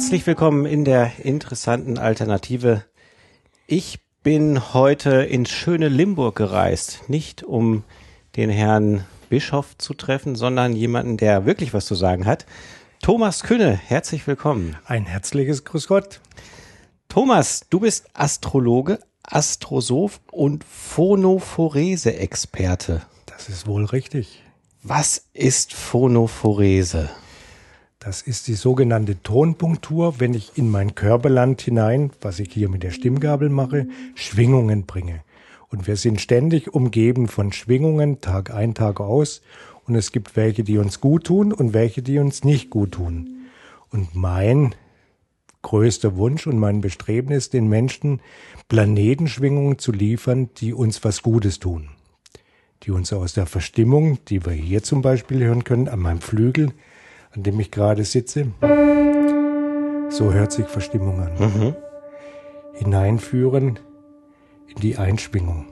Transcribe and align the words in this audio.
Herzlich 0.00 0.26
willkommen 0.26 0.64
in 0.64 0.86
der 0.86 1.12
interessanten 1.22 1.98
Alternative. 1.98 2.86
Ich 3.66 3.98
bin 4.22 4.72
heute 4.72 5.24
ins 5.24 5.50
schöne 5.50 5.90
Limburg 5.90 6.36
gereist, 6.36 7.10
nicht 7.10 7.42
um 7.42 7.84
den 8.34 8.48
Herrn 8.48 9.04
Bischof 9.28 9.76
zu 9.76 9.92
treffen, 9.92 10.36
sondern 10.36 10.74
jemanden, 10.74 11.18
der 11.18 11.44
wirklich 11.44 11.74
was 11.74 11.84
zu 11.84 11.94
sagen 11.94 12.24
hat. 12.24 12.46
Thomas 13.02 13.42
Künne, 13.42 13.76
herzlich 13.76 14.26
willkommen. 14.26 14.78
Ein 14.86 15.04
herzliches 15.04 15.66
Grüß 15.66 15.86
Gott. 15.86 16.22
Thomas, 17.10 17.66
du 17.68 17.80
bist 17.80 18.06
Astrologe, 18.14 19.00
Astrosoph 19.22 20.22
und 20.32 20.64
Phonophorese-Experte. 20.64 23.02
Das 23.26 23.50
ist 23.50 23.66
wohl 23.66 23.84
richtig. 23.84 24.42
Was 24.82 25.26
ist 25.34 25.74
Phonophorese? 25.74 27.10
Das 28.02 28.22
ist 28.22 28.48
die 28.48 28.54
sogenannte 28.54 29.22
Tonpunktur, 29.22 30.20
wenn 30.20 30.32
ich 30.32 30.52
in 30.56 30.70
mein 30.70 30.94
Körperland 30.94 31.60
hinein, 31.60 32.10
was 32.22 32.38
ich 32.38 32.50
hier 32.50 32.70
mit 32.70 32.82
der 32.82 32.92
Stimmgabel 32.92 33.50
mache, 33.50 33.88
Schwingungen 34.14 34.86
bringe. 34.86 35.20
Und 35.68 35.86
wir 35.86 35.96
sind 35.96 36.18
ständig 36.18 36.72
umgeben 36.72 37.28
von 37.28 37.52
Schwingungen, 37.52 38.22
Tag 38.22 38.54
ein, 38.54 38.72
Tag 38.72 39.00
aus. 39.00 39.42
Und 39.86 39.96
es 39.96 40.12
gibt 40.12 40.34
welche, 40.34 40.64
die 40.64 40.78
uns 40.78 41.02
gut 41.02 41.24
tun 41.24 41.52
und 41.52 41.74
welche, 41.74 42.00
die 42.00 42.18
uns 42.18 42.42
nicht 42.42 42.70
gut 42.70 42.92
tun. 42.92 43.48
Und 43.90 44.14
mein 44.14 44.74
größter 45.60 46.16
Wunsch 46.16 46.46
und 46.46 46.58
mein 46.58 46.80
Bestreben 46.80 47.32
ist, 47.32 47.52
den 47.52 47.68
Menschen 47.68 48.22
Planetenschwingungen 48.70 49.78
zu 49.78 49.92
liefern, 49.92 50.48
die 50.56 50.72
uns 50.72 51.04
was 51.04 51.20
Gutes 51.20 51.58
tun. 51.58 51.90
Die 52.82 52.92
uns 52.92 53.12
aus 53.12 53.34
der 53.34 53.44
Verstimmung, 53.44 54.24
die 54.28 54.46
wir 54.46 54.54
hier 54.54 54.82
zum 54.82 55.02
Beispiel 55.02 55.44
hören 55.44 55.64
können, 55.64 55.86
an 55.86 56.00
meinem 56.00 56.22
Flügel, 56.22 56.72
an 57.34 57.42
dem 57.42 57.60
ich 57.60 57.70
gerade 57.70 58.04
sitze, 58.04 58.46
so 60.08 60.32
hört 60.32 60.52
sich 60.52 60.66
Verstimmung 60.66 61.20
an, 61.20 61.32
mhm. 61.38 61.74
hineinführen 62.74 63.78
in 64.66 64.80
die 64.80 64.96
Einschwingung. 64.96 65.66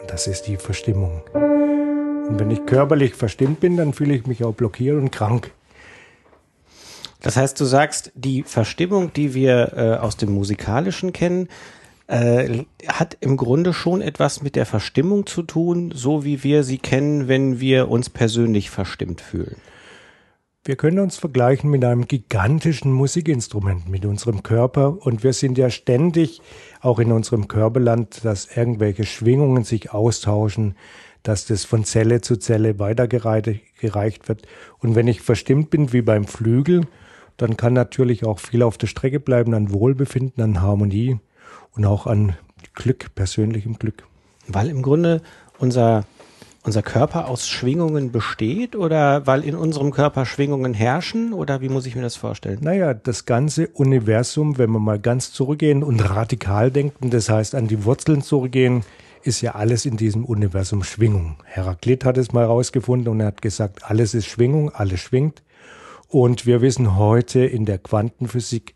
Und 0.00 0.10
das 0.10 0.26
ist 0.26 0.42
die 0.42 0.56
Verstimmung. 0.56 1.22
Und 1.32 2.38
wenn 2.38 2.50
ich 2.50 2.64
körperlich 2.66 3.14
verstimmt 3.14 3.60
bin, 3.60 3.76
dann 3.76 3.92
fühle 3.92 4.14
ich 4.14 4.26
mich 4.26 4.44
auch 4.44 4.54
blockiert 4.54 4.96
und 4.96 5.10
krank. 5.10 5.50
Das 7.20 7.36
heißt, 7.36 7.58
du 7.58 7.64
sagst, 7.64 8.12
die 8.14 8.42
Verstimmung, 8.42 9.12
die 9.12 9.34
wir 9.34 9.72
äh, 9.76 9.96
aus 9.96 10.16
dem 10.16 10.32
Musikalischen 10.32 11.12
kennen, 11.12 11.48
äh, 12.06 12.64
hat 12.86 13.16
im 13.20 13.36
Grunde 13.36 13.72
schon 13.72 14.00
etwas 14.02 14.42
mit 14.42 14.56
der 14.56 14.66
Verstimmung 14.66 15.26
zu 15.26 15.42
tun, 15.42 15.92
so 15.94 16.24
wie 16.24 16.44
wir 16.44 16.62
sie 16.62 16.78
kennen, 16.78 17.28
wenn 17.28 17.60
wir 17.60 17.88
uns 17.88 18.10
persönlich 18.10 18.70
verstimmt 18.70 19.20
fühlen. 19.20 19.56
Wir 20.66 20.76
können 20.76 20.98
uns 20.98 21.18
vergleichen 21.18 21.68
mit 21.70 21.84
einem 21.84 22.08
gigantischen 22.08 22.90
Musikinstrument, 22.90 23.88
mit 23.88 24.06
unserem 24.06 24.42
Körper. 24.42 24.96
Und 25.04 25.22
wir 25.22 25.34
sind 25.34 25.58
ja 25.58 25.68
ständig 25.68 26.40
auch 26.80 26.98
in 26.98 27.12
unserem 27.12 27.48
Körperland, 27.48 28.24
dass 28.24 28.56
irgendwelche 28.56 29.04
Schwingungen 29.04 29.64
sich 29.64 29.92
austauschen, 29.92 30.74
dass 31.22 31.44
das 31.44 31.66
von 31.66 31.84
Zelle 31.84 32.22
zu 32.22 32.36
Zelle 32.36 32.78
weitergereicht 32.78 34.28
wird. 34.28 34.46
Und 34.78 34.94
wenn 34.94 35.06
ich 35.06 35.20
verstimmt 35.20 35.68
bin, 35.68 35.92
wie 35.92 36.00
beim 36.00 36.26
Flügel, 36.26 36.86
dann 37.36 37.58
kann 37.58 37.74
natürlich 37.74 38.24
auch 38.24 38.38
viel 38.38 38.62
auf 38.62 38.78
der 38.78 38.86
Strecke 38.86 39.20
bleiben 39.20 39.52
an 39.52 39.70
Wohlbefinden, 39.70 40.42
an 40.42 40.62
Harmonie 40.62 41.18
und 41.76 41.84
auch 41.84 42.06
an 42.06 42.36
Glück, 42.74 43.14
persönlichem 43.14 43.78
Glück. 43.78 44.04
Weil 44.48 44.68
im 44.68 44.82
Grunde 44.82 45.22
unser, 45.58 46.04
unser 46.62 46.82
Körper 46.82 47.28
aus 47.28 47.48
Schwingungen 47.48 48.12
besteht 48.12 48.76
oder 48.76 49.26
weil 49.26 49.44
in 49.44 49.54
unserem 49.54 49.90
Körper 49.90 50.26
Schwingungen 50.26 50.74
herrschen 50.74 51.32
oder 51.32 51.60
wie 51.60 51.68
muss 51.68 51.86
ich 51.86 51.96
mir 51.96 52.02
das 52.02 52.16
vorstellen? 52.16 52.58
Naja, 52.62 52.94
das 52.94 53.26
ganze 53.26 53.68
Universum, 53.68 54.58
wenn 54.58 54.70
wir 54.70 54.80
mal 54.80 54.98
ganz 54.98 55.32
zurückgehen 55.32 55.82
und 55.82 56.00
radikal 56.00 56.70
denken, 56.70 57.10
das 57.10 57.28
heißt 57.28 57.54
an 57.54 57.68
die 57.68 57.84
Wurzeln 57.84 58.22
zurückgehen, 58.22 58.84
ist 59.22 59.40
ja 59.40 59.52
alles 59.52 59.86
in 59.86 59.96
diesem 59.96 60.24
Universum 60.24 60.82
Schwingung. 60.82 61.36
Heraklit 61.44 62.04
hat 62.04 62.18
es 62.18 62.32
mal 62.32 62.44
rausgefunden 62.44 63.08
und 63.08 63.20
er 63.20 63.28
hat 63.28 63.40
gesagt, 63.40 63.84
alles 63.84 64.12
ist 64.12 64.26
Schwingung, 64.26 64.70
alles 64.70 65.00
schwingt. 65.00 65.42
Und 66.08 66.46
wir 66.46 66.60
wissen 66.60 66.96
heute 66.96 67.40
in 67.44 67.64
der 67.64 67.78
Quantenphysik, 67.78 68.74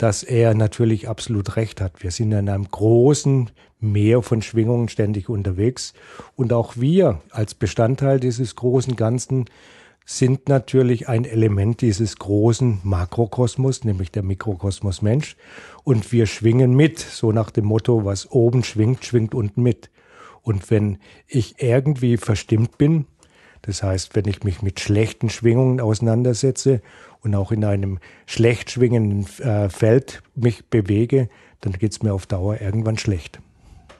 dass 0.00 0.22
er 0.22 0.54
natürlich 0.54 1.10
absolut 1.10 1.56
recht 1.56 1.82
hat. 1.82 2.02
Wir 2.02 2.10
sind 2.10 2.32
in 2.32 2.48
einem 2.48 2.70
großen 2.70 3.50
Meer 3.80 4.22
von 4.22 4.40
Schwingungen 4.40 4.88
ständig 4.88 5.28
unterwegs. 5.28 5.92
Und 6.36 6.54
auch 6.54 6.78
wir 6.78 7.20
als 7.30 7.54
Bestandteil 7.54 8.18
dieses 8.18 8.56
großen 8.56 8.96
Ganzen 8.96 9.44
sind 10.06 10.48
natürlich 10.48 11.06
ein 11.10 11.26
Element 11.26 11.82
dieses 11.82 12.16
großen 12.16 12.80
Makrokosmos, 12.82 13.84
nämlich 13.84 14.10
der 14.10 14.22
Mikrokosmos 14.22 15.02
Mensch. 15.02 15.36
Und 15.84 16.12
wir 16.12 16.24
schwingen 16.24 16.74
mit, 16.74 16.98
so 16.98 17.30
nach 17.30 17.50
dem 17.50 17.66
Motto, 17.66 18.02
was 18.02 18.30
oben 18.30 18.64
schwingt, 18.64 19.04
schwingt 19.04 19.34
unten 19.34 19.62
mit. 19.62 19.90
Und 20.40 20.70
wenn 20.70 20.96
ich 21.26 21.56
irgendwie 21.62 22.16
verstimmt 22.16 22.78
bin, 22.78 23.04
das 23.62 23.82
heißt, 23.82 24.16
wenn 24.16 24.26
ich 24.26 24.44
mich 24.44 24.62
mit 24.62 24.80
schlechten 24.80 25.28
Schwingungen 25.28 25.80
auseinandersetze 25.80 26.80
und 27.22 27.34
auch 27.34 27.52
in 27.52 27.64
einem 27.64 27.98
schlecht 28.26 28.70
schwingenden 28.70 29.26
äh, 29.40 29.68
Feld 29.68 30.22
mich 30.34 30.66
bewege, 30.66 31.28
dann 31.60 31.72
geht 31.74 31.92
es 31.92 32.02
mir 32.02 32.12
auf 32.12 32.26
Dauer 32.26 32.60
irgendwann 32.60 32.98
schlecht. 32.98 33.40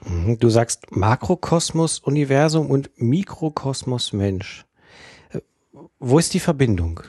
Mhm. 0.05 0.39
Du 0.39 0.49
sagst 0.49 0.95
Makrokosmos 0.95 1.99
Universum 1.99 2.69
und 2.69 2.89
Mikrokosmos 2.95 4.13
Mensch. 4.13 4.65
Äh, 5.31 5.39
wo 5.99 6.19
ist 6.19 6.33
die 6.33 6.39
Verbindung? 6.39 7.01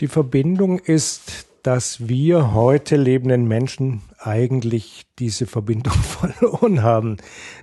Die 0.00 0.08
Verbindung 0.08 0.80
ist, 0.80 1.46
dass 1.62 2.08
wir 2.08 2.52
heute 2.52 2.96
lebenden 2.96 3.46
Menschen 3.46 4.02
eigentlich 4.18 5.06
diese 5.18 5.46
Verbindung 5.46 5.94
verloren 6.38 6.82
haben. 6.82 7.16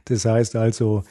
Das 0.06 0.26
heißt 0.26 0.56
also, 0.56 1.04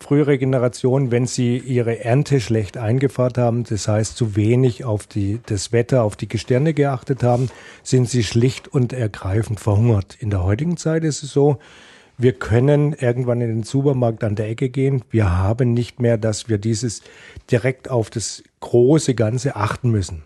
frühere 0.00 0.38
Generationen, 0.38 1.10
wenn 1.10 1.26
sie 1.26 1.58
ihre 1.58 2.04
Ernte 2.04 2.40
schlecht 2.40 2.76
eingefahrt 2.76 3.38
haben, 3.38 3.64
das 3.64 3.88
heißt 3.88 4.16
zu 4.16 4.36
wenig 4.36 4.84
auf 4.84 5.06
die, 5.06 5.40
das 5.46 5.72
Wetter, 5.72 6.02
auf 6.02 6.16
die 6.16 6.28
Gestirne 6.28 6.74
geachtet 6.74 7.22
haben, 7.22 7.48
sind 7.82 8.08
sie 8.08 8.24
schlicht 8.24 8.68
und 8.68 8.92
ergreifend 8.92 9.60
verhungert. 9.60 10.16
In 10.20 10.30
der 10.30 10.44
heutigen 10.44 10.76
Zeit 10.76 11.04
ist 11.04 11.22
es 11.22 11.32
so, 11.32 11.58
wir 12.18 12.32
können 12.32 12.94
irgendwann 12.94 13.42
in 13.42 13.48
den 13.48 13.62
Supermarkt 13.62 14.24
an 14.24 14.36
der 14.36 14.48
Ecke 14.48 14.70
gehen. 14.70 15.02
Wir 15.10 15.36
haben 15.36 15.74
nicht 15.74 16.00
mehr, 16.00 16.16
dass 16.16 16.48
wir 16.48 16.56
dieses 16.56 17.02
direkt 17.50 17.90
auf 17.90 18.08
das 18.08 18.42
große 18.60 19.14
Ganze 19.14 19.54
achten 19.56 19.90
müssen. 19.90 20.22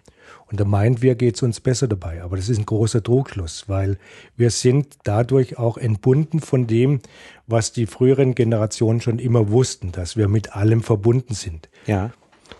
Und 0.50 0.58
da 0.58 0.64
meint 0.64 1.00
wir, 1.00 1.14
geht 1.14 1.36
es 1.36 1.42
uns 1.42 1.60
besser 1.60 1.86
dabei. 1.86 2.22
Aber 2.22 2.36
das 2.36 2.48
ist 2.48 2.58
ein 2.58 2.66
großer 2.66 3.02
Trugschluss, 3.02 3.68
weil 3.68 3.98
wir 4.36 4.50
sind 4.50 4.96
dadurch 5.04 5.58
auch 5.58 5.78
entbunden 5.78 6.40
von 6.40 6.66
dem, 6.66 7.00
was 7.46 7.72
die 7.72 7.86
früheren 7.86 8.34
Generationen 8.34 9.00
schon 9.00 9.18
immer 9.18 9.50
wussten, 9.50 9.92
dass 9.92 10.16
wir 10.16 10.28
mit 10.28 10.56
allem 10.56 10.82
verbunden 10.82 11.34
sind. 11.34 11.68
Ja. 11.86 12.10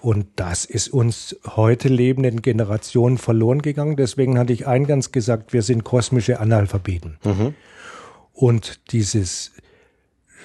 Und 0.01 0.27
das 0.37 0.65
ist 0.65 0.89
uns 0.89 1.37
heute 1.57 1.89
lebenden 1.89 2.43
Generationen 2.43 3.19
verloren 3.19 3.61
gegangen. 3.61 3.97
Deswegen 3.97 4.39
hatte 4.39 4.53
ich 4.53 4.69
eingangs 4.69 5.11
gesagt, 5.11 5.53
wir 5.53 5.63
sind 5.63 5.83
kosmische 5.83 6.39
Analphabeten. 6.39 7.19
Mhm. 7.25 7.55
Und 8.33 8.81
dieses 8.93 9.53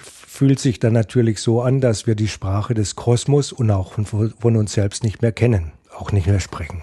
fühlt 0.02 0.58
sich 0.58 0.80
dann 0.80 0.92
natürlich 0.92 1.40
so 1.40 1.62
an, 1.62 1.80
dass 1.80 2.06
wir 2.06 2.16
die 2.16 2.28
Sprache 2.28 2.74
des 2.74 2.96
Kosmos 2.96 3.52
und 3.52 3.70
auch 3.70 3.92
von, 3.92 4.34
von 4.38 4.56
uns 4.56 4.72
selbst 4.72 5.04
nicht 5.04 5.22
mehr 5.22 5.32
kennen, 5.32 5.72
auch 5.96 6.12
nicht 6.12 6.26
mehr 6.26 6.40
sprechen. 6.40 6.82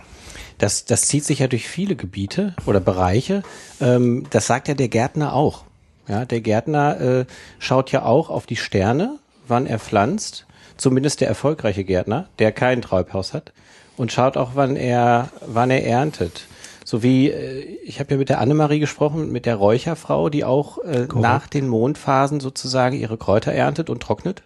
Das, 0.64 0.86
das 0.86 1.02
zieht 1.02 1.26
sich 1.26 1.40
ja 1.40 1.48
durch 1.48 1.68
viele 1.68 1.98
Gebiete 1.98 2.56
oder 2.66 2.80
Bereiche. 2.80 3.44
Ähm, 3.82 4.24
das 4.30 4.48
sagt 4.48 4.70
ja 4.70 4.76
der 4.76 4.88
Gärtner 4.88 5.34
auch. 5.34 5.66
Ja, 6.08 6.24
der 6.24 6.40
Gärtner 6.40 7.02
äh, 7.02 7.26
schaut 7.60 7.92
ja 7.92 8.06
auch 8.06 8.30
auf 8.30 8.46
die 8.46 8.56
Sterne, 8.56 9.20
wann 9.46 9.66
er 9.66 9.78
pflanzt. 9.78 10.46
Zumindest 10.78 11.20
der 11.20 11.28
erfolgreiche 11.28 11.84
Gärtner, 11.84 12.30
der 12.40 12.54
kein 12.54 12.82
Treibhaus 12.82 13.34
hat. 13.34 13.52
Und 13.98 14.14
schaut 14.14 14.38
auch, 14.38 14.52
wann 14.54 14.78
er, 14.78 15.32
wann 15.46 15.70
er 15.70 15.86
erntet. 15.86 16.48
So 16.86 17.04
wie, 17.04 17.30
äh, 17.30 17.64
ich 17.84 18.00
habe 18.00 18.12
ja 18.12 18.18
mit 18.18 18.30
der 18.30 18.40
Annemarie 18.40 18.80
gesprochen, 18.80 19.34
mit 19.34 19.46
der 19.46 19.58
Räucherfrau, 19.58 20.30
die 20.30 20.46
auch 20.46 20.78
äh, 20.78 21.10
nach 21.14 21.48
den 21.48 21.68
Mondphasen 21.68 22.40
sozusagen 22.40 22.96
ihre 22.96 23.18
Kräuter 23.18 23.52
erntet 23.52 23.90
und 23.90 24.02
trocknet. 24.02 24.44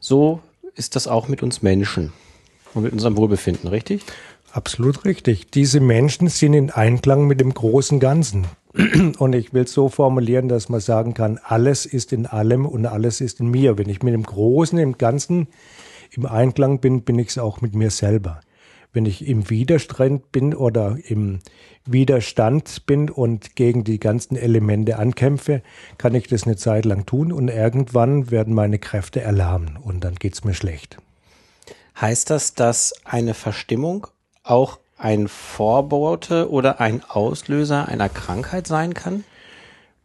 So 0.00 0.40
ist 0.76 0.96
das 0.96 1.06
auch 1.06 1.28
mit 1.28 1.42
uns 1.42 1.60
Menschen 1.60 2.14
und 2.72 2.84
mit 2.84 2.94
unserem 2.94 3.18
Wohlbefinden, 3.18 3.68
richtig? 3.68 4.02
Absolut 4.56 5.04
richtig. 5.04 5.50
Diese 5.50 5.80
Menschen 5.80 6.28
sind 6.28 6.54
in 6.54 6.70
Einklang 6.70 7.26
mit 7.26 7.40
dem 7.40 7.52
großen 7.52 8.00
Ganzen. 8.00 8.46
Und 9.18 9.34
ich 9.34 9.52
will 9.52 9.64
es 9.64 9.72
so 9.74 9.90
formulieren, 9.90 10.48
dass 10.48 10.70
man 10.70 10.80
sagen 10.80 11.12
kann, 11.12 11.38
alles 11.44 11.84
ist 11.84 12.10
in 12.10 12.24
allem 12.24 12.64
und 12.64 12.86
alles 12.86 13.20
ist 13.20 13.40
in 13.40 13.50
mir. 13.50 13.76
Wenn 13.76 13.90
ich 13.90 14.02
mit 14.02 14.14
dem 14.14 14.22
Großen, 14.22 14.78
im 14.78 14.96
Ganzen 14.96 15.48
im 16.10 16.24
Einklang 16.24 16.80
bin, 16.80 17.02
bin 17.02 17.18
ich 17.18 17.28
es 17.28 17.38
auch 17.38 17.60
mit 17.60 17.74
mir 17.74 17.90
selber. 17.90 18.40
Wenn 18.94 19.04
ich 19.04 19.26
im 19.26 19.50
Widerstand 19.50 20.32
bin 20.32 20.54
oder 20.54 20.96
im 21.04 21.40
Widerstand 21.84 22.86
bin 22.86 23.10
und 23.10 23.56
gegen 23.56 23.84
die 23.84 24.00
ganzen 24.00 24.36
Elemente 24.36 24.98
ankämpfe, 24.98 25.60
kann 25.98 26.14
ich 26.14 26.28
das 26.28 26.44
eine 26.44 26.56
Zeit 26.56 26.86
lang 26.86 27.04
tun 27.04 27.30
und 27.30 27.48
irgendwann 27.48 28.30
werden 28.30 28.54
meine 28.54 28.78
Kräfte 28.78 29.20
erlahmen 29.20 29.78
und 29.82 30.02
dann 30.02 30.14
geht 30.14 30.32
es 30.32 30.44
mir 30.44 30.54
schlecht. 30.54 30.96
Heißt 32.00 32.30
das, 32.30 32.54
dass 32.54 32.94
eine 33.04 33.34
Verstimmung 33.34 34.06
auch 34.46 34.78
ein 34.98 35.28
Vorbote 35.28 36.50
oder 36.50 36.80
ein 36.80 37.02
Auslöser 37.06 37.88
einer 37.88 38.08
Krankheit 38.08 38.66
sein 38.66 38.94
kann? 38.94 39.24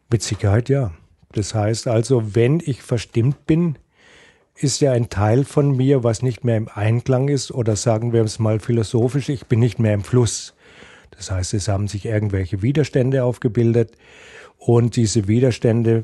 Mit 0.10 0.22
Sicherheit 0.22 0.70
ja. 0.70 0.92
Das 1.32 1.56
heißt 1.56 1.88
also, 1.88 2.36
wenn 2.36 2.60
ich 2.60 2.82
verstimmt 2.82 3.46
bin, 3.46 3.78
ist 4.56 4.82
ja 4.82 4.92
ein 4.92 5.10
Teil 5.10 5.46
von 5.46 5.76
mir, 5.76 6.04
was 6.04 6.22
nicht 6.22 6.44
mehr 6.44 6.58
im 6.58 6.68
Einklang 6.74 7.30
ist, 7.30 7.52
oder 7.52 7.76
sagen 7.76 8.14
wir 8.14 8.24
es 8.24 8.38
mal 8.38 8.60
philosophisch, 8.60 9.30
ich 9.30 9.46
bin 9.46 9.60
nicht 9.60 9.80
mehr 9.80 9.94
im 9.94 10.04
Fluss. 10.04 10.54
Das 11.12 11.32
heißt, 11.32 11.54
es 11.54 11.68
haben 11.68 11.88
sich 11.88 12.06
irgendwelche 12.06 12.62
Widerstände 12.62 13.24
aufgebildet 13.24 13.94
und 14.58 14.96
diese 14.96 15.28
Widerstände 15.28 16.04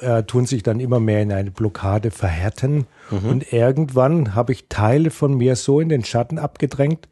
äh, 0.00 0.22
tun 0.22 0.46
sich 0.46 0.62
dann 0.62 0.80
immer 0.80 1.00
mehr 1.00 1.22
in 1.22 1.32
eine 1.32 1.50
Blockade 1.50 2.10
verhärten. 2.10 2.86
Mhm. 3.10 3.28
Und 3.28 3.52
irgendwann 3.52 4.34
habe 4.34 4.52
ich 4.52 4.68
Teile 4.68 5.10
von 5.10 5.36
mir 5.36 5.56
so 5.56 5.80
in 5.80 5.88
den 5.88 6.04
Schatten 6.04 6.38
abgedrängt, 6.38 7.08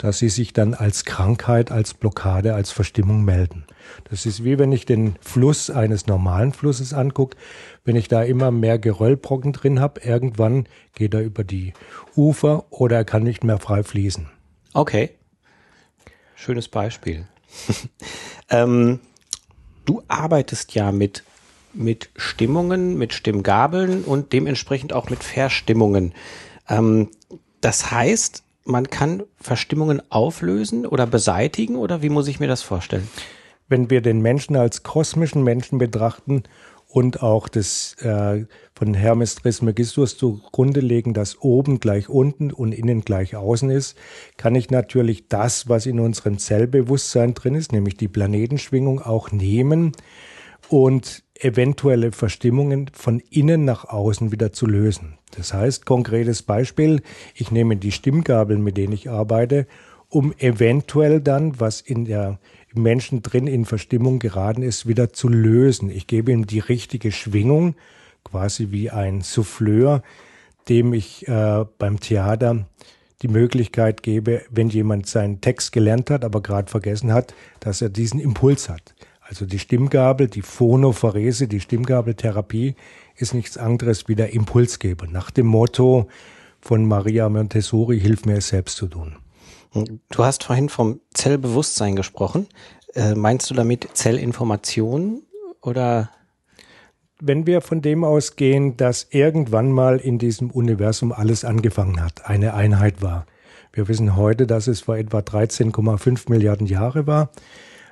dass 0.00 0.18
sie 0.18 0.30
sich 0.30 0.54
dann 0.54 0.72
als 0.72 1.04
Krankheit, 1.04 1.70
als 1.70 1.92
Blockade, 1.92 2.54
als 2.54 2.70
Verstimmung 2.70 3.22
melden. 3.22 3.66
Das 4.08 4.24
ist 4.24 4.42
wie 4.44 4.58
wenn 4.58 4.72
ich 4.72 4.86
den 4.86 5.16
Fluss 5.20 5.68
eines 5.68 6.06
normalen 6.06 6.54
Flusses 6.54 6.94
angucke. 6.94 7.36
Wenn 7.84 7.96
ich 7.96 8.08
da 8.08 8.22
immer 8.22 8.50
mehr 8.50 8.78
Geröllbrocken 8.78 9.52
drin 9.52 9.78
habe, 9.78 10.00
irgendwann 10.00 10.66
geht 10.94 11.12
er 11.12 11.20
über 11.20 11.44
die 11.44 11.74
Ufer 12.16 12.64
oder 12.70 12.96
er 12.96 13.04
kann 13.04 13.22
nicht 13.22 13.44
mehr 13.44 13.58
frei 13.58 13.82
fließen. 13.82 14.30
Okay. 14.72 15.10
Schönes 16.34 16.68
Beispiel. 16.68 17.26
ähm, 18.48 19.00
du 19.84 20.02
arbeitest 20.08 20.74
ja 20.74 20.92
mit, 20.92 21.24
mit 21.74 22.08
Stimmungen, 22.16 22.96
mit 22.96 23.12
Stimmgabeln 23.12 24.04
und 24.04 24.32
dementsprechend 24.32 24.94
auch 24.94 25.10
mit 25.10 25.22
Verstimmungen. 25.22 26.14
Ähm, 26.70 27.10
das 27.60 27.90
heißt, 27.90 28.44
man 28.64 28.88
kann 28.88 29.22
Verstimmungen 29.36 30.02
auflösen 30.10 30.86
oder 30.86 31.06
beseitigen 31.06 31.76
oder 31.76 32.02
wie 32.02 32.08
muss 32.08 32.28
ich 32.28 32.40
mir 32.40 32.48
das 32.48 32.62
vorstellen? 32.62 33.08
Wenn 33.68 33.90
wir 33.90 34.00
den 34.00 34.20
Menschen 34.20 34.56
als 34.56 34.82
kosmischen 34.82 35.44
Menschen 35.44 35.78
betrachten 35.78 36.42
und 36.86 37.22
auch 37.22 37.48
das 37.48 37.94
äh, 38.02 38.46
von 38.74 38.94
Hermes 38.94 39.36
Trismegistus 39.36 40.16
zugrunde 40.16 40.80
legen, 40.80 41.14
dass 41.14 41.40
oben 41.40 41.78
gleich 41.78 42.08
unten 42.08 42.52
und 42.52 42.72
innen 42.72 43.02
gleich 43.02 43.36
außen 43.36 43.70
ist, 43.70 43.96
kann 44.36 44.56
ich 44.56 44.70
natürlich 44.70 45.28
das, 45.28 45.68
was 45.68 45.86
in 45.86 46.00
unserem 46.00 46.38
Zellbewusstsein 46.38 47.34
drin 47.34 47.54
ist, 47.54 47.72
nämlich 47.72 47.96
die 47.96 48.08
Planetenschwingung, 48.08 49.00
auch 49.00 49.30
nehmen 49.30 49.92
und 50.68 51.22
eventuelle 51.44 52.12
Verstimmungen 52.12 52.90
von 52.92 53.20
innen 53.30 53.64
nach 53.64 53.84
außen 53.86 54.32
wieder 54.32 54.52
zu 54.52 54.66
lösen. 54.66 55.18
Das 55.36 55.54
heißt, 55.54 55.86
konkretes 55.86 56.42
Beispiel, 56.42 57.02
ich 57.34 57.50
nehme 57.50 57.76
die 57.76 57.92
Stimmgabeln, 57.92 58.62
mit 58.62 58.76
denen 58.76 58.92
ich 58.92 59.08
arbeite, 59.08 59.66
um 60.08 60.34
eventuell 60.38 61.20
dann, 61.20 61.60
was 61.60 61.80
in 61.80 62.04
der 62.04 62.38
Menschen 62.74 63.22
drin 63.22 63.46
in 63.46 63.64
Verstimmung 63.64 64.18
geraten 64.18 64.62
ist, 64.62 64.86
wieder 64.86 65.12
zu 65.12 65.28
lösen. 65.28 65.90
Ich 65.90 66.06
gebe 66.06 66.32
ihm 66.32 66.46
die 66.46 66.58
richtige 66.58 67.12
Schwingung, 67.12 67.74
quasi 68.24 68.70
wie 68.70 68.90
ein 68.90 69.22
Souffleur, 69.22 70.02
dem 70.68 70.92
ich 70.92 71.26
äh, 71.26 71.64
beim 71.78 72.00
Theater 72.00 72.66
die 73.22 73.28
Möglichkeit 73.28 74.02
gebe, 74.02 74.42
wenn 74.50 74.68
jemand 74.68 75.06
seinen 75.06 75.40
Text 75.40 75.72
gelernt 75.72 76.10
hat, 76.10 76.24
aber 76.24 76.42
gerade 76.42 76.70
vergessen 76.70 77.12
hat, 77.12 77.34
dass 77.60 77.82
er 77.82 77.88
diesen 77.88 78.18
Impuls 78.18 78.68
hat. 78.68 78.94
Also 79.30 79.46
die 79.46 79.60
Stimmgabel, 79.60 80.26
die 80.26 80.42
Phonophorese, 80.42 81.46
die 81.46 81.60
Stimmgabeltherapie 81.60 82.74
ist 83.14 83.32
nichts 83.32 83.56
anderes 83.56 84.08
wie 84.08 84.16
der 84.16 84.34
Impulsgeber. 84.34 85.06
Nach 85.06 85.30
dem 85.30 85.46
Motto 85.46 86.08
von 86.60 86.84
Maria 86.84 87.28
Montessori, 87.28 88.00
hilf 88.00 88.26
mir 88.26 88.38
es 88.38 88.48
selbst 88.48 88.76
zu 88.76 88.88
tun. 88.88 89.14
Du 89.72 90.24
hast 90.24 90.42
vorhin 90.42 90.68
vom 90.68 90.98
Zellbewusstsein 91.14 91.94
gesprochen. 91.94 92.48
Äh, 92.94 93.14
meinst 93.14 93.48
du 93.48 93.54
damit 93.54 93.88
Zellinformation 93.94 95.22
oder? 95.62 96.10
Wenn 97.22 97.46
wir 97.46 97.60
von 97.60 97.82
dem 97.82 98.02
ausgehen, 98.02 98.78
dass 98.78 99.08
irgendwann 99.10 99.70
mal 99.72 99.98
in 99.98 100.18
diesem 100.18 100.50
Universum 100.50 101.12
alles 101.12 101.44
angefangen 101.44 102.02
hat, 102.02 102.24
eine 102.24 102.54
Einheit 102.54 103.02
war. 103.02 103.26
Wir 103.74 103.88
wissen 103.88 104.16
heute, 104.16 104.46
dass 104.46 104.66
es 104.66 104.80
vor 104.80 104.96
etwa 104.96 105.18
13,5 105.18 106.30
Milliarden 106.30 106.66
Jahre 106.66 107.06
war 107.06 107.30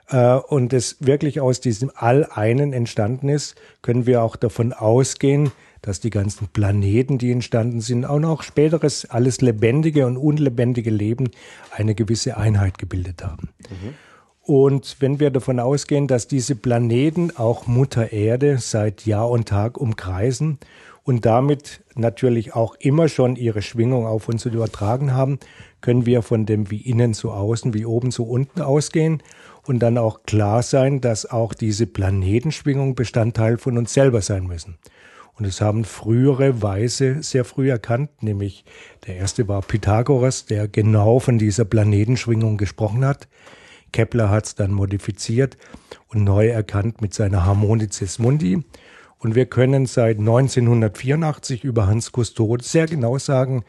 äh, 0.09 0.35
und 0.35 0.73
es 0.73 0.97
wirklich 1.01 1.41
aus 1.41 1.61
diesem 1.61 1.91
All-Einen 1.95 2.73
entstanden 2.73 3.29
ist, 3.29 3.57
können 3.83 4.07
wir 4.07 4.23
auch 4.23 4.37
davon 4.37 4.73
ausgehen, 4.73 5.51
dass 5.83 6.01
die 6.01 6.11
ganzen 6.11 6.49
Planeten, 6.49 7.19
die 7.19 7.31
entstanden 7.31 7.81
sind, 7.81 8.05
auch 8.05 8.19
noch 8.19 8.43
späteres 8.43 9.09
alles 9.11 9.41
lebendige 9.41 10.07
und 10.07 10.17
unlebendige 10.17 10.91
Leben 10.91 11.31
eine 11.71 11.95
gewisse 11.95 12.37
Einheit 12.37 12.79
gebildet 12.79 13.23
haben. 13.25 13.51
Mhm. 13.71 13.95
Und 14.43 14.97
wenn 15.01 15.21
wir 15.21 15.31
davon 15.31 15.61
ausgehen, 15.61 16.09
dass 16.09 16.27
diese 16.27 16.57
Planeten 16.57 17.37
auch 17.37 17.67
Mutter 17.67 18.13
Erde 18.13 18.57
seit 18.59 19.05
Jahr 19.05 19.29
und 19.29 19.47
Tag 19.47 19.77
umkreisen 19.77 20.59
und 21.09 21.25
damit 21.25 21.83
natürlich 21.95 22.55
auch 22.55 22.75
immer 22.75 23.09
schon 23.09 23.35
ihre 23.35 23.63
Schwingung 23.63 24.07
auf 24.07 24.29
uns 24.29 24.45
übertragen 24.45 25.15
haben, 25.15 25.39
können 25.81 26.05
wir 26.05 26.21
von 26.21 26.45
dem 26.45 26.71
wie 26.71 26.83
innen 26.83 27.15
zu 27.15 27.31
außen, 27.31 27.73
wie 27.73 27.87
oben 27.87 28.11
zu 28.11 28.29
unten 28.29 28.61
ausgehen 28.61 29.23
und 29.67 29.79
dann 29.79 29.97
auch 29.97 30.25
klar 30.25 30.63
sein, 30.63 31.01
dass 31.01 31.25
auch 31.25 31.55
diese 31.55 31.87
Planetenschwingungen 31.87 32.95
Bestandteil 32.95 33.57
von 33.57 33.79
uns 33.79 33.95
selber 33.95 34.21
sein 34.21 34.47
müssen. 34.47 34.77
Und 35.33 35.47
es 35.47 35.63
haben 35.63 35.85
frühere 35.85 36.61
Weise 36.61 37.23
sehr 37.23 37.47
früh 37.47 37.71
erkannt, 37.71 38.11
nämlich 38.23 38.67
der 39.07 39.17
erste 39.17 39.49
war 39.49 39.63
Pythagoras, 39.63 40.45
der 40.45 40.69
genau 40.69 41.21
von 41.21 41.39
dieser 41.39 41.65
Planetenschwingung 41.65 42.59
gesprochen 42.59 43.07
hat. 43.07 43.29
Kepler 43.93 44.29
hat 44.29 44.45
es 44.45 44.55
dann 44.57 44.73
modifiziert 44.73 45.57
und 46.09 46.23
neu 46.25 46.49
erkannt 46.49 47.01
mit 47.01 47.15
seiner 47.15 47.47
Harmonices 47.47 48.19
Mundi. 48.19 48.63
Und 49.19 49.35
wir 49.35 49.47
können 49.47 49.87
seit 49.87 50.19
1984 50.19 51.65
über 51.65 51.87
Hans 51.87 52.13
Cousteau 52.13 52.57
sehr 52.61 52.87
genau 52.87 53.19
sagen, 53.19 53.65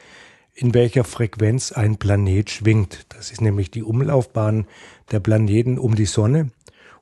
in 0.53 0.74
welcher 0.74 1.03
Frequenz 1.03 1.72
ein 1.72 1.98
Planet 1.98 2.50
schwingt. 2.50 3.06
Das 3.10 3.32
ist 3.32 3.41
nämlich 3.41 3.72
die 3.72 3.84
Umlaufbahn 3.84 4.68
der 5.12 5.20
Planeten 5.20 5.79
um 5.79 5.96
die 5.96 6.06
Sonne. 6.06 6.51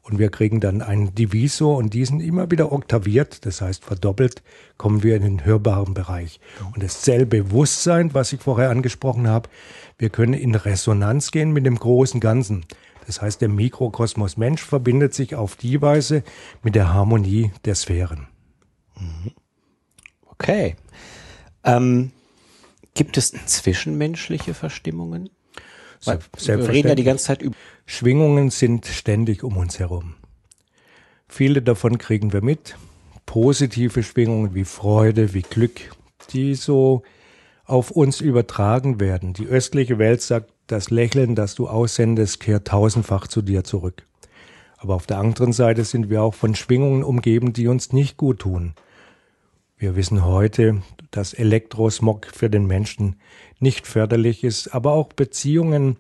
Und 0.02 0.20
wir 0.20 0.30
kriegen 0.30 0.62
dann 0.62 0.82
einen 0.82 1.14
Divisor 1.16 1.76
und 1.76 1.94
diesen 1.94 2.22
immer 2.22 2.50
wieder 2.50 2.72
oktaviert, 2.72 3.46
das 3.46 3.60
heißt 3.60 3.84
verdoppelt, 3.84 4.42
kommen 4.78 5.04
wir 5.04 5.18
in 5.18 5.24
den 5.24 5.44
hörbaren 5.44 5.94
Bereich. 5.94 6.40
Und 6.74 6.82
das 6.82 7.02
Zellbewusstsein, 7.02 8.14
was 8.14 8.32
ich 8.32 8.40
vorher 8.40 8.70
angesprochen 8.70 9.28
habe, 9.28 9.50
wir 9.98 10.10
können 10.10 10.34
in 10.34 10.56
Resonanz 10.56 11.32
gehen 11.32 11.52
mit 11.52 11.66
dem 11.66 11.76
großen 11.76 12.22
Ganzen. 12.22 12.66
Das 13.06 13.22
heißt, 13.22 13.42
der 13.42 13.50
Mikrokosmos 13.50 14.38
Mensch 14.38 14.62
verbindet 14.62 15.14
sich 15.14 15.36
auf 15.36 15.58
die 15.58 15.82
Weise 15.82 16.24
mit 16.64 16.76
der 16.76 16.94
Harmonie 16.94 17.52
der 17.66 17.76
Sphären. 17.76 18.28
Okay. 20.26 20.76
Ähm, 21.64 22.12
gibt 22.94 23.18
es 23.18 23.32
zwischenmenschliche 23.32 24.54
Verstimmungen? 24.54 25.30
Weil 26.04 26.20
wir 26.38 26.70
reden 26.70 26.90
ja 26.90 26.96
die 26.96 27.04
ganze 27.04 27.26
Zeit 27.26 27.42
über. 27.42 27.56
Schwingungen 27.86 28.50
sind 28.50 28.86
ständig 28.86 29.44
um 29.44 29.58
uns 29.58 29.80
herum. 29.80 30.16
Viele 31.28 31.62
davon 31.62 31.98
kriegen 31.98 32.34
wir 32.34 32.44
mit. 32.44 32.78
Positive 33.26 34.04
Schwingungen 34.04 34.54
wie 34.54 34.64
Freude, 34.64 35.34
wie 35.34 35.42
Glück, 35.42 35.96
die 36.32 36.56
so 36.56 37.04
auf 37.66 37.92
uns 37.92 38.22
übertragen 38.22 39.00
werden. 39.00 39.34
Die 39.34 39.48
östliche 39.48 40.00
Welt 40.00 40.22
sagt, 40.22 40.52
das 40.68 40.90
Lächeln, 40.90 41.36
das 41.36 41.56
du 41.56 41.68
aussendest, 41.68 42.40
kehrt 42.40 42.68
tausendfach 42.68 43.28
zu 43.28 43.42
dir 43.42 43.64
zurück. 43.64 44.06
Aber 44.78 44.96
auf 44.96 45.08
der 45.08 45.18
anderen 45.18 45.54
Seite 45.54 45.84
sind 45.84 46.10
wir 46.10 46.22
auch 46.22 46.34
von 46.34 46.56
Schwingungen 46.56 47.04
umgeben, 47.04 47.52
die 47.54 47.68
uns 47.68 47.92
nicht 47.92 48.16
gut 48.16 48.40
tun. 48.40 48.74
Wir 49.80 49.96
wissen 49.96 50.26
heute, 50.26 50.82
dass 51.12 51.36
Elektrosmog 51.36 52.26
für 52.34 52.50
den 52.50 52.66
Menschen 52.66 53.18
nicht 53.60 53.86
förderlich 53.86 54.44
ist, 54.44 54.70
aber 54.70 54.94
auch 54.94 55.14
Beziehungen, 55.14 55.98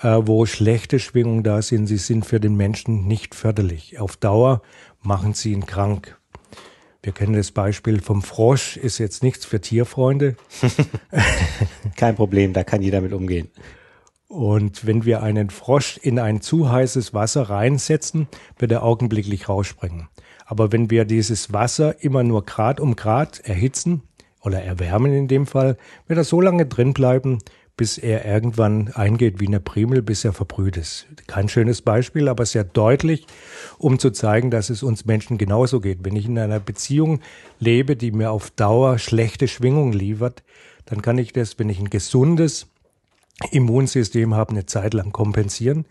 äh, 0.00 0.20
wo 0.22 0.46
schlechte 0.46 0.98
Schwingungen 0.98 1.42
da 1.42 1.60
sind, 1.60 1.86
sie 1.86 1.98
sind 1.98 2.24
für 2.24 2.40
den 2.40 2.56
Menschen 2.56 3.06
nicht 3.06 3.34
förderlich. 3.34 3.98
Auf 3.98 4.16
Dauer 4.16 4.62
machen 5.02 5.34
sie 5.34 5.52
ihn 5.52 5.66
krank. 5.66 6.16
Wir 7.02 7.12
kennen 7.12 7.34
das 7.34 7.50
Beispiel 7.50 8.00
vom 8.00 8.22
Frosch, 8.22 8.78
ist 8.78 8.96
jetzt 8.96 9.22
nichts 9.22 9.44
für 9.44 9.60
Tierfreunde. 9.60 10.36
Kein 11.96 12.16
Problem, 12.16 12.54
da 12.54 12.64
kann 12.64 12.80
jeder 12.80 13.02
mit 13.02 13.12
umgehen. 13.12 13.50
Und 14.28 14.86
wenn 14.86 15.04
wir 15.04 15.22
einen 15.22 15.50
Frosch 15.50 15.98
in 15.98 16.18
ein 16.18 16.40
zu 16.40 16.70
heißes 16.70 17.12
Wasser 17.12 17.50
reinsetzen, 17.50 18.28
wird 18.58 18.72
er 18.72 18.82
augenblicklich 18.82 19.50
rausspringen. 19.50 20.08
Aber 20.50 20.72
wenn 20.72 20.90
wir 20.90 21.04
dieses 21.04 21.52
Wasser 21.52 22.02
immer 22.02 22.24
nur 22.24 22.44
Grad 22.44 22.80
um 22.80 22.96
Grad 22.96 23.38
erhitzen, 23.38 24.02
oder 24.42 24.62
erwärmen 24.62 25.12
in 25.12 25.28
dem 25.28 25.46
Fall, 25.46 25.76
wird 26.08 26.18
er 26.18 26.24
so 26.24 26.40
lange 26.40 26.66
drin 26.66 26.92
bleiben, 26.92 27.38
bis 27.76 27.98
er 27.98 28.24
irgendwann 28.24 28.88
eingeht 28.88 29.38
wie 29.38 29.46
eine 29.46 29.60
Primel, 29.60 30.02
bis 30.02 30.24
er 30.24 30.32
verbrüht 30.32 30.76
ist. 30.76 31.06
Kein 31.28 31.48
schönes 31.48 31.82
Beispiel, 31.82 32.28
aber 32.28 32.44
sehr 32.46 32.64
deutlich, 32.64 33.26
um 33.78 34.00
zu 34.00 34.10
zeigen, 34.10 34.50
dass 34.50 34.70
es 34.70 34.82
uns 34.82 35.04
Menschen 35.04 35.38
genauso 35.38 35.80
geht. 35.80 35.98
Wenn 36.02 36.16
ich 36.16 36.26
in 36.26 36.36
einer 36.36 36.58
Beziehung 36.58 37.20
lebe, 37.60 37.94
die 37.94 38.10
mir 38.10 38.32
auf 38.32 38.50
Dauer 38.50 38.98
schlechte 38.98 39.46
Schwingung 39.46 39.92
liefert, 39.92 40.42
dann 40.84 41.00
kann 41.00 41.16
ich 41.16 41.32
das, 41.32 41.58
wenn 41.60 41.68
ich 41.68 41.78
ein 41.78 41.90
gesundes, 41.90 42.66
Immunsystem 43.52 44.34
haben, 44.34 44.56
eine 44.56 44.66
Zeit 44.66 44.94
lang 44.94 45.12
kompensieren. 45.12 45.86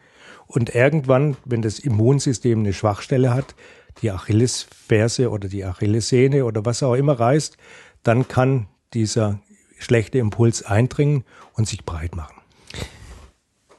Und 0.46 0.75
irgendwann, 0.75 1.38
wenn 1.46 1.62
das 1.62 1.80
Immunsystem 1.80 2.60
eine 2.60 2.74
Schwachstelle 2.74 3.34
hat, 3.34 3.56
die 4.01 4.12
Achillesferse 4.12 5.29
oder 5.29 5.48
die 5.48 5.65
Achillessehne 5.65 6.46
oder 6.46 6.65
was 6.65 6.84
auch 6.84 6.96
immer 6.96 7.19
reißt, 7.19 7.58
dann 8.03 8.27
kann 8.27 8.67
dieser 8.93 9.39
schlechte 9.77 10.17
Impuls 10.17 10.63
eindringen 10.63 11.24
und 11.53 11.67
sich 11.67 11.86
breit 11.86 12.15
machen. 12.15 12.36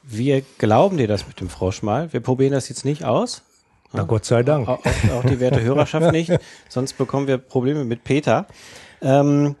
Wir 0.03 0.43
glauben 0.57 0.97
dir 0.97 1.07
das 1.07 1.27
mit 1.27 1.39
dem 1.39 1.49
Frosch 1.49 1.83
mal. 1.83 2.11
Wir 2.11 2.19
probieren 2.19 2.51
das 2.51 2.69
jetzt 2.69 2.85
nicht 2.85 3.05
aus. 3.05 3.43
Na 3.93 4.03
Gott 4.03 4.25
sei 4.25 4.43
Dank. 4.43 4.67
Auch, 4.67 4.83
auch 5.13 5.23
die 5.23 5.39
werte 5.39 5.61
Hörerschaft 5.61 6.11
nicht. 6.11 6.31
Sonst 6.69 6.93
bekommen 6.93 7.27
wir 7.27 7.37
Probleme 7.37 7.83
mit 7.83 8.03
Peter. 8.03 8.47
Ähm, 9.01 9.55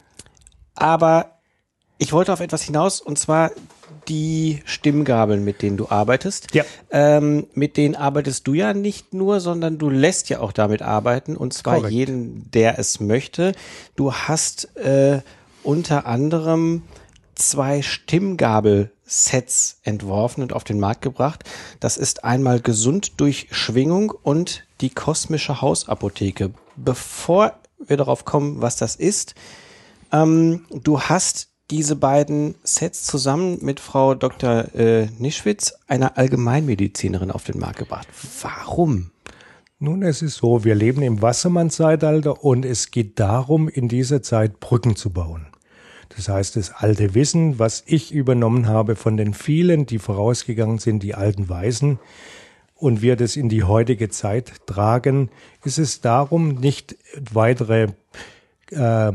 aber 0.75 1.37
ich 1.97 2.13
wollte 2.13 2.33
auf 2.33 2.39
etwas 2.39 2.63
hinaus 2.63 3.01
und 3.01 3.19
zwar 3.19 3.51
die 4.07 4.61
Stimmgabeln, 4.65 5.43
mit 5.43 5.61
denen 5.61 5.77
du 5.77 5.89
arbeitest. 5.89 6.53
Ja. 6.53 6.63
Ähm, 6.91 7.47
mit 7.53 7.77
denen 7.77 7.95
arbeitest 7.95 8.47
du 8.47 8.53
ja 8.53 8.73
nicht 8.73 9.13
nur, 9.13 9.39
sondern 9.39 9.77
du 9.77 9.89
lässt 9.89 10.29
ja 10.29 10.39
auch 10.39 10.51
damit 10.51 10.81
arbeiten 10.81 11.37
und 11.37 11.53
zwar 11.53 11.75
Korrekt. 11.75 11.93
jeden, 11.93 12.51
der 12.51 12.79
es 12.79 12.99
möchte. 12.99 13.53
Du 13.95 14.13
hast 14.13 14.75
äh, 14.77 15.21
unter 15.63 16.05
anderem 16.05 16.83
zwei 17.35 17.81
Stimmgabelsets 17.81 19.79
entworfen 19.83 20.41
und 20.43 20.53
auf 20.53 20.63
den 20.63 20.79
Markt 20.79 21.01
gebracht. 21.01 21.43
Das 21.79 21.97
ist 21.97 22.23
einmal 22.23 22.59
gesund 22.59 23.19
durch 23.19 23.47
Schwingung 23.51 24.11
und 24.11 24.63
die 24.81 24.89
kosmische 24.89 25.61
Hausapotheke. 25.61 26.51
Bevor 26.75 27.53
wir 27.79 27.97
darauf 27.97 28.25
kommen, 28.25 28.61
was 28.61 28.75
das 28.75 28.95
ist, 28.95 29.35
ähm, 30.11 30.65
du 30.71 31.01
hast 31.01 31.50
diese 31.71 31.95
beiden 31.95 32.55
Sets 32.63 33.05
zusammen 33.05 33.59
mit 33.61 33.79
Frau 33.79 34.13
Dr. 34.13 34.75
Äh, 34.75 35.07
Nischwitz, 35.17 35.73
einer 35.87 36.17
Allgemeinmedizinerin, 36.17 37.31
auf 37.31 37.45
den 37.45 37.59
Markt 37.59 37.79
gebracht. 37.79 38.07
Warum? 38.41 39.11
Nun, 39.79 40.03
es 40.03 40.21
ist 40.21 40.35
so, 40.35 40.63
wir 40.63 40.75
leben 40.75 41.01
im 41.01 41.21
Wassermann-Zeitalter 41.21 42.43
und 42.43 42.65
es 42.65 42.91
geht 42.91 43.19
darum, 43.19 43.67
in 43.69 43.87
dieser 43.87 44.21
Zeit 44.21 44.59
Brücken 44.59 44.95
zu 44.95 45.09
bauen. 45.09 45.47
Das 46.15 46.27
heißt, 46.27 46.57
das 46.57 46.71
alte 46.71 47.15
Wissen, 47.15 47.57
was 47.57 47.83
ich 47.85 48.11
übernommen 48.11 48.67
habe 48.67 48.97
von 48.97 49.15
den 49.15 49.33
vielen, 49.33 49.85
die 49.85 49.97
vorausgegangen 49.97 50.77
sind, 50.77 51.01
die 51.01 51.15
alten 51.15 51.49
Weisen, 51.49 51.99
und 52.75 53.01
wir 53.03 53.15
das 53.15 53.35
in 53.35 53.47
die 53.47 53.63
heutige 53.63 54.09
Zeit 54.09 54.65
tragen, 54.65 55.29
ist 55.63 55.77
es 55.77 56.01
darum, 56.01 56.55
nicht 56.55 56.97
weitere 57.31 57.89
äh, 58.71 59.11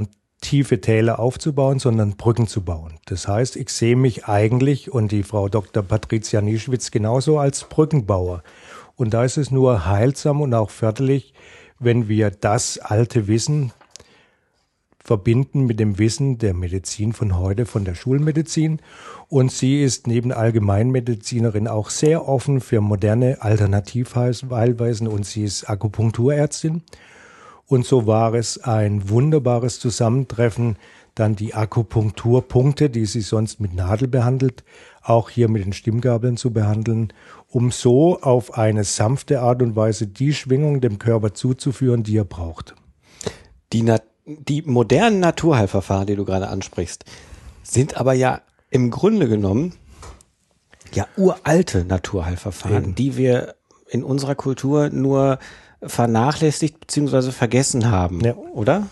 tiefe 0.47 0.81
Täler 0.81 1.19
aufzubauen, 1.19 1.81
sondern 1.81 2.17
Brücken 2.17 2.47
zu 2.47 2.63
bauen. 2.63 3.01
Das 3.07 3.27
heißt, 3.27 3.57
ich 3.57 3.71
sehe 3.71 3.97
mich 3.97 4.27
eigentlich 4.27 4.93
und 4.93 5.11
die 5.11 5.25
Frau 5.25 5.49
Dr. 5.49 5.83
Patricia 5.83 6.41
Nischwitz 6.41 6.93
genauso 6.93 7.41
als 7.41 7.65
Brückenbauer. 7.65 8.45
Und 8.95 9.13
da 9.13 9.25
ist 9.25 9.39
es 9.39 9.51
nur 9.51 9.87
heilsam 9.87 10.41
und 10.41 10.55
auch 10.55 10.71
förderlich, 10.71 11.35
wenn 11.81 12.07
wir 12.07 12.31
das 12.31 12.79
alte 12.79 13.27
Wissen 13.27 13.73
verbinden 15.03 15.67
mit 15.67 15.81
dem 15.81 15.99
Wissen 15.99 16.39
der 16.39 16.55
Medizin 16.55 17.13
von 17.13 17.37
heute, 17.37 17.67
von 17.67 17.85
der 17.85 17.97
Schulmedizin. 17.97 18.79
Und 19.29 19.51
sie 19.51 19.83
ist 19.83 20.07
neben 20.07 20.31
Allgemeinmedizinerin 20.31 21.67
auch 21.67 21.91
sehr 21.91 22.29
offen 22.29 22.61
für 22.61 22.81
moderne 22.81 23.39
Alternativheilweisen 23.43 25.09
und 25.09 25.27
sie 25.27 25.43
ist 25.43 25.69
Akupunkturärztin. 25.69 26.83
Und 27.67 27.85
so 27.85 28.07
war 28.07 28.35
es 28.35 28.59
ein 28.59 29.09
wunderbares 29.09 29.81
Zusammentreffen, 29.81 30.77
dann 31.17 31.35
die 31.35 31.55
Akupunkturpunkte, 31.55 32.91
die 32.91 33.07
sie 33.07 33.23
sonst 33.23 33.59
mit 33.59 33.75
Nadel 33.75 34.07
behandelt, 34.07 34.65
auch 35.03 35.31
hier 35.31 35.49
mit 35.49 35.65
den 35.65 35.73
Stimmgabeln 35.73 36.37
zu 36.37 36.53
behandeln, 36.53 37.13
um 37.49 37.71
so 37.71 38.21
auf 38.21 38.57
eine 38.59 38.85
sanfte 38.85 39.41
Art 39.41 39.63
und 39.63 39.75
Weise 39.77 40.07
die 40.07 40.35
Schwingung 40.35 40.81
dem 40.81 40.99
Körper 40.99 41.33
zuzuführen, 41.33 42.03
die 42.03 42.19
er 42.19 42.25
braucht. 42.25 42.75
Die, 43.73 43.83
Na 43.83 43.99
die 44.27 44.63
modernen 44.63 45.21
Naturheilverfahren, 45.21 46.07
die 46.07 46.17
du 46.17 46.25
gerade 46.25 46.49
ansprichst, 46.49 47.05
sind 47.63 47.97
aber 47.97 48.13
ja 48.13 48.43
im 48.71 48.91
Grunde 48.91 49.29
genommen 49.29 49.75
ja 50.93 51.07
uralte 51.17 51.85
Naturheilverfahren, 51.85 52.85
Eben. 52.85 52.95
die 52.97 53.17
wir 53.17 53.55
in 53.89 54.03
unserer 54.03 54.35
Kultur 54.35 54.91
nur 54.91 55.39
vernachlässigt 55.87 56.81
bzw. 56.81 57.31
vergessen 57.31 57.91
haben, 57.91 58.21
Ja. 58.21 58.35
oder? 58.37 58.87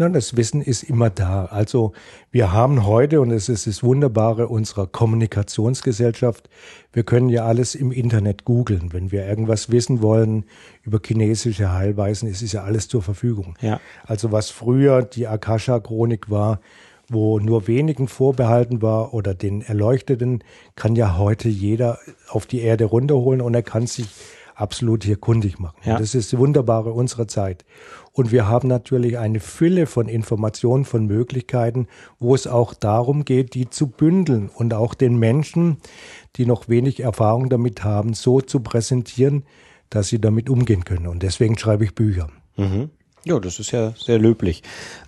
Na, 0.00 0.08
das 0.08 0.36
Wissen 0.36 0.62
ist 0.62 0.84
immer 0.84 1.10
da. 1.10 1.46
Also 1.46 1.92
wir 2.30 2.52
haben 2.52 2.86
heute, 2.86 3.20
und 3.20 3.32
es 3.32 3.48
ist 3.48 3.66
das 3.66 3.82
Wunderbare 3.82 4.46
unserer 4.46 4.86
Kommunikationsgesellschaft, 4.86 6.48
wir 6.92 7.02
können 7.02 7.28
ja 7.28 7.44
alles 7.44 7.74
im 7.74 7.90
Internet 7.90 8.44
googeln. 8.44 8.92
Wenn 8.92 9.10
wir 9.10 9.26
irgendwas 9.26 9.70
wissen 9.72 10.00
wollen 10.00 10.44
über 10.84 11.00
chinesische 11.04 11.72
Heilweisen, 11.72 12.28
es 12.28 12.42
ist 12.42 12.52
ja 12.52 12.62
alles 12.62 12.86
zur 12.86 13.02
Verfügung. 13.02 13.56
Ja. 13.60 13.80
Also 14.06 14.30
was 14.30 14.50
früher 14.50 15.02
die 15.02 15.26
Akasha-Chronik 15.26 16.30
war, 16.30 16.60
wo 17.08 17.40
nur 17.40 17.66
wenigen 17.66 18.06
vorbehalten 18.06 18.82
war 18.82 19.14
oder 19.14 19.34
den 19.34 19.62
Erleuchteten, 19.62 20.44
kann 20.76 20.94
ja 20.94 21.16
heute 21.18 21.48
jeder 21.48 21.98
auf 22.28 22.46
die 22.46 22.60
Erde 22.60 22.84
runterholen 22.84 23.40
und 23.40 23.54
er 23.54 23.62
kann 23.62 23.86
sich 23.88 24.06
absolut 24.58 25.04
hier 25.04 25.16
kundig 25.16 25.58
machen. 25.58 25.76
Ja. 25.84 25.98
Das 25.98 26.14
ist 26.14 26.32
das 26.32 26.38
Wunderbare 26.38 26.92
unserer 26.92 27.28
Zeit. 27.28 27.64
Und 28.12 28.32
wir 28.32 28.48
haben 28.48 28.68
natürlich 28.68 29.18
eine 29.18 29.40
Fülle 29.40 29.86
von 29.86 30.08
Informationen, 30.08 30.84
von 30.84 31.06
Möglichkeiten, 31.06 31.86
wo 32.18 32.34
es 32.34 32.46
auch 32.46 32.74
darum 32.74 33.24
geht, 33.24 33.54
die 33.54 33.70
zu 33.70 33.86
bündeln 33.86 34.50
und 34.52 34.74
auch 34.74 34.94
den 34.94 35.18
Menschen, 35.18 35.78
die 36.36 36.46
noch 36.46 36.68
wenig 36.68 37.00
Erfahrung 37.00 37.48
damit 37.48 37.84
haben, 37.84 38.14
so 38.14 38.40
zu 38.40 38.60
präsentieren, 38.60 39.44
dass 39.90 40.08
sie 40.08 40.20
damit 40.20 40.50
umgehen 40.50 40.84
können. 40.84 41.06
Und 41.06 41.22
deswegen 41.22 41.56
schreibe 41.56 41.84
ich 41.84 41.94
Bücher. 41.94 42.28
Mhm. 42.56 42.90
Ja, 43.24 43.38
das 43.38 43.60
ist 43.60 43.70
ja 43.70 43.92
sehr 43.96 44.18
löblich. 44.18 44.62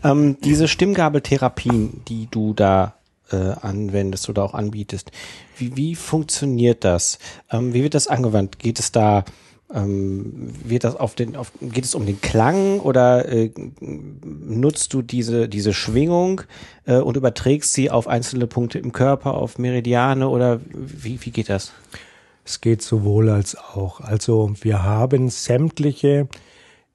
Ähm, 0.04 0.36
diese 0.44 0.68
Stimmgabeltherapien, 0.68 2.02
die 2.06 2.28
du 2.30 2.54
da 2.54 2.94
äh, 3.32 3.54
anwendest 3.60 4.28
oder 4.28 4.44
auch 4.44 4.54
anbietest, 4.54 5.10
wie, 5.56 5.76
wie 5.76 5.94
funktioniert 5.94 6.84
das? 6.84 7.18
Ähm, 7.50 7.74
wie 7.74 7.82
wird 7.82 7.94
das 7.94 8.06
angewandt? 8.06 8.58
Geht 8.58 8.78
es 8.78 8.92
da, 8.92 9.24
ähm, 9.72 10.52
wird 10.64 10.84
das 10.84 10.96
auf 10.96 11.14
den, 11.14 11.36
auf, 11.36 11.52
geht 11.60 11.84
es 11.84 11.94
um 11.94 12.06
den 12.06 12.20
Klang 12.20 12.80
oder 12.80 13.28
äh, 13.28 13.50
nutzt 13.80 14.92
du 14.92 15.02
diese, 15.02 15.48
diese 15.48 15.72
Schwingung 15.72 16.42
äh, 16.86 16.96
und 16.96 17.16
überträgst 17.16 17.72
sie 17.72 17.90
auf 17.90 18.08
einzelne 18.08 18.46
Punkte 18.46 18.78
im 18.78 18.92
Körper, 18.92 19.34
auf 19.34 19.58
Meridiane 19.58 20.28
oder 20.28 20.60
wie, 20.74 21.24
wie 21.24 21.30
geht 21.30 21.48
das? 21.48 21.72
Es 22.44 22.60
geht 22.60 22.82
sowohl 22.82 23.28
als 23.30 23.56
auch. 23.56 24.00
Also 24.00 24.52
wir 24.60 24.82
haben 24.82 25.28
sämtliche 25.28 26.28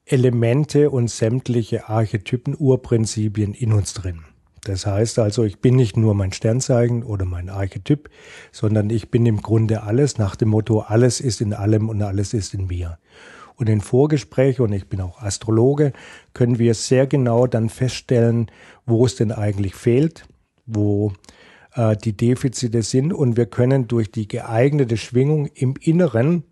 Elemente 0.05 0.89
und 0.89 1.09
sämtliche 1.09 1.87
Archetypen, 1.87 2.55
Urprinzipien 2.57 3.53
in 3.53 3.73
uns 3.73 3.93
drin. 3.93 4.25
Das 4.65 4.87
heißt 4.87 5.19
also, 5.19 5.43
ich 5.43 5.59
bin 5.59 5.75
nicht 5.75 5.95
nur 5.95 6.15
mein 6.15 6.33
Sternzeichen 6.33 7.03
oder 7.03 7.25
mein 7.25 7.49
Archetyp, 7.49 8.09
sondern 8.51 8.89
ich 8.89 9.11
bin 9.11 9.25
im 9.27 9.41
Grunde 9.41 9.83
alles 9.83 10.17
nach 10.17 10.35
dem 10.35 10.49
Motto, 10.49 10.79
alles 10.79 11.21
ist 11.21 11.39
in 11.39 11.53
allem 11.53 11.87
und 11.87 12.01
alles 12.01 12.33
ist 12.33 12.53
in 12.55 12.65
mir. 12.65 12.97
Und 13.57 13.69
in 13.69 13.79
Vorgespräch, 13.79 14.59
und 14.59 14.73
ich 14.73 14.87
bin 14.87 15.01
auch 15.01 15.21
Astrologe, 15.21 15.93
können 16.33 16.57
wir 16.57 16.73
sehr 16.73 17.05
genau 17.05 17.45
dann 17.45 17.69
feststellen, 17.69 18.47
wo 18.87 19.05
es 19.05 19.15
denn 19.15 19.31
eigentlich 19.31 19.75
fehlt, 19.75 20.25
wo 20.65 21.13
äh, 21.75 21.95
die 21.95 22.17
Defizite 22.17 22.81
sind. 22.81 23.13
Und 23.13 23.37
wir 23.37 23.45
können 23.45 23.87
durch 23.87 24.11
die 24.11 24.27
geeignete 24.27 24.97
Schwingung 24.97 25.45
im 25.53 25.75
Inneren 25.79 26.43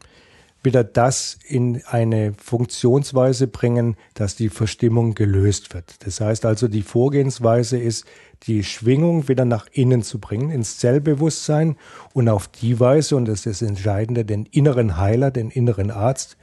wieder 0.63 0.83
das 0.83 1.37
in 1.45 1.83
eine 1.85 2.33
Funktionsweise 2.41 3.47
bringen, 3.47 3.95
dass 4.13 4.35
die 4.35 4.49
Verstimmung 4.49 5.13
gelöst 5.13 5.73
wird. 5.73 6.05
Das 6.05 6.21
heißt 6.21 6.45
also, 6.45 6.67
die 6.67 6.81
Vorgehensweise 6.81 7.77
ist, 7.77 8.05
die 8.43 8.63
Schwingung 8.63 9.27
wieder 9.27 9.45
nach 9.45 9.67
innen 9.71 10.03
zu 10.03 10.19
bringen, 10.19 10.49
ins 10.49 10.77
Zellbewusstsein 10.77 11.77
und 12.13 12.29
auf 12.29 12.47
die 12.47 12.79
Weise, 12.79 13.15
und 13.15 13.25
das 13.25 13.45
ist 13.45 13.61
das 13.61 13.69
Entscheidende, 13.69 14.25
den 14.25 14.45
inneren 14.45 14.97
Heiler, 14.97 15.31
den 15.31 15.49
inneren 15.49 15.91
Arzt 15.91 16.37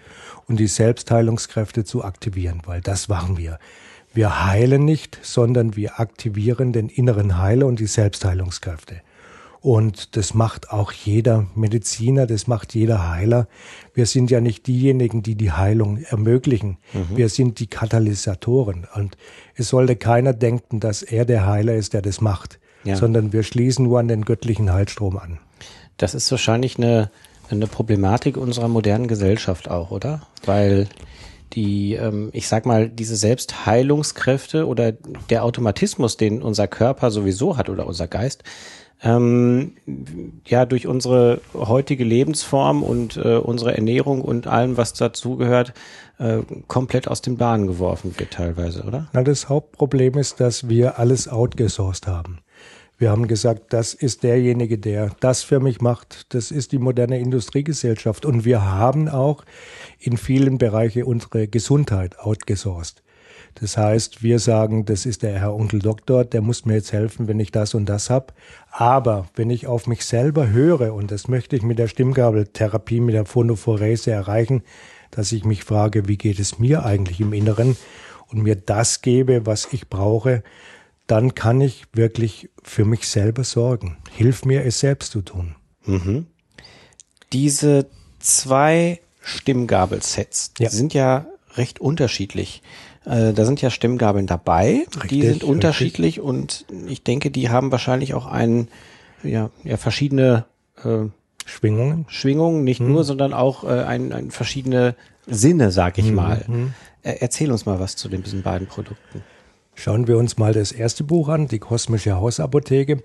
und 0.47 0.59
die 0.59 0.67
Selbstheilungskräfte 0.67 1.85
zu 1.85 2.05
aktivieren, 2.05 2.63
weil 2.65 2.81
das 2.81 3.09
machen 3.09 3.37
wir. 3.37 3.59
Wir 4.13 4.47
heilen 4.47 4.85
nicht, 4.85 5.19
sondern 5.23 5.77
wir 5.77 6.01
aktivieren 6.01 6.73
den 6.73 6.89
inneren 6.89 7.39
Heiler 7.39 7.67
und 7.67 7.79
die 7.79 7.87
Selbstheilungskräfte. 7.87 9.03
Und 9.63 10.17
das 10.17 10.33
macht 10.33 10.71
auch 10.71 10.91
jeder 10.93 11.47
Mediziner, 11.55 12.27
das 12.27 12.47
macht 12.47 12.75
jeder 12.75 13.11
Heiler. 13.11 13.47
Wir 13.93 14.07
sind 14.07 14.31
ja 14.31 14.41
nicht 14.41 14.67
diejenigen, 14.67 15.23
die 15.23 15.35
die 15.35 15.53
Heilung 15.53 15.99
ermöglichen. 15.99 16.79
Wir 17.15 17.29
sind 17.29 17.61
die 17.61 17.67
Katalysatoren. 17.67 18.87
Und 18.95 19.19
es 19.55 19.69
sollte 19.69 19.97
keiner 19.97 20.33
denken, 20.33 20.81
dass 20.81 21.03
er 21.03 21.27
der 21.27 21.47
Heiler 21.47 21.75
ist, 21.75 21.93
der 21.93 22.01
das 22.01 22.23
macht, 22.23 22.59
Ja. 22.85 22.97
sondern 22.97 23.35
wir 23.35 23.43
schließen 23.43 23.85
nur 23.85 24.01
an 24.01 24.09
den 24.09 24.25
göttlichen 24.25 24.73
Heilstrom 24.73 25.19
an. 25.19 25.39
Das 25.99 26.15
ist 26.15 26.31
wahrscheinlich 26.31 26.79
eine, 26.79 27.11
eine 27.51 27.67
Problematik 27.67 28.39
unserer 28.39 28.69
modernen 28.69 29.09
Gesellschaft 29.09 29.69
auch, 29.71 29.91
oder? 29.91 30.23
Weil 30.47 30.89
die, 31.53 31.95
ähm, 31.95 32.31
ich 32.33 32.49
sag 32.49 32.65
mal, 32.65 32.89
diese 32.89 33.17
Selbstheilungskräfte 33.17 34.67
oder 34.67 34.93
der 35.29 35.45
Automatismus, 35.45 36.17
den 36.17 36.43
unser 36.43 36.69
Körper 36.69 37.11
sowieso 37.11 37.57
hat 37.57 37.69
oder 37.69 37.87
unser 37.87 38.07
Geist, 38.09 38.43
ähm, 39.03 39.73
ja 40.47 40.67
durch 40.67 40.87
unsere 40.87 41.41
heutige 41.55 42.05
Lebensform 42.05 42.83
und 42.83 43.17
äh, 43.17 43.37
unsere 43.37 43.75
Ernährung 43.75 44.21
und 44.21 44.47
allem, 44.47 44.77
was 44.77 44.93
dazugehört, 44.93 45.73
äh, 46.19 46.39
komplett 46.67 47.09
aus 47.09 47.23
den 47.23 47.37
Bahnen 47.37 47.67
geworfen 47.67 48.15
wird 48.19 48.33
teilweise, 48.33 48.83
oder? 48.83 49.09
Na, 49.13 49.23
das 49.23 49.49
Hauptproblem 49.49 50.19
ist, 50.19 50.41
dass 50.41 50.69
wir 50.69 50.99
alles 50.99 51.29
outgesourced 51.29 52.07
haben. 52.07 52.41
Wir 53.01 53.11
haben 53.11 53.29
gesagt, 53.29 53.73
das 53.73 53.95
ist 53.95 54.25
derjenige, 54.25 54.77
der 54.77 55.13
das 55.21 55.43
für 55.43 55.59
mich 55.59 55.81
macht. 55.81 56.35
Das 56.35 56.51
ist 56.51 56.73
die 56.73 56.79
moderne 56.79 57.19
Industriegesellschaft. 57.19 58.27
Und 58.27 58.45
wir 58.45 58.63
haben 58.63 59.09
auch 59.09 59.43
in 59.99 60.19
vielen 60.19 60.59
Bereichen 60.59 61.05
unsere 61.05 61.49
Gesundheit 61.49 62.19
outgesourced. 62.19 63.03
Das 63.61 63.77
heißt, 63.77 64.23
wir 64.23 64.39
sagen, 64.39 64.87
das 64.87 65.05
ist 65.05 65.23
der 65.23 65.39
Herr 65.39 65.55
Onkel 65.55 65.81
Doktor, 65.81 66.25
der 66.25 66.41
muss 66.41 66.65
mir 66.65 66.75
jetzt 66.75 66.93
helfen, 66.93 67.29
wenn 67.29 67.39
ich 67.39 67.53
das 67.53 67.75
und 67.75 67.87
das 67.87 68.09
hab. 68.09 68.35
Aber 68.71 69.29
wenn 69.35 69.51
ich 69.51 69.67
auf 69.67 69.87
mich 69.87 70.05
selber 70.05 70.49
höre, 70.49 70.95
und 70.95 71.11
das 71.11 71.29
möchte 71.29 71.57
ich 71.57 71.63
mit 71.63 71.79
der 71.79 71.89
Stimmgabeltherapie, 71.89 73.01
mit 73.01 73.15
der 73.15 73.27
Phonophorese 73.27 74.13
erreichen, 74.13 74.63
dass 75.11 75.33
ich 75.33 75.45
mich 75.45 75.65
frage, 75.65 76.09
wie 76.09 76.17
geht 76.17 76.39
es 76.39 76.59
mir 76.59 76.85
eigentlich 76.85 77.21
im 77.21 77.35
Inneren 77.35 77.77
und 78.29 78.43
mir 78.43 78.57
das 78.57 79.03
gebe, 79.03 79.45
was 79.45 79.69
ich 79.73 79.89
brauche, 79.89 80.43
dann 81.07 81.35
kann 81.35 81.61
ich 81.61 81.85
wirklich 81.93 82.49
für 82.63 82.85
mich 82.85 83.09
selber 83.09 83.45
sorgen. 83.45 83.99
Hilf 84.13 84.45
mir, 84.45 84.65
es 84.65 84.81
selbst 84.81 85.13
zu 85.13 85.23
tun. 85.23 85.57
Mhm. 85.85 86.27
Diese 87.33 87.87
zwei 88.21 89.01
Stimmgabelsets 89.21 90.53
ja. 90.59 90.71
sind 90.71 90.95
ja 90.95 91.27
recht 91.57 91.81
unterschiedlich. 91.81 92.63
Äh, 93.05 93.33
da 93.33 93.45
sind 93.45 93.63
ja 93.63 93.71
Stimmgabeln 93.71 94.27
dabei, 94.27 94.87
richtig, 94.95 95.09
die 95.09 95.23
sind 95.23 95.45
unterschiedlich 95.45 96.19
richtig. 96.19 96.23
und 96.23 96.67
ich 96.87 97.03
denke, 97.03 97.31
die 97.31 97.49
haben 97.49 97.73
wahrscheinlich 97.73 98.15
auch 98.15 98.27
einen, 98.27 98.69
ja, 99.23 99.51
ja 99.65 99.77
verschiedene 99.77 100.45
äh, 100.85 101.07
Schwingungen. 101.47 102.05
Schwingungen, 102.09 102.65
nicht 102.65 102.81
hm. 102.81 102.89
nur, 102.89 103.05
sondern 103.05 103.33
auch 103.33 103.65
äh, 103.65 103.83
ein, 103.85 104.13
ein 104.13 104.31
verschiedene 104.31 104.95
Sinne, 105.27 105.71
sag 105.71 105.99
ich 105.99 106.09
hm. 106.09 106.15
mal. 106.15 106.47
Hm. 106.47 106.75
erzähl 107.03 107.51
uns 107.51 107.65
mal 107.65 107.81
was 107.81 107.97
zu 107.97 108.09
den, 108.09 108.23
diesen 108.23 108.43
beiden 108.43 108.67
Produkten. 108.67 109.23
Schauen 109.83 110.07
wir 110.07 110.19
uns 110.19 110.37
mal 110.37 110.53
das 110.53 110.73
erste 110.73 111.05
Buch 111.05 111.31
an, 111.31 111.49
die 111.49 111.59
kosmische 111.59 112.17
Hausapotheke. 112.17 113.03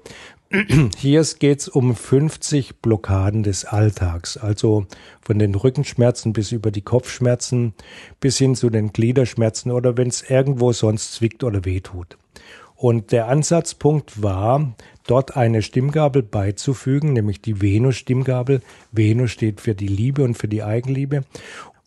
Hier 0.97 1.25
geht 1.39 1.61
es 1.61 1.69
um 1.69 1.95
50 1.95 2.81
Blockaden 2.81 3.43
des 3.43 3.63
Alltags, 3.63 4.35
also 4.35 4.85
von 5.21 5.39
den 5.39 5.55
Rückenschmerzen 5.55 6.33
bis 6.33 6.51
über 6.51 6.71
die 6.71 6.81
Kopfschmerzen 6.81 7.75
bis 8.19 8.37
hin 8.39 8.55
zu 8.55 8.69
den 8.69 8.91
Gliederschmerzen 8.91 9.71
oder 9.71 9.95
wenn 9.95 10.09
es 10.09 10.29
irgendwo 10.29 10.73
sonst 10.73 11.13
zwickt 11.13 11.45
oder 11.45 11.63
wehtut. 11.63 12.17
Und 12.75 13.13
der 13.13 13.29
Ansatzpunkt 13.29 14.21
war, 14.21 14.75
dort 15.07 15.37
eine 15.37 15.61
Stimmgabel 15.61 16.23
beizufügen, 16.23 17.13
nämlich 17.13 17.41
die 17.41 17.61
Venus-Stimmgabel. 17.61 18.61
Venus 18.91 19.31
steht 19.31 19.61
für 19.61 19.75
die 19.75 19.87
Liebe 19.87 20.23
und 20.23 20.37
für 20.37 20.49
die 20.49 20.61
Eigenliebe. 20.61 21.23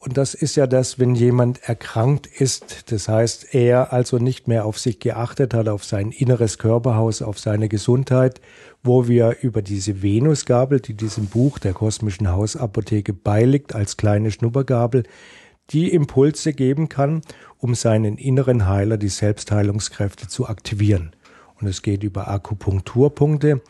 Und 0.00 0.16
das 0.16 0.34
ist 0.34 0.54
ja 0.54 0.68
das, 0.68 1.00
wenn 1.00 1.16
jemand 1.16 1.60
erkrankt 1.64 2.28
ist, 2.28 2.92
das 2.92 3.08
heißt, 3.08 3.52
er 3.52 3.92
also 3.92 4.18
nicht 4.18 4.46
mehr 4.46 4.64
auf 4.64 4.78
sich 4.78 5.00
geachtet 5.00 5.54
hat, 5.54 5.68
auf 5.68 5.84
sein 5.84 6.12
inneres 6.12 6.58
Körperhaus, 6.58 7.20
auf 7.20 7.40
seine 7.40 7.68
Gesundheit, 7.68 8.40
wo 8.84 9.08
wir 9.08 9.38
über 9.42 9.60
diese 9.60 10.00
Venusgabel, 10.00 10.78
die 10.78 10.94
diesem 10.94 11.26
Buch 11.26 11.58
der 11.58 11.72
kosmischen 11.72 12.30
Hausapotheke 12.30 13.12
beiliegt, 13.12 13.74
als 13.74 13.96
kleine 13.96 14.30
Schnuppergabel, 14.30 15.02
die 15.70 15.92
Impulse 15.92 16.52
geben 16.52 16.88
kann, 16.88 17.22
um 17.58 17.74
seinen 17.74 18.18
inneren 18.18 18.68
Heiler, 18.68 18.98
die 18.98 19.08
Selbstheilungskräfte 19.08 20.28
zu 20.28 20.46
aktivieren. 20.46 21.10
Und 21.60 21.66
es 21.66 21.82
geht 21.82 22.04
über 22.04 22.28
Akupunkturpunkte, 22.28 23.60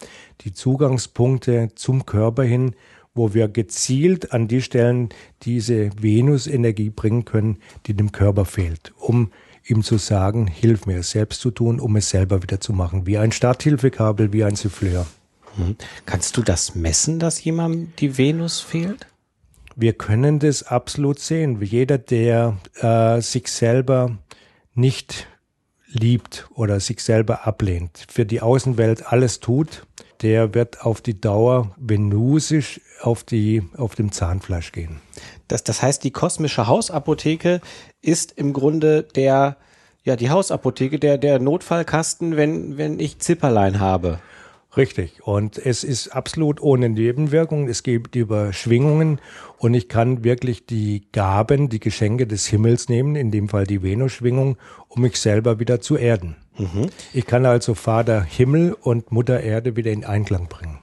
die 0.43 0.53
Zugangspunkte 0.53 1.71
zum 1.75 2.05
Körper 2.05 2.43
hin, 2.43 2.75
wo 3.19 3.35
wir 3.35 3.49
gezielt 3.49 4.33
an 4.33 4.49
die 4.49 4.63
Stellen 4.63 5.11
diese 5.43 5.91
Venus-Energie 6.01 6.89
bringen 6.89 7.27
können, 7.27 7.59
die 7.87 7.95
dem 7.95 8.13
Körper 8.13 8.47
fehlt, 8.47 8.93
um 8.99 9.31
ihm 9.67 9.83
zu 9.83 9.99
sagen, 9.99 10.47
hilf 10.47 10.87
mir 10.87 11.01
es 11.01 11.11
selbst 11.11 11.41
zu 11.41 11.51
tun, 11.51 11.81
um 11.81 11.97
es 11.97 12.09
selber 12.09 12.43
wieder 12.43 12.61
zu 12.61 12.73
machen, 12.73 13.07
wie 13.07 13.19
ein 13.19 13.33
Starthilfekabel, 13.33 14.33
wie 14.33 14.45
ein 14.45 14.57
Souffleur. 14.57 15.07
Mhm. 15.57 15.77
Kannst 16.07 16.37
du 16.37 16.43
das 16.43 16.75
messen, 16.75 17.19
dass 17.19 17.43
jemandem 17.45 17.93
die 17.99 18.17
Venus 18.17 18.61
fehlt? 18.61 19.07
Wir 19.77 19.93
können 19.93 20.39
das 20.39 20.65
absolut 20.65 21.21
sehen. 21.21 21.61
Jeder, 21.63 21.99
der 21.99 22.57
äh, 22.81 23.21
sich 23.21 23.49
selber 23.49 24.19
nicht 24.75 25.29
liebt 25.87 26.49
oder 26.55 26.81
sich 26.81 27.01
selber 27.01 27.47
ablehnt, 27.47 28.07
für 28.09 28.27
die 28.27 28.41
Außenwelt 28.41 29.07
alles 29.13 29.41
tut, 29.41 29.87
der 30.23 30.55
wird 30.55 30.85
auf 30.85 31.01
die 31.01 31.21
Dauer 31.21 31.75
venusisch 31.77 32.81
auf, 33.01 33.25
die, 33.25 33.63
auf 33.77 33.95
dem 33.95 34.13
Zahnfleisch 34.13 34.73
gehen. 34.73 35.01
Das, 35.47 35.65
das 35.65 35.83
heißt, 35.83 36.05
die 36.05 36.11
kosmische 36.11 36.67
Hausapotheke 36.67 37.61
ist 38.03 38.33
im 38.33 38.53
Grunde 38.53 39.03
der, 39.03 39.57
ja, 40.05 40.17
die 40.17 40.31
Hausapotheke, 40.31 40.99
der, 40.99 41.19
der 41.19 41.39
Notfallkasten, 41.39 42.37
wenn, 42.37 42.77
wenn 42.77 43.01
ich 43.01 43.19
Zipperlein 43.19 43.81
habe. 43.81 44.21
Richtig. 44.77 45.27
Und 45.27 45.59
es 45.59 45.83
ist 45.83 46.09
absolut 46.09 46.61
ohne 46.61 46.89
Nebenwirkungen. 46.89 47.69
Es 47.69 47.83
gibt 47.83 48.15
Überschwingungen 48.15 49.21
und 49.57 49.75
ich 49.75 49.89
kann 49.89 50.23
wirklich 50.25 50.67
die 50.67 51.09
Gaben, 51.11 51.69
die 51.69 51.81
Geschenke 51.81 52.27
des 52.27 52.47
Himmels 52.47 52.89
nehmen, 52.89 53.17
in 53.17 53.31
dem 53.31 53.49
Fall 53.49 53.67
die 53.67 53.83
Venusschwingung, 53.83 54.57
um 54.89 55.03
mich 55.03 55.19
selber 55.19 55.59
wieder 55.59 55.81
zu 55.81 55.97
erden. 55.97 56.37
Mhm. 56.59 56.91
Ich 57.13 57.27
kann 57.27 57.47
also 57.47 57.75
Vater 57.75 58.23
Himmel 58.23 58.73
und 58.75 59.13
Mutter 59.13 59.41
Erde 59.41 59.77
wieder 59.77 59.93
in 59.93 60.05
Einklang 60.05 60.49
bringen. 60.49 60.79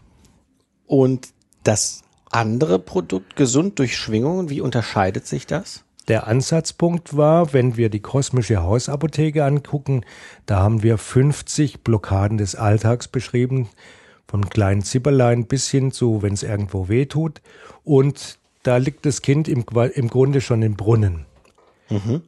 Und 0.88 1.30
das 1.64 2.04
andere 2.32 2.80
Produkt, 2.80 3.36
gesund 3.36 3.80
durch 3.80 3.98
Schwingungen, 3.98 4.50
wie 4.50 4.62
unterscheidet 4.62 5.28
sich 5.28 5.48
das? 5.48 5.84
Der 6.08 6.28
Ansatzpunkt 6.28 7.18
war, 7.18 7.54
wenn 7.54 7.78
wir 7.78 7.90
die 7.90 8.00
kosmische 8.00 8.62
Hausapotheke 8.62 9.44
angucken, 9.44 10.06
da 10.46 10.60
haben 10.60 10.84
wir 10.84 10.98
50 10.98 11.84
Blockaden 11.84 12.38
des 12.38 12.56
Alltags 12.56 13.08
beschrieben, 13.08 13.70
vom 14.28 14.48
kleinen 14.50 14.84
Zipperlein 14.84 15.46
bis 15.46 15.70
hin 15.70 15.92
zu, 15.92 16.22
wenn 16.22 16.34
es 16.34 16.44
irgendwo 16.44 16.90
weh 16.90 17.06
tut. 17.06 17.42
Und 17.84 18.38
da 18.64 18.78
liegt 18.78 19.06
das 19.06 19.22
Kind 19.22 19.48
im, 19.48 19.66
im 19.94 20.10
Grunde 20.10 20.42
schon 20.42 20.62
im 20.62 20.76
Brunnen. 20.76 21.26
Mhm. 21.90 22.22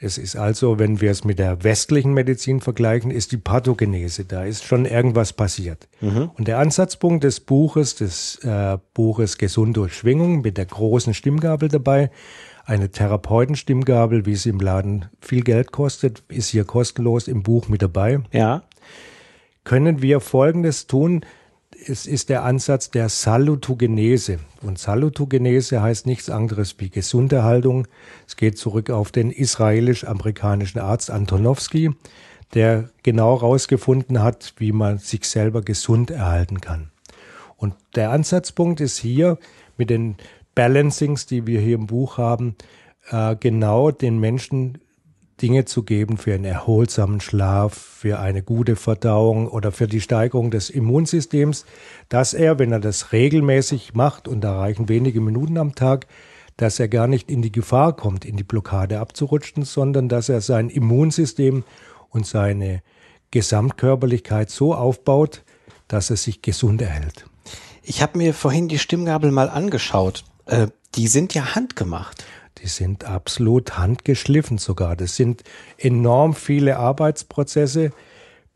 Es 0.00 0.16
ist 0.16 0.36
also, 0.36 0.78
wenn 0.78 1.00
wir 1.00 1.10
es 1.10 1.24
mit 1.24 1.40
der 1.40 1.64
westlichen 1.64 2.14
Medizin 2.14 2.60
vergleichen, 2.60 3.10
ist 3.10 3.32
die 3.32 3.36
Pathogenese. 3.36 4.24
Da 4.24 4.44
ist 4.44 4.64
schon 4.64 4.84
irgendwas 4.84 5.32
passiert. 5.32 5.88
Mhm. 6.00 6.30
Und 6.38 6.46
der 6.46 6.58
Ansatzpunkt 6.58 7.24
des 7.24 7.40
Buches, 7.40 7.96
des 7.96 8.36
äh, 8.44 8.78
Buches 8.94 9.38
Gesund 9.38 9.76
durch 9.76 9.94
Schwingung 9.94 10.42
mit 10.42 10.56
der 10.56 10.66
großen 10.66 11.14
Stimmgabel 11.14 11.68
dabei, 11.68 12.12
eine 12.64 12.90
Therapeutenstimmgabel, 12.90 14.24
wie 14.24 14.36
sie 14.36 14.50
im 14.50 14.60
Laden 14.60 15.06
viel 15.20 15.42
Geld 15.42 15.72
kostet, 15.72 16.22
ist 16.28 16.50
hier 16.50 16.64
kostenlos 16.64 17.26
im 17.26 17.42
Buch 17.42 17.68
mit 17.68 17.82
dabei. 17.82 18.20
Ja. 18.30 18.62
Können 19.64 20.00
wir 20.00 20.20
Folgendes 20.20 20.86
tun? 20.86 21.24
Es 21.86 22.06
ist 22.06 22.28
der 22.28 22.44
Ansatz 22.44 22.90
der 22.90 23.08
Salutogenese. 23.08 24.38
Und 24.62 24.78
Salutogenese 24.78 25.80
heißt 25.82 26.06
nichts 26.06 26.30
anderes 26.30 26.74
wie 26.78 26.90
Gesunderhaltung. 26.90 27.86
Es 28.26 28.36
geht 28.36 28.58
zurück 28.58 28.90
auf 28.90 29.12
den 29.12 29.30
israelisch-amerikanischen 29.30 30.80
Arzt 30.80 31.10
Antonowski, 31.10 31.90
der 32.54 32.90
genau 33.02 33.40
herausgefunden 33.40 34.22
hat, 34.22 34.54
wie 34.56 34.72
man 34.72 34.98
sich 34.98 35.24
selber 35.24 35.62
gesund 35.62 36.10
erhalten 36.10 36.60
kann. 36.60 36.90
Und 37.56 37.74
der 37.94 38.10
Ansatzpunkt 38.10 38.80
ist 38.80 38.98
hier 38.98 39.38
mit 39.76 39.90
den 39.90 40.16
Balancings, 40.54 41.26
die 41.26 41.46
wir 41.46 41.60
hier 41.60 41.76
im 41.76 41.86
Buch 41.86 42.18
haben, 42.18 42.56
äh, 43.10 43.36
genau 43.36 43.90
den 43.90 44.18
Menschen 44.18 44.78
Dinge 45.42 45.64
zu 45.64 45.82
geben 45.82 46.16
für 46.16 46.34
einen 46.34 46.44
erholsamen 46.44 47.20
Schlaf, 47.20 47.74
für 47.74 48.18
eine 48.18 48.42
gute 48.42 48.76
Verdauung 48.76 49.48
oder 49.48 49.72
für 49.72 49.86
die 49.86 50.00
Steigerung 50.00 50.50
des 50.50 50.70
Immunsystems, 50.70 51.64
dass 52.08 52.34
er, 52.34 52.58
wenn 52.58 52.72
er 52.72 52.80
das 52.80 53.12
regelmäßig 53.12 53.94
macht 53.94 54.28
und 54.28 54.42
da 54.42 54.58
reichen 54.58 54.88
wenige 54.88 55.20
Minuten 55.20 55.58
am 55.58 55.74
Tag, 55.74 56.06
dass 56.56 56.80
er 56.80 56.88
gar 56.88 57.06
nicht 57.06 57.30
in 57.30 57.40
die 57.40 57.52
Gefahr 57.52 57.94
kommt, 57.94 58.24
in 58.24 58.36
die 58.36 58.44
Blockade 58.44 58.98
abzurutschen, 58.98 59.64
sondern 59.64 60.08
dass 60.08 60.28
er 60.28 60.40
sein 60.40 60.68
Immunsystem 60.68 61.64
und 62.10 62.26
seine 62.26 62.82
Gesamtkörperlichkeit 63.30 64.50
so 64.50 64.74
aufbaut, 64.74 65.42
dass 65.86 66.10
er 66.10 66.16
sich 66.16 66.42
gesund 66.42 66.82
erhält. 66.82 67.26
Ich 67.82 68.02
habe 68.02 68.18
mir 68.18 68.34
vorhin 68.34 68.68
die 68.68 68.78
Stimmgabel 68.78 69.30
mal 69.30 69.48
angeschaut. 69.48 70.24
Äh, 70.46 70.68
die 70.94 71.06
sind 71.06 71.32
ja 71.34 71.54
handgemacht. 71.54 72.24
Die 72.62 72.68
sind 72.68 73.04
absolut 73.04 73.78
handgeschliffen 73.78 74.58
sogar. 74.58 74.96
Das 74.96 75.16
sind 75.16 75.42
enorm 75.78 76.34
viele 76.34 76.78
Arbeitsprozesse, 76.78 77.92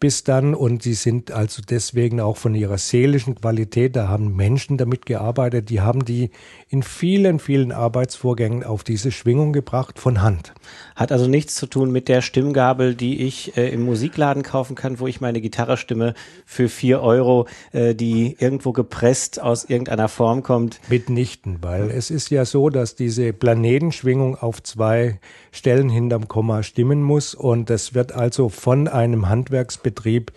bis 0.02 0.24
dann 0.24 0.56
und 0.56 0.84
die 0.84 0.94
sind 0.94 1.30
also 1.30 1.62
deswegen 1.62 2.20
auch 2.20 2.36
von 2.36 2.56
ihrer 2.56 2.76
seelischen 2.76 3.36
Qualität, 3.36 3.94
da 3.94 4.08
haben 4.08 4.34
Menschen 4.34 4.76
damit 4.76 5.06
gearbeitet, 5.06 5.70
die 5.70 5.80
haben 5.80 6.04
die 6.04 6.30
in 6.68 6.82
vielen, 6.82 7.38
vielen 7.38 7.70
Arbeitsvorgängen 7.70 8.64
auf 8.64 8.82
diese 8.82 9.12
Schwingung 9.12 9.52
gebracht 9.52 10.00
von 10.00 10.20
Hand. 10.20 10.54
Hat 11.02 11.10
also 11.10 11.26
nichts 11.26 11.56
zu 11.56 11.66
tun 11.66 11.90
mit 11.90 12.06
der 12.06 12.22
Stimmgabel, 12.22 12.94
die 12.94 13.22
ich 13.22 13.56
äh, 13.56 13.70
im 13.70 13.82
Musikladen 13.82 14.44
kaufen 14.44 14.76
kann, 14.76 15.00
wo 15.00 15.08
ich 15.08 15.20
meine 15.20 15.40
Gitarrestimme 15.40 16.14
für 16.46 16.68
vier 16.68 17.00
Euro, 17.02 17.48
äh, 17.72 17.96
die 17.96 18.36
irgendwo 18.38 18.70
gepresst 18.70 19.42
aus 19.42 19.64
irgendeiner 19.64 20.06
Form 20.08 20.44
kommt. 20.44 20.78
Mitnichten, 20.88 21.58
weil 21.60 21.90
es 21.90 22.12
ist 22.12 22.30
ja 22.30 22.44
so, 22.44 22.70
dass 22.70 22.94
diese 22.94 23.32
Planetenschwingung 23.32 24.36
auf 24.36 24.62
zwei 24.62 25.18
Stellen 25.50 25.88
hinterm 25.88 26.28
Komma 26.28 26.62
stimmen 26.62 27.02
muss 27.02 27.34
und 27.34 27.68
das 27.68 27.94
wird 27.94 28.12
also 28.12 28.48
von 28.48 28.86
einem 28.86 29.28
Handwerksbetrieb 29.28 30.26
Betrieb 30.26 30.32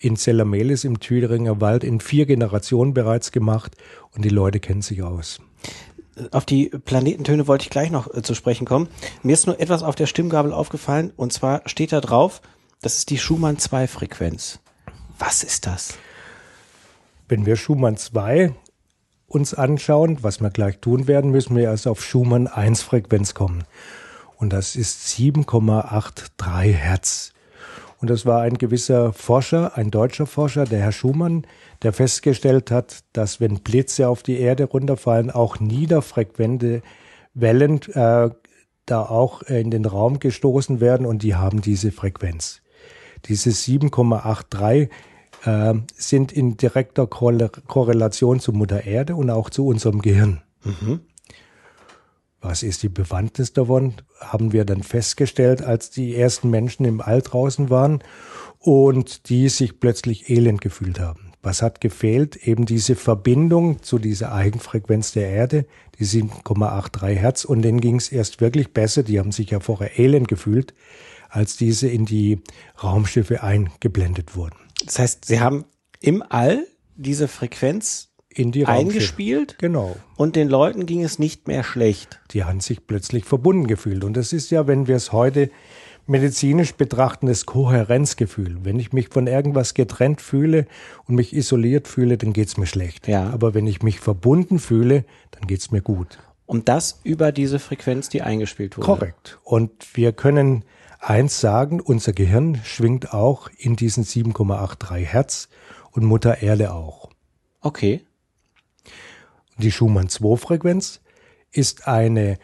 in 0.00 0.16
Zellamelis 0.16 0.82
im 0.82 0.98
Thüringer 0.98 1.60
Wald 1.60 1.84
in 1.84 2.00
vier 2.00 2.26
Generationen 2.26 2.92
bereits 2.92 3.30
gemacht 3.30 3.76
und 4.16 4.24
die 4.24 4.30
Leute 4.30 4.58
kennen 4.58 4.82
sich 4.82 5.04
aus. 5.04 5.40
Auf 6.30 6.44
die 6.44 6.68
Planetentöne 6.68 7.46
wollte 7.46 7.64
ich 7.64 7.70
gleich 7.70 7.90
noch 7.90 8.12
äh, 8.12 8.22
zu 8.22 8.34
sprechen 8.34 8.66
kommen. 8.66 8.88
Mir 9.22 9.32
ist 9.32 9.46
nur 9.46 9.60
etwas 9.60 9.82
auf 9.82 9.94
der 9.94 10.06
Stimmgabel 10.06 10.52
aufgefallen 10.52 11.12
und 11.16 11.32
zwar 11.32 11.62
steht 11.66 11.92
da 11.92 12.00
drauf, 12.00 12.40
das 12.80 12.98
ist 12.98 13.10
die 13.10 13.18
Schumann 13.18 13.58
2 13.58 13.88
Frequenz. 13.88 14.60
Was 15.18 15.42
ist 15.42 15.66
das? 15.66 15.94
Wenn 17.28 17.44
wir 17.44 17.56
Schumann 17.56 17.96
2 17.96 18.54
uns 19.26 19.52
anschauen, 19.52 20.18
was 20.22 20.40
wir 20.40 20.50
gleich 20.50 20.78
tun 20.78 21.06
werden, 21.06 21.30
müssen 21.30 21.56
wir 21.56 21.64
erst 21.64 21.86
auf 21.86 22.02
Schumann 22.02 22.46
1 22.46 22.82
Frequenz 22.82 23.34
kommen. 23.34 23.64
Und 24.36 24.52
das 24.52 24.76
ist 24.76 25.06
7,83 25.08 26.72
Hertz. 26.72 27.32
Und 28.00 28.10
das 28.10 28.26
war 28.26 28.42
ein 28.42 28.58
gewisser 28.58 29.12
Forscher, 29.12 29.76
ein 29.76 29.90
deutscher 29.90 30.26
Forscher, 30.26 30.64
der 30.64 30.80
Herr 30.80 30.92
Schumann, 30.92 31.46
der 31.82 31.92
festgestellt 31.92 32.70
hat, 32.70 33.00
dass 33.12 33.40
wenn 33.40 33.60
Blitze 33.60 34.08
auf 34.08 34.22
die 34.22 34.38
Erde 34.38 34.64
runterfallen, 34.64 35.30
auch 35.30 35.58
niederfrequente 35.58 36.82
Wellen 37.34 37.80
äh, 37.94 38.30
da 38.86 39.02
auch 39.02 39.42
in 39.42 39.70
den 39.70 39.84
Raum 39.84 40.18
gestoßen 40.18 40.80
werden 40.80 41.06
und 41.06 41.22
die 41.22 41.34
haben 41.34 41.60
diese 41.60 41.92
Frequenz. 41.92 42.62
Diese 43.26 43.50
7,83 43.50 44.88
äh, 45.44 45.74
sind 45.94 46.32
in 46.32 46.56
direkter 46.56 47.06
Korrelation 47.06 48.40
zu 48.40 48.52
Mutter 48.52 48.84
Erde 48.84 49.16
und 49.16 49.30
auch 49.30 49.50
zu 49.50 49.66
unserem 49.66 50.02
Gehirn. 50.02 50.42
Mhm. 50.64 51.00
Was 52.40 52.62
ist 52.62 52.82
die 52.82 52.88
Bewandtnis 52.88 53.52
davon? 53.52 53.94
Haben 54.20 54.52
wir 54.52 54.64
dann 54.64 54.82
festgestellt, 54.82 55.62
als 55.62 55.90
die 55.90 56.14
ersten 56.14 56.50
Menschen 56.50 56.84
im 56.84 57.00
All 57.00 57.20
draußen 57.20 57.68
waren 57.68 58.02
und 58.58 59.28
die 59.28 59.48
sich 59.48 59.80
plötzlich 59.80 60.30
elend 60.30 60.60
gefühlt 60.60 61.00
haben. 61.00 61.32
Was 61.42 61.62
hat 61.62 61.80
gefehlt? 61.80 62.36
Eben 62.36 62.66
diese 62.66 62.96
Verbindung 62.96 63.82
zu 63.82 63.98
dieser 63.98 64.32
Eigenfrequenz 64.32 65.12
der 65.12 65.30
Erde, 65.30 65.66
die 65.98 66.04
7,83 66.04 67.08
Hertz. 67.10 67.44
Und 67.44 67.62
denen 67.62 67.80
ging 67.80 67.96
es 67.96 68.10
erst 68.10 68.40
wirklich 68.40 68.72
besser. 68.72 69.02
Die 69.02 69.18
haben 69.18 69.32
sich 69.32 69.50
ja 69.50 69.60
vorher 69.60 69.98
elend 69.98 70.28
gefühlt, 70.28 70.74
als 71.28 71.56
diese 71.56 71.88
in 71.88 72.06
die 72.06 72.42
Raumschiffe 72.82 73.42
eingeblendet 73.42 74.36
wurden. 74.36 74.56
Das 74.84 74.98
heißt, 74.98 75.24
sie 75.24 75.40
haben 75.40 75.64
im 76.00 76.22
All 76.28 76.66
diese 76.96 77.28
Frequenz 77.28 78.07
in 78.38 78.52
die 78.52 78.66
eingespielt. 78.66 79.56
Genau. 79.58 79.96
Und 80.16 80.36
den 80.36 80.48
Leuten 80.48 80.86
ging 80.86 81.02
es 81.02 81.18
nicht 81.18 81.48
mehr 81.48 81.64
schlecht. 81.64 82.20
Die 82.30 82.44
haben 82.44 82.60
sich 82.60 82.86
plötzlich 82.86 83.24
verbunden 83.24 83.66
gefühlt. 83.66 84.04
Und 84.04 84.16
das 84.16 84.32
ist 84.32 84.50
ja, 84.50 84.66
wenn 84.66 84.86
wir 84.86 84.96
es 84.96 85.12
heute 85.12 85.50
medizinisch 86.06 86.74
betrachten, 86.74 87.26
das 87.26 87.46
Kohärenzgefühl. 87.46 88.58
Wenn 88.62 88.78
ich 88.78 88.92
mich 88.92 89.08
von 89.08 89.26
irgendwas 89.26 89.74
getrennt 89.74 90.20
fühle 90.20 90.66
und 91.06 91.16
mich 91.16 91.34
isoliert 91.34 91.88
fühle, 91.88 92.16
dann 92.16 92.32
geht 92.32 92.48
es 92.48 92.56
mir 92.56 92.66
schlecht. 92.66 93.08
Ja. 93.08 93.28
Aber 93.30 93.54
wenn 93.54 93.66
ich 93.66 93.82
mich 93.82 94.00
verbunden 94.00 94.58
fühle, 94.58 95.04
dann 95.32 95.46
geht 95.46 95.60
es 95.60 95.70
mir 95.70 95.82
gut. 95.82 96.18
Und 96.46 96.68
das 96.68 97.00
über 97.04 97.30
diese 97.30 97.58
Frequenz, 97.58 98.08
die 98.08 98.22
eingespielt 98.22 98.78
wurde. 98.78 98.86
Korrekt. 98.86 99.38
Und 99.44 99.70
wir 99.94 100.12
können 100.12 100.64
eins 100.98 101.40
sagen, 101.40 101.80
unser 101.80 102.12
Gehirn 102.12 102.60
schwingt 102.64 103.12
auch 103.12 103.50
in 103.58 103.76
diesen 103.76 104.04
7,83 104.04 104.96
Hertz 104.98 105.48
und 105.90 106.04
Mutter 106.04 106.40
Erde 106.40 106.72
auch. 106.72 107.10
Okay. 107.60 108.02
Die 109.58 109.72
Schumann-2-Frequenz 109.72 111.00
ist 111.50 111.88
eine 111.88 112.38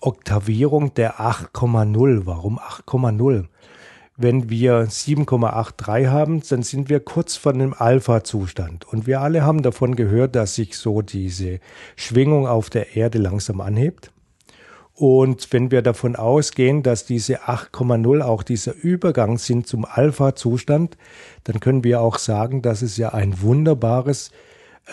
Oktavierung 0.00 0.94
der 0.94 1.20
8,0. 1.20 2.22
Warum 2.24 2.58
8,0? 2.58 3.44
Wenn 4.16 4.48
wir 4.48 4.88
7,83 4.88 6.08
haben, 6.08 6.42
dann 6.48 6.62
sind 6.62 6.88
wir 6.88 7.00
kurz 7.00 7.36
vor 7.36 7.52
dem 7.52 7.74
Alpha-Zustand. 7.74 8.88
Und 8.90 9.06
wir 9.06 9.20
alle 9.20 9.42
haben 9.42 9.60
davon 9.60 9.96
gehört, 9.96 10.34
dass 10.34 10.54
sich 10.54 10.78
so 10.78 11.02
diese 11.02 11.60
Schwingung 11.94 12.46
auf 12.46 12.70
der 12.70 12.96
Erde 12.96 13.18
langsam 13.18 13.60
anhebt. 13.60 14.10
Und 14.94 15.52
wenn 15.52 15.70
wir 15.70 15.82
davon 15.82 16.16
ausgehen, 16.16 16.82
dass 16.82 17.04
diese 17.04 17.42
8,0 17.42 18.22
auch 18.22 18.42
dieser 18.42 18.74
Übergang 18.74 19.36
sind 19.36 19.66
zum 19.66 19.84
Alpha-Zustand, 19.84 20.96
dann 21.44 21.60
können 21.60 21.84
wir 21.84 22.00
auch 22.00 22.16
sagen, 22.16 22.62
dass 22.62 22.80
es 22.80 22.96
ja 22.96 23.10
ein 23.10 23.42
wunderbares 23.42 24.30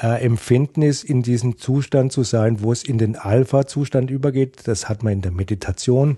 äh, 0.02 0.24
Empfindnis, 0.24 1.04
in 1.04 1.22
diesem 1.22 1.58
Zustand 1.58 2.12
zu 2.12 2.24
sein, 2.24 2.62
wo 2.62 2.72
es 2.72 2.84
in 2.84 2.98
den 2.98 3.16
Alpha-Zustand 3.16 4.10
übergeht. 4.10 4.62
Das 4.66 4.90
hat 4.90 5.04
man 5.04 5.14
in 5.14 5.22
der 5.22 5.32
Meditation. 5.32 6.18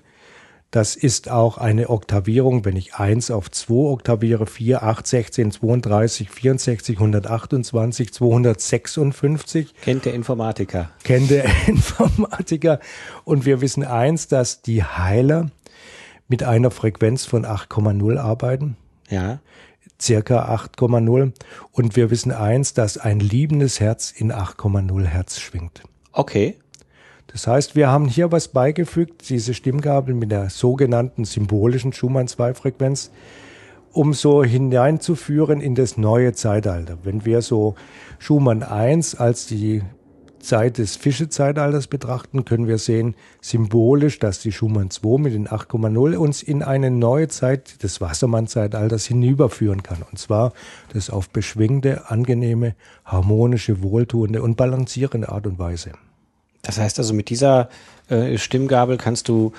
Das 0.72 0.96
ist 0.96 1.30
auch 1.30 1.58
eine 1.58 1.90
Oktavierung, 1.90 2.66
wenn 2.66 2.76
ich 2.76 2.96
1 2.96 3.32
auf 3.32 3.50
2 3.50 3.74
oktaviere, 3.74 4.46
4, 4.46 4.84
8, 4.84 5.08
16, 5.08 5.52
32, 5.52 6.30
64, 6.30 6.98
128, 6.98 8.14
256. 8.14 9.74
Kennt 9.82 10.06
der 10.06 10.14
Informatiker. 10.14 10.90
Kennt 11.04 11.30
der 11.30 11.46
Informatiker. 11.68 12.80
Und 13.24 13.46
wir 13.46 13.62
wissen 13.62 13.84
eins, 13.84 14.28
dass 14.28 14.62
die 14.62 14.84
Heiler 14.84 15.50
mit 16.28 16.44
einer 16.44 16.72
Frequenz 16.72 17.26
von 17.26 17.46
8,0 17.46 18.18
arbeiten. 18.18 18.76
Ja 19.10 19.40
circa 20.02 20.54
8,0. 20.54 21.34
Und 21.72 21.96
wir 21.96 22.10
wissen 22.10 22.32
eins, 22.32 22.74
dass 22.74 22.98
ein 22.98 23.20
liebendes 23.20 23.80
Herz 23.80 24.12
in 24.12 24.32
8,0 24.32 25.04
Hertz 25.06 25.40
schwingt. 25.40 25.84
Okay. 26.12 26.58
Das 27.28 27.48
heißt, 27.48 27.76
wir 27.76 27.90
haben 27.90 28.06
hier 28.06 28.32
was 28.32 28.48
beigefügt, 28.48 29.30
diese 29.30 29.54
Stimmgabel 29.54 30.14
mit 30.14 30.32
der 30.32 30.50
sogenannten 30.50 31.26
symbolischen 31.26 31.92
Schumann-2-Frequenz, 31.92 33.12
um 33.92 34.14
so 34.14 34.44
hineinzuführen 34.44 35.60
in 35.60 35.76
das 35.76 35.98
neue 35.98 36.34
Zeitalter. 36.34 36.98
Wenn 37.04 37.26
wir 37.26 37.42
so 37.42 37.76
Schumann 38.20 38.64
1 38.64 39.16
als 39.16 39.48
die 39.48 39.82
Zeit 40.46 40.78
des 40.78 40.96
Fischezeitalters 40.96 41.88
betrachten, 41.88 42.46
können 42.46 42.68
wir 42.68 42.78
sehen, 42.78 43.16
symbolisch, 43.42 44.20
dass 44.20 44.40
die 44.40 44.52
Schumann 44.52 44.90
2 44.90 45.20
mit 45.20 45.34
den 45.34 45.48
8,0 45.48 46.16
uns 46.16 46.44
in 46.44 46.64
eine 46.64 46.92
neue 46.92 47.28
Zeit 47.28 47.84
des 47.84 48.00
Wassermann-Zeitalters 48.00 49.06
hinüberführen 49.06 49.84
kann. 49.84 50.04
Und 50.10 50.18
zwar 50.18 50.54
das 50.94 51.10
auf 51.10 51.30
beschwingte, 51.30 52.10
angenehme, 52.10 52.76
harmonische, 53.04 53.84
wohltuende 53.84 54.42
und 54.42 54.56
balancierende 54.56 55.30
Art 55.30 55.48
und 55.48 55.60
Weise. 55.60 55.92
Das 56.62 56.80
heißt 56.80 56.98
also, 56.98 57.14
mit 57.14 57.30
dieser 57.30 57.70
äh, 58.10 58.38
Stimmgabel 58.38 58.98
kannst 58.98 59.28
du 59.28 59.54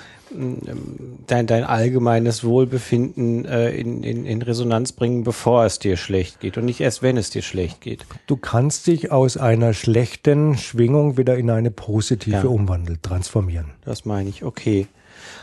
dein, 1.27 1.47
dein 1.47 1.63
allgemeines 1.63 2.43
Wohlbefinden 2.43 3.45
äh, 3.45 3.69
in, 3.71 4.03
in, 4.03 4.25
in 4.25 4.41
Resonanz 4.41 4.91
bringen, 4.91 5.23
bevor 5.23 5.65
es 5.65 5.79
dir 5.79 5.97
schlecht 5.97 6.39
geht 6.39 6.57
und 6.57 6.65
nicht 6.65 6.81
erst, 6.81 7.01
wenn 7.01 7.17
es 7.17 7.29
dir 7.29 7.41
schlecht 7.41 7.81
geht. 7.81 8.05
Du 8.25 8.35
kannst 8.35 8.87
dich 8.87 9.11
aus 9.11 9.37
einer 9.37 9.73
schlechten 9.73 10.57
Schwingung 10.57 11.17
wieder 11.17 11.37
in 11.37 11.49
eine 11.49 11.71
positive 11.71 12.35
ja. 12.35 12.43
umwandeln, 12.43 12.99
transformieren. 13.01 13.71
Das 13.85 14.05
meine 14.05 14.29
ich, 14.29 14.43
okay. 14.43 14.87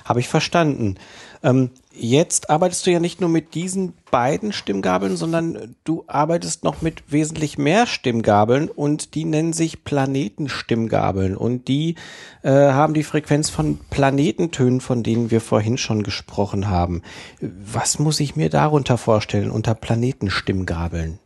Habe 0.05 0.21
ich 0.21 0.29
verstanden. 0.29 0.97
Ähm, 1.43 1.71
jetzt 1.97 2.51
arbeitest 2.51 2.87
du 2.87 2.91
ja 2.91 3.01
nicht 3.01 3.21
nur 3.21 3.31
mit 3.31 3.55
diesen 3.55 3.95
beiden 4.11 4.53
Stimmgabeln, 4.53 5.17
sondern 5.17 5.77
du 5.85 6.05
arbeitest 6.07 6.65
noch 6.65 6.83
mit 6.83 7.05
wesentlich 7.11 7.59
mehr 7.59 7.87
Stimmgabeln 7.87 8.69
und 8.69 9.15
die 9.15 9.25
nennen 9.25 9.53
sich 9.53 9.85
Planetenstimmgabeln 9.85 11.37
und 11.37 11.69
die 11.69 11.95
äh, 12.43 12.51
haben 12.51 12.95
die 12.95 13.05
Frequenz 13.05 13.51
von 13.51 13.79
Planetentönen, 13.91 14.81
von 14.81 15.03
denen 15.03 15.31
wir 15.31 15.41
vorhin 15.41 15.79
schon 15.79 16.03
gesprochen 16.03 16.69
haben. 16.69 17.03
Was 17.41 17.99
muss 17.99 18.21
ich 18.21 18.37
mir 18.37 18.51
darunter 18.51 18.99
vorstellen 18.99 19.51
unter 19.51 19.75
Planetenstimmgabeln? 19.75 21.19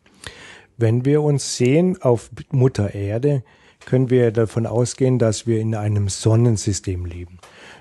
Wenn 0.77 1.05
wir 1.05 1.23
uns 1.23 1.57
sehen 1.57 2.01
auf 2.01 2.31
Mutter 2.51 2.95
Erde, 2.95 3.43
können 3.85 4.11
wir 4.11 4.31
davon 4.33 4.67
ausgehen, 4.67 5.19
dass 5.19 5.47
wir 5.47 5.61
in 5.61 5.75
einem 5.75 6.09
Sonnensystem 6.09 7.05
leben. 7.05 7.39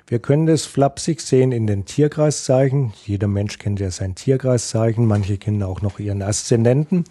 Wir 0.09 0.19
können 0.19 0.45
das 0.45 0.65
flapsig 0.65 1.19
sehen 1.19 1.51
in 1.51 1.67
den 1.67 1.83
Tierkreiszeichen. 1.83 2.93
Jeder 3.05 3.27
Mensch 3.27 3.59
kennt 3.59 3.81
ja 3.81 3.91
sein 3.91 4.15
Tierkreiszeichen. 4.15 5.05
Manche 5.05 5.37
kennen 5.37 5.61
auch 5.63 5.81
noch 5.81 5.99
ihren 5.99 6.21
Aszendenten. 6.21 7.03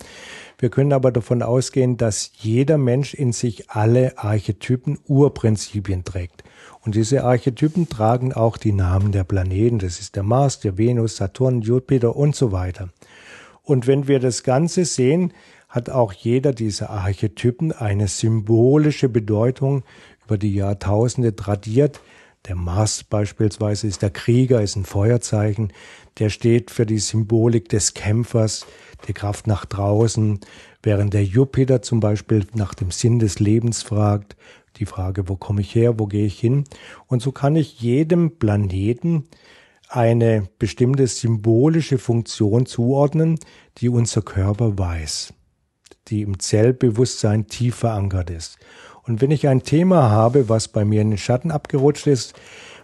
Wir 0.59 0.71
können 0.71 0.95
aber 0.95 1.13
davon 1.13 1.43
ausgehen, 1.43 1.99
dass 1.99 2.33
jeder 2.39 2.79
Mensch 2.79 3.13
in 3.13 3.35
sich 3.35 3.69
alle 3.69 4.17
Archetypen, 4.17 4.99
Urprinzipien 5.07 6.05
trägt. 6.05 6.43
Und 6.81 6.95
diese 6.95 7.23
Archetypen 7.23 7.91
tragen 7.91 8.33
auch 8.33 8.57
die 8.57 8.73
Namen 8.73 9.13
der 9.13 9.25
Planeten. 9.25 9.79
Das 9.79 10.01
ist 10.01 10.17
der 10.17 10.23
Mars, 10.23 10.61
der 10.61 10.79
Venus, 10.79 11.17
Saturn, 11.17 11.61
Jupiter 11.61 12.17
und 12.17 12.35
so 12.35 12.51
weiter. 12.51 12.89
Und 13.63 13.87
wenn 13.87 14.09
wir 14.09 14.21
das 14.21 14.43
Ganze 14.43 14.87
sehen, 14.87 15.35
hat 15.69 15.91
auch 15.91 16.15
jeder 16.15 16.55
dieser 16.55 16.89
Archetypen 16.89 17.73
eine 17.73 18.09
symbolische 18.09 19.11
Bedeutung 19.11 19.83
über 20.25 20.39
die 20.39 20.55
Jahrtausende 20.55 21.37
tradiert. 21.37 22.01
Der 22.47 22.55
Mars 22.55 23.03
beispielsweise 23.03 23.89
ist 23.89 24.03
der 24.03 24.11
Krieger, 24.11 24.63
ist 24.63 24.77
ein 24.77 24.85
Feuerzeichen, 24.85 25.73
der 26.19 26.31
steht 26.31 26.71
für 26.71 26.87
die 26.87 27.01
Symbolik 27.01 27.69
des 27.69 27.95
Kämpfers, 27.95 28.67
die 29.09 29.13
Kraft 29.13 29.47
nach 29.49 29.65
draußen, 29.65 30.39
während 30.83 31.13
der 31.13 31.25
Jupiter 31.25 31.83
zum 31.83 31.99
Beispiel 31.99 32.47
nach 32.55 32.75
dem 32.75 32.93
Sinn 32.93 33.19
des 33.19 33.41
Lebens 33.41 33.83
fragt, 33.83 34.37
die 34.77 34.87
Frage, 34.87 35.29
wo 35.29 35.37
komme 35.37 35.63
ich 35.63 35.75
her, 35.75 35.99
wo 35.99 36.07
gehe 36.07 36.27
ich 36.27 36.39
hin? 36.39 36.65
Und 37.07 37.21
so 37.21 37.33
kann 37.33 37.57
ich 37.57 37.81
jedem 37.81 38.39
Planeten 38.39 39.25
eine 39.89 40.49
bestimmte 40.59 41.07
symbolische 41.07 41.99
Funktion 41.99 42.67
zuordnen, 42.67 43.39
die 43.79 43.89
unser 43.89 44.23
Körper 44.23 44.79
weiß, 44.79 45.33
die 46.09 46.23
im 46.23 46.39
Zellbewusstsein 46.39 47.47
tief 47.49 47.77
verankert 47.77 48.31
ist. 48.31 48.59
Und 49.07 49.21
wenn 49.21 49.31
ich 49.31 49.49
ein 49.49 49.63
Thema 49.63 50.11
habe, 50.11 50.49
was 50.49 50.69
bei 50.69 50.85
mir 50.85 51.03
in 51.03 51.11
den 51.11 51.19
Schatten 51.19 51.51
abgerutscht 51.51 52.07
ist, 52.07 52.35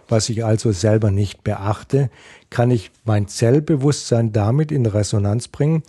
was 0.07 0.29
ich 0.29 0.45
also 0.45 0.71
selber 0.71 1.11
nicht 1.11 1.43
beachte, 1.43 2.09
kann 2.49 2.71
ich 2.71 2.91
mein 3.03 3.27
Zellbewusstsein 3.27 4.31
damit 4.31 4.71
in 4.71 4.85
Resonanz 4.85 5.47
bringen, 5.47 5.83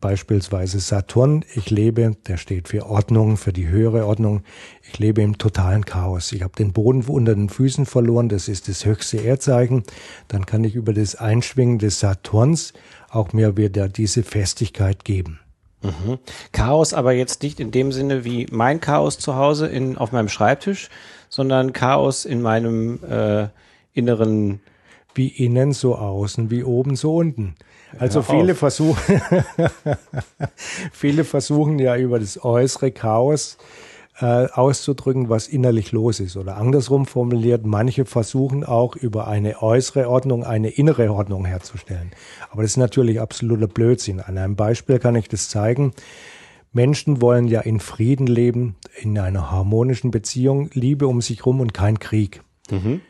beispielsweise 0.00 0.80
Saturn. 0.80 1.44
Ich 1.54 1.70
lebe, 1.70 2.16
der 2.26 2.36
steht 2.36 2.68
für 2.68 2.86
Ordnung, 2.86 3.36
für 3.36 3.52
die 3.52 3.68
höhere 3.68 4.06
Ordnung. 4.06 4.42
Ich 4.82 4.98
lebe 4.98 5.22
im 5.22 5.38
totalen 5.38 5.84
Chaos. 5.84 6.32
Ich 6.32 6.42
habe 6.42 6.54
den 6.56 6.72
Boden 6.72 7.02
unter 7.02 7.34
den 7.34 7.48
Füßen 7.48 7.86
verloren. 7.86 8.28
Das 8.28 8.48
ist 8.48 8.68
das 8.68 8.84
höchste 8.84 9.18
Erdzeichen. 9.18 9.82
Dann 10.28 10.46
kann 10.46 10.62
ich 10.64 10.74
über 10.74 10.92
das 10.92 11.14
Einschwingen 11.14 11.78
des 11.78 12.00
Saturns 12.00 12.72
auch 13.08 13.32
mir 13.32 13.56
wieder 13.56 13.88
diese 13.88 14.24
Festigkeit 14.24 15.04
geben. 15.04 15.40
Mhm. 15.84 16.18
Chaos 16.52 16.94
aber 16.94 17.12
jetzt 17.12 17.42
nicht 17.42 17.60
in 17.60 17.70
dem 17.70 17.92
Sinne 17.92 18.24
wie 18.24 18.46
mein 18.50 18.80
Chaos 18.80 19.18
zu 19.18 19.36
Hause 19.36 19.66
in, 19.66 19.96
auf 19.98 20.12
meinem 20.12 20.28
Schreibtisch, 20.28 20.88
sondern 21.28 21.72
Chaos 21.72 22.24
in 22.24 22.42
meinem 22.42 23.00
äh, 23.04 23.48
inneren 23.92 24.60
wie 25.14 25.28
innen 25.28 25.72
so 25.72 25.94
außen, 25.94 26.50
wie 26.50 26.64
oben 26.64 26.96
so 26.96 27.16
unten. 27.16 27.54
Also 27.98 28.22
viele 28.22 28.56
versuchen, 28.56 29.22
viele 30.92 31.22
versuchen 31.22 31.78
ja 31.78 31.96
über 31.96 32.18
das 32.18 32.42
äußere 32.44 32.90
Chaos 32.90 33.56
äh, 33.56 33.84
auszudrücken, 34.16 35.28
was 35.28 35.48
innerlich 35.48 35.90
los 35.90 36.20
ist. 36.20 36.36
Oder 36.36 36.56
andersrum 36.56 37.06
formuliert, 37.06 37.66
manche 37.66 38.04
versuchen 38.04 38.62
auch 38.64 38.94
über 38.94 39.26
eine 39.26 39.60
äußere 39.60 40.08
Ordnung 40.08 40.44
eine 40.44 40.70
innere 40.70 41.12
Ordnung 41.12 41.44
herzustellen. 41.44 42.12
Aber 42.50 42.62
das 42.62 42.72
ist 42.72 42.76
natürlich 42.76 43.20
absoluter 43.20 43.66
Blödsinn. 43.66 44.20
An 44.20 44.38
einem 44.38 44.54
Beispiel 44.54 44.98
kann 45.00 45.16
ich 45.16 45.28
das 45.28 45.48
zeigen. 45.48 45.92
Menschen 46.72 47.20
wollen 47.20 47.46
ja 47.46 47.60
in 47.60 47.80
Frieden 47.80 48.26
leben, 48.26 48.76
in 49.00 49.18
einer 49.18 49.50
harmonischen 49.50 50.10
Beziehung, 50.10 50.70
Liebe 50.74 51.06
um 51.06 51.20
sich 51.20 51.44
rum 51.46 51.60
und 51.60 51.72
kein 51.74 51.98
Krieg. 51.98 52.42
Mhm. 52.70 53.00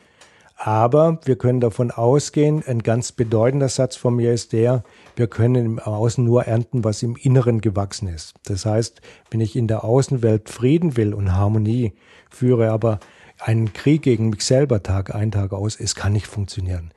Aber 0.57 1.19
wir 1.25 1.37
können 1.37 1.59
davon 1.59 1.91
ausgehen, 1.91 2.63
ein 2.65 2.79
ganz 2.79 3.11
bedeutender 3.11 3.67
Satz 3.67 3.97
von 3.97 4.15
mir 4.15 4.33
ist 4.33 4.53
der, 4.53 4.83
wir 5.15 5.27
können 5.27 5.65
im 5.65 5.79
Außen 5.79 6.23
nur 6.23 6.45
ernten, 6.45 6.83
was 6.83 7.03
im 7.03 7.17
Inneren 7.17 7.59
gewachsen 7.59 8.07
ist. 8.07 8.35
Das 8.45 8.65
heißt, 8.65 9.01
wenn 9.31 9.41
ich 9.41 9.55
in 9.55 9.67
der 9.67 9.83
Außenwelt 9.83 10.49
Frieden 10.49 10.95
will 10.95 11.13
und 11.13 11.33
Harmonie 11.33 11.93
führe, 12.29 12.71
aber 12.71 12.99
einen 13.39 13.73
Krieg 13.73 14.01
gegen 14.03 14.29
mich 14.29 14.43
selber 14.43 14.81
Tag 14.81 15.13
ein, 15.13 15.31
Tag 15.31 15.51
aus, 15.51 15.77
es 15.77 15.93
kann 15.93 16.13
nicht 16.13 16.27
funktionieren. 16.27 16.91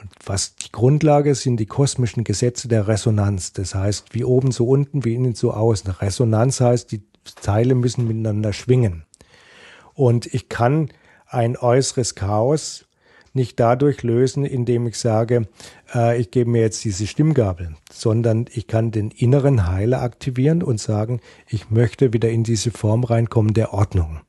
Und 0.00 0.10
was 0.24 0.54
die 0.56 0.70
Grundlage 0.70 1.34
sind 1.34 1.56
die 1.58 1.66
kosmischen 1.66 2.22
Gesetze 2.22 2.68
der 2.68 2.86
Resonanz. 2.86 3.52
Das 3.52 3.74
heißt, 3.74 4.14
wie 4.14 4.24
oben 4.24 4.52
so 4.52 4.68
unten, 4.68 5.04
wie 5.04 5.14
innen 5.14 5.34
so 5.34 5.52
außen. 5.52 5.90
Resonanz 5.90 6.60
heißt, 6.60 6.92
die 6.92 7.02
Teile 7.42 7.74
müssen 7.74 8.06
miteinander 8.06 8.52
schwingen. 8.52 9.04
Und 9.94 10.26
ich 10.32 10.48
kann 10.48 10.90
ein 11.34 11.56
äußeres 11.56 12.14
Chaos 12.14 12.86
nicht 13.34 13.58
dadurch 13.58 14.02
lösen, 14.02 14.44
indem 14.44 14.86
ich 14.86 14.96
sage, 14.96 15.48
äh, 15.92 16.20
ich 16.20 16.30
gebe 16.30 16.50
mir 16.50 16.62
jetzt 16.62 16.84
diese 16.84 17.06
Stimmgabel, 17.06 17.74
sondern 17.92 18.46
ich 18.52 18.68
kann 18.68 18.92
den 18.92 19.10
inneren 19.10 19.66
Heiler 19.66 20.02
aktivieren 20.02 20.62
und 20.62 20.80
sagen, 20.80 21.20
ich 21.48 21.68
möchte 21.70 22.12
wieder 22.12 22.30
in 22.30 22.44
diese 22.44 22.70
Form 22.70 23.04
reinkommen 23.04 23.52
der 23.52 23.74
Ordnung. 23.74 24.20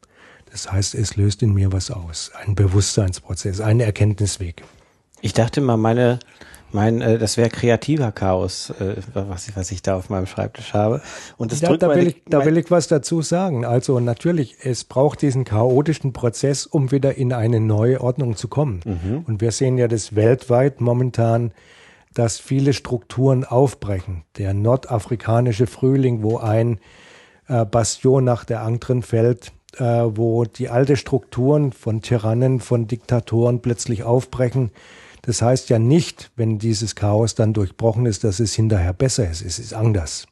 Das 0.51 0.71
heißt, 0.71 0.95
es 0.95 1.15
löst 1.17 1.43
in 1.43 1.53
mir 1.53 1.71
was 1.71 1.91
aus, 1.91 2.31
ein 2.43 2.55
Bewusstseinsprozess, 2.55 3.61
ein 3.61 3.79
Erkenntnisweg. 3.79 4.63
Ich 5.21 5.33
dachte 5.33 5.61
mal, 5.61 5.77
meine 5.77 6.19
mein, 6.75 7.01
äh, 7.01 7.17
das 7.17 7.38
wäre 7.38 7.49
kreativer 7.49 8.11
Chaos, 8.11 8.69
äh, 8.79 8.97
was, 9.13 9.47
ich, 9.47 9.55
was 9.55 9.71
ich 9.71 9.81
da 9.81 9.95
auf 9.95 10.09
meinem 10.09 10.27
Schreibtisch 10.27 10.73
habe. 10.73 11.01
Und 11.38 11.51
das 11.51 11.61
ja, 11.61 11.69
drückt 11.69 11.81
da 11.81 11.95
will, 11.95 12.07
ich, 12.07 12.21
da 12.27 12.45
will 12.45 12.57
ich 12.57 12.69
was 12.69 12.88
dazu 12.88 13.21
sagen. 13.21 13.65
Also 13.65 13.99
natürlich, 13.99 14.57
es 14.61 14.83
braucht 14.83 15.21
diesen 15.21 15.45
chaotischen 15.45 16.13
Prozess, 16.13 16.65
um 16.67 16.91
wieder 16.91 17.15
in 17.15 17.33
eine 17.33 17.59
neue 17.59 18.01
Ordnung 18.01 18.35
zu 18.35 18.47
kommen. 18.47 18.81
Mhm. 18.85 19.23
Und 19.25 19.41
wir 19.41 19.51
sehen 19.51 19.77
ja 19.77 19.88
das 19.88 20.15
weltweit 20.15 20.81
momentan, 20.81 21.53
dass 22.13 22.38
viele 22.39 22.73
Strukturen 22.73 23.45
aufbrechen. 23.45 24.23
Der 24.38 24.53
nordafrikanische 24.53 25.67
Frühling, 25.67 26.23
wo 26.23 26.38
ein 26.38 26.79
äh, 27.47 27.65
Bastion 27.65 28.23
nach 28.23 28.43
der 28.43 28.61
anderen 28.61 29.01
fällt, 29.01 29.53
äh, 29.77 29.83
wo 29.83 30.43
die 30.43 30.69
alte 30.69 30.97
Strukturen 30.97 31.71
von 31.71 32.01
Tyrannen, 32.01 32.59
von 32.59 32.88
Diktatoren 32.88 33.61
plötzlich 33.61 34.03
aufbrechen 34.03 34.71
das 35.25 35.41
heißt 35.41 35.69
ja 35.69 35.79
nicht, 35.79 36.31
wenn 36.35 36.59
dieses 36.59 36.95
Chaos 36.95 37.33
dann 37.33 37.53
durchbrochen 37.53 38.05
ist, 38.05 38.23
dass 38.23 38.39
es 38.39 38.53
hinterher 38.53 38.93
besser 38.93 39.29
ist. 39.29 39.41
Es 39.41 39.57
ist 39.57 39.73
anders. 39.73 40.27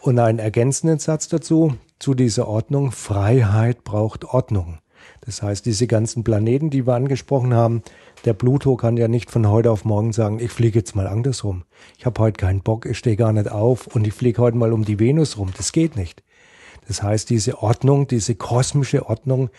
Und 0.00 0.18
einen 0.18 0.38
ergänzenden 0.38 1.00
Satz 1.00 1.28
dazu, 1.28 1.76
zu 1.98 2.14
dieser 2.14 2.46
Ordnung. 2.46 2.92
Freiheit 2.92 3.82
braucht 3.82 4.24
Ordnung. 4.24 4.78
Das 5.22 5.42
heißt, 5.42 5.66
diese 5.66 5.86
ganzen 5.86 6.22
Planeten, 6.22 6.70
die 6.70 6.86
wir 6.86 6.94
angesprochen 6.94 7.54
haben, 7.54 7.82
der 8.24 8.34
Pluto 8.34 8.76
kann 8.76 8.96
ja 8.96 9.08
nicht 9.08 9.30
von 9.30 9.48
heute 9.48 9.70
auf 9.70 9.84
morgen 9.84 10.12
sagen, 10.12 10.38
ich 10.38 10.52
fliege 10.52 10.78
jetzt 10.78 10.94
mal 10.94 11.06
andersrum. 11.06 11.64
Ich 11.98 12.06
habe 12.06 12.20
heute 12.20 12.36
keinen 12.36 12.60
Bock, 12.60 12.86
ich 12.86 12.98
stehe 12.98 13.16
gar 13.16 13.32
nicht 13.32 13.50
auf 13.50 13.86
und 13.88 14.06
ich 14.06 14.14
fliege 14.14 14.40
heute 14.40 14.56
mal 14.56 14.72
um 14.72 14.84
die 14.84 15.00
Venus 15.00 15.36
rum. 15.36 15.52
Das 15.56 15.72
geht 15.72 15.96
nicht. 15.96 16.22
Das 16.86 17.02
heißt, 17.02 17.30
diese 17.30 17.62
Ordnung, 17.62 18.06
diese 18.06 18.34
kosmische 18.34 19.06
Ordnung, 19.08 19.50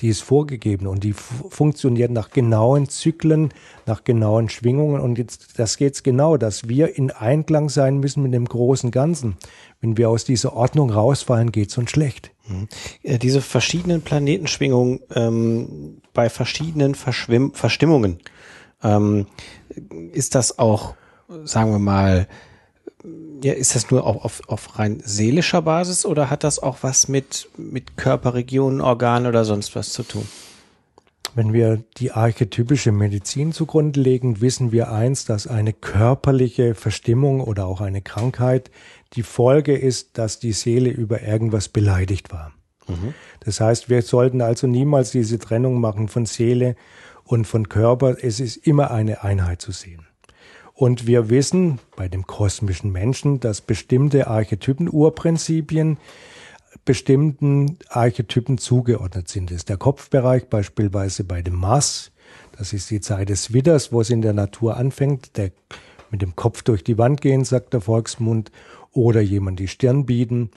die 0.00 0.08
ist 0.08 0.22
vorgegeben 0.22 0.86
und 0.86 1.02
die 1.02 1.12
funktioniert 1.12 2.10
nach 2.10 2.30
genauen 2.30 2.88
Zyklen, 2.88 3.52
nach 3.86 4.04
genauen 4.04 4.48
Schwingungen. 4.48 5.00
Und 5.00 5.18
jetzt, 5.18 5.58
das 5.58 5.76
geht's 5.76 6.02
genau, 6.02 6.36
dass 6.36 6.68
wir 6.68 6.96
in 6.96 7.10
Einklang 7.10 7.68
sein 7.68 7.98
müssen 7.98 8.22
mit 8.22 8.32
dem 8.32 8.44
großen 8.44 8.90
Ganzen. 8.90 9.36
Wenn 9.80 9.96
wir 9.96 10.08
aus 10.08 10.24
dieser 10.24 10.54
Ordnung 10.54 10.90
rausfallen, 10.90 11.50
geht's 11.50 11.76
uns 11.78 11.90
schlecht. 11.90 12.30
Mhm. 12.46 12.68
Äh, 13.02 13.18
diese 13.18 13.40
verschiedenen 13.40 14.02
Planetenschwingungen 14.02 15.00
ähm, 15.14 16.00
bei 16.14 16.28
verschiedenen 16.28 16.94
Verschwimm 16.94 17.52
Verstimmungen, 17.54 18.18
ähm, 18.82 19.26
ist 20.12 20.34
das 20.34 20.58
auch, 20.58 20.94
sagen 21.44 21.72
wir 21.72 21.78
mal, 21.78 22.28
ja, 23.42 23.52
ist 23.52 23.74
das 23.74 23.90
nur 23.90 24.06
auf, 24.06 24.24
auf, 24.24 24.42
auf 24.48 24.78
rein 24.78 25.00
seelischer 25.04 25.62
Basis 25.62 26.04
oder 26.04 26.30
hat 26.30 26.44
das 26.44 26.58
auch 26.58 26.78
was 26.82 27.08
mit, 27.08 27.48
mit 27.56 27.96
Körperregionen, 27.96 28.80
Organen 28.80 29.26
oder 29.26 29.44
sonst 29.44 29.74
was 29.76 29.92
zu 29.92 30.02
tun? 30.02 30.26
Wenn 31.34 31.52
wir 31.52 31.84
die 31.98 32.10
archetypische 32.10 32.90
Medizin 32.90 33.52
zugrunde 33.52 34.00
legen, 34.00 34.40
wissen 34.40 34.72
wir 34.72 34.90
eins, 34.90 35.24
dass 35.24 35.46
eine 35.46 35.72
körperliche 35.72 36.74
Verstimmung 36.74 37.40
oder 37.40 37.66
auch 37.66 37.80
eine 37.80 38.02
Krankheit 38.02 38.70
die 39.12 39.22
Folge 39.22 39.76
ist, 39.76 40.18
dass 40.18 40.40
die 40.40 40.52
Seele 40.52 40.90
über 40.90 41.22
irgendwas 41.22 41.68
beleidigt 41.68 42.32
war. 42.32 42.52
Mhm. 42.88 43.14
Das 43.40 43.60
heißt, 43.60 43.88
wir 43.88 44.02
sollten 44.02 44.40
also 44.40 44.66
niemals 44.66 45.12
diese 45.12 45.38
Trennung 45.38 45.80
machen 45.80 46.08
von 46.08 46.26
Seele 46.26 46.74
und 47.24 47.46
von 47.46 47.68
Körper. 47.68 48.16
Es 48.20 48.40
ist 48.40 48.56
immer 48.56 48.90
eine 48.90 49.22
Einheit 49.22 49.62
zu 49.62 49.70
sehen. 49.70 50.07
Und 50.78 51.08
wir 51.08 51.28
wissen 51.28 51.80
bei 51.96 52.06
dem 52.06 52.24
kosmischen 52.24 52.92
Menschen, 52.92 53.40
dass 53.40 53.60
bestimmte 53.60 54.28
Archetypen-Urprinzipien 54.28 55.98
bestimmten 56.84 57.78
Archetypen 57.88 58.58
zugeordnet 58.58 59.26
sind. 59.26 59.50
Das 59.50 59.56
ist 59.56 59.70
der 59.70 59.76
Kopfbereich 59.76 60.46
beispielsweise 60.46 61.24
bei 61.24 61.42
dem 61.42 61.56
Mars. 61.56 62.12
Das 62.56 62.72
ist 62.72 62.92
die 62.92 63.00
Zeit 63.00 63.28
des 63.28 63.52
Widders, 63.52 63.90
wo 63.90 64.02
es 64.02 64.10
in 64.10 64.22
der 64.22 64.34
Natur 64.34 64.76
anfängt, 64.76 65.36
der 65.36 65.50
mit 66.12 66.22
dem 66.22 66.36
Kopf 66.36 66.62
durch 66.62 66.84
die 66.84 66.96
Wand 66.96 67.22
gehen, 67.22 67.44
sagt 67.44 67.72
der 67.72 67.80
Volksmund, 67.80 68.52
oder 68.92 69.20
jemand 69.20 69.58
die 69.58 69.66
Stirn 69.66 70.06
bieten. 70.06 70.52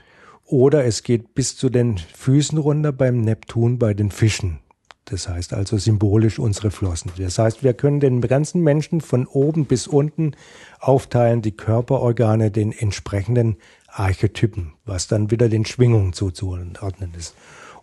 Oder 0.46 0.86
es 0.86 1.02
geht 1.02 1.34
bis 1.34 1.58
zu 1.58 1.72
den 1.72 1.98
Füßen 1.98 2.60
runter 2.60 2.92
beim 2.92 3.22
Neptun 3.22 3.80
bei 3.80 3.96
den 3.96 4.12
Fischen. 4.12 4.60
Das 5.06 5.28
heißt 5.28 5.54
also 5.54 5.78
symbolisch 5.78 6.40
unsere 6.40 6.72
Flossen. 6.72 7.12
Das 7.18 7.40
heißt, 7.40 7.64
wir 7.64 7.74
können 7.74 8.00
den 8.00 8.22
ganzen 8.22 8.62
Menschen 8.62 9.02
von 9.02 9.26
oben 9.26 9.66
bis 9.66 9.88
unten 9.88 10.36
aufteilen, 10.80 11.42
die 11.42 11.52
Körperorgane 11.52 12.52
den 12.52 12.72
entsprechenden 12.72 13.58
Archetypen, 13.88 14.74
was 14.86 15.08
dann 15.08 15.32
wieder 15.32 15.50
den 15.50 15.66
Schwingungen 15.66 16.14
zuzuordnen 16.14 17.14
ist. 17.18 17.36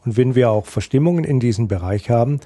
Und 0.04 0.16
wenn 0.16 0.34
wir 0.34 0.50
auch 0.50 0.66
Verstimmungen 0.66 1.24
in 1.24 1.40
diesem 1.40 1.68
Bereich 1.68 2.08
haben, 2.08 2.40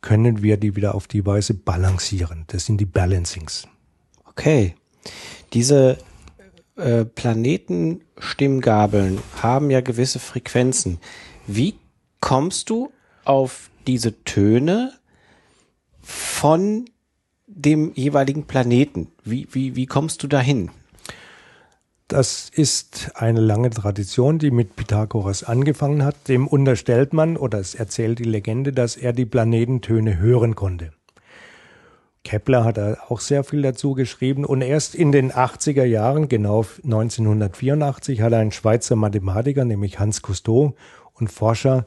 können 0.00 0.42
wir 0.42 0.56
die 0.56 0.76
wieder 0.76 0.94
auf 0.94 1.08
die 1.08 1.26
Weise 1.26 1.54
balancieren. 1.54 2.44
Das 2.48 2.66
sind 2.66 2.78
die 2.78 2.86
Balancings. 2.86 3.66
Okay. 4.26 4.76
Diese 5.52 5.98
äh, 6.76 7.04
Planetenstimmgabeln 7.04 9.18
haben 9.42 9.70
ja 9.70 9.80
gewisse 9.80 10.20
Frequenzen. 10.20 10.98
Wie 11.46 11.74
kommst 12.20 12.70
du 12.70 12.90
auf 13.24 13.70
diese 13.88 14.22
Töne 14.22 14.92
von 16.00 16.84
dem 17.46 17.92
jeweiligen 17.94 18.44
Planeten? 18.44 19.08
Wie, 19.24 19.48
wie, 19.50 19.74
wie 19.74 19.86
kommst 19.86 20.22
du 20.22 20.28
dahin? 20.28 20.70
Das 22.06 22.50
ist 22.50 23.10
eine 23.16 23.40
lange 23.40 23.70
Tradition, 23.70 24.38
die 24.38 24.50
mit 24.50 24.76
Pythagoras 24.76 25.42
angefangen 25.42 26.04
hat. 26.04 26.28
Dem 26.28 26.46
unterstellt 26.46 27.12
man, 27.12 27.36
oder 27.36 27.58
es 27.58 27.74
erzählt 27.74 28.18
die 28.18 28.24
Legende, 28.24 28.72
dass 28.72 28.96
er 28.96 29.12
die 29.12 29.26
Planetentöne 29.26 30.18
hören 30.18 30.54
konnte. 30.54 30.92
Kepler 32.24 32.64
hat 32.64 32.78
auch 32.78 33.20
sehr 33.20 33.44
viel 33.44 33.62
dazu 33.62 33.94
geschrieben 33.94 34.44
und 34.44 34.60
erst 34.60 34.94
in 34.94 35.12
den 35.12 35.32
80er 35.32 35.84
Jahren, 35.84 36.28
genau 36.28 36.64
1984, 36.84 38.20
hat 38.20 38.34
ein 38.34 38.52
Schweizer 38.52 38.96
Mathematiker, 38.96 39.64
nämlich 39.64 39.98
Hans 39.98 40.20
Cousteau 40.20 40.74
und 41.14 41.30
Forscher, 41.30 41.86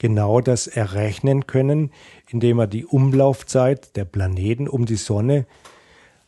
genau 0.00 0.40
das 0.40 0.66
errechnen 0.66 1.46
können, 1.46 1.92
indem 2.28 2.58
er 2.58 2.66
die 2.66 2.84
Umlaufzeit 2.84 3.94
der 3.94 4.04
Planeten 4.04 4.66
um 4.66 4.86
die 4.86 4.96
Sonne 4.96 5.46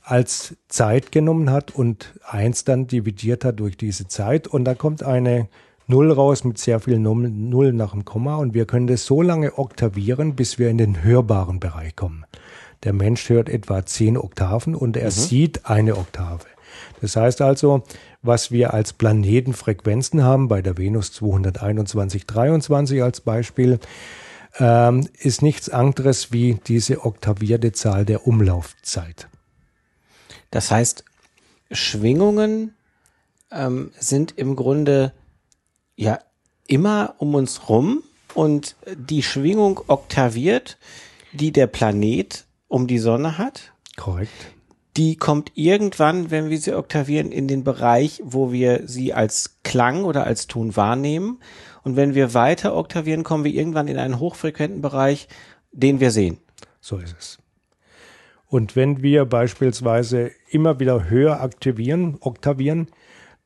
als 0.02 0.56
Zeit 0.68 1.10
genommen 1.10 1.50
hat 1.50 1.74
und 1.74 2.14
eins 2.28 2.64
dann 2.64 2.86
dividiert 2.86 3.44
hat 3.44 3.58
durch 3.58 3.76
diese 3.76 4.06
Zeit 4.06 4.46
und 4.46 4.64
da 4.64 4.74
kommt 4.74 5.02
eine 5.02 5.48
Null 5.88 6.12
raus 6.12 6.44
mit 6.44 6.58
sehr 6.58 6.80
vielen 6.80 7.02
Nullen 7.02 7.76
nach 7.76 7.90
dem 7.90 8.04
Komma 8.04 8.36
und 8.36 8.54
wir 8.54 8.66
können 8.66 8.86
das 8.86 9.04
so 9.04 9.20
lange 9.20 9.58
oktavieren, 9.58 10.36
bis 10.36 10.58
wir 10.58 10.70
in 10.70 10.78
den 10.78 11.02
hörbaren 11.02 11.58
Bereich 11.58 11.96
kommen. 11.96 12.24
Der 12.84 12.92
Mensch 12.92 13.28
hört 13.28 13.48
etwa 13.48 13.84
zehn 13.84 14.16
Oktaven 14.16 14.74
und 14.74 14.96
er 14.96 15.06
mhm. 15.06 15.10
sieht 15.10 15.66
eine 15.66 15.96
Oktave. 15.96 16.46
Das 17.02 17.16
heißt 17.16 17.42
also, 17.42 17.82
was 18.22 18.52
wir 18.52 18.72
als 18.72 18.92
Planetenfrequenzen 18.92 20.22
haben, 20.22 20.46
bei 20.46 20.62
der 20.62 20.78
Venus 20.78 21.12
221, 21.12 22.26
23 22.26 23.02
als 23.02 23.20
Beispiel, 23.20 23.80
ähm, 24.58 25.08
ist 25.18 25.42
nichts 25.42 25.68
anderes 25.68 26.30
wie 26.30 26.60
diese 26.64 27.04
oktavierte 27.04 27.72
Zahl 27.72 28.04
der 28.04 28.28
Umlaufzeit. 28.28 29.26
Das 30.52 30.70
heißt, 30.70 31.04
Schwingungen 31.72 32.76
ähm, 33.50 33.90
sind 33.98 34.38
im 34.38 34.54
Grunde 34.54 35.12
ja 35.96 36.20
immer 36.68 37.16
um 37.18 37.34
uns 37.34 37.68
rum 37.68 38.04
und 38.34 38.76
die 38.96 39.24
Schwingung 39.24 39.80
oktaviert, 39.88 40.78
die 41.32 41.50
der 41.50 41.66
Planet 41.66 42.44
um 42.68 42.86
die 42.86 42.98
Sonne 42.98 43.38
hat. 43.38 43.72
Korrekt. 43.96 44.30
Die 44.96 45.16
kommt 45.16 45.52
irgendwann, 45.54 46.30
wenn 46.30 46.50
wir 46.50 46.58
sie 46.58 46.74
oktavieren, 46.74 47.32
in 47.32 47.48
den 47.48 47.64
Bereich, 47.64 48.20
wo 48.24 48.52
wir 48.52 48.82
sie 48.86 49.14
als 49.14 49.58
Klang 49.62 50.04
oder 50.04 50.24
als 50.24 50.46
Ton 50.46 50.76
wahrnehmen. 50.76 51.40
Und 51.82 51.96
wenn 51.96 52.14
wir 52.14 52.34
weiter 52.34 52.76
oktavieren, 52.76 53.24
kommen 53.24 53.44
wir 53.44 53.52
irgendwann 53.52 53.88
in 53.88 53.96
einen 53.96 54.18
hochfrequenten 54.18 54.82
Bereich, 54.82 55.28
den 55.72 56.00
wir 56.00 56.10
sehen. 56.10 56.38
So 56.80 56.98
ist 56.98 57.16
es. 57.18 57.38
Und 58.46 58.76
wenn 58.76 59.02
wir 59.02 59.24
beispielsweise 59.24 60.30
immer 60.50 60.78
wieder 60.78 61.08
höher 61.08 61.40
aktivieren, 61.40 62.18
oktavieren, 62.20 62.88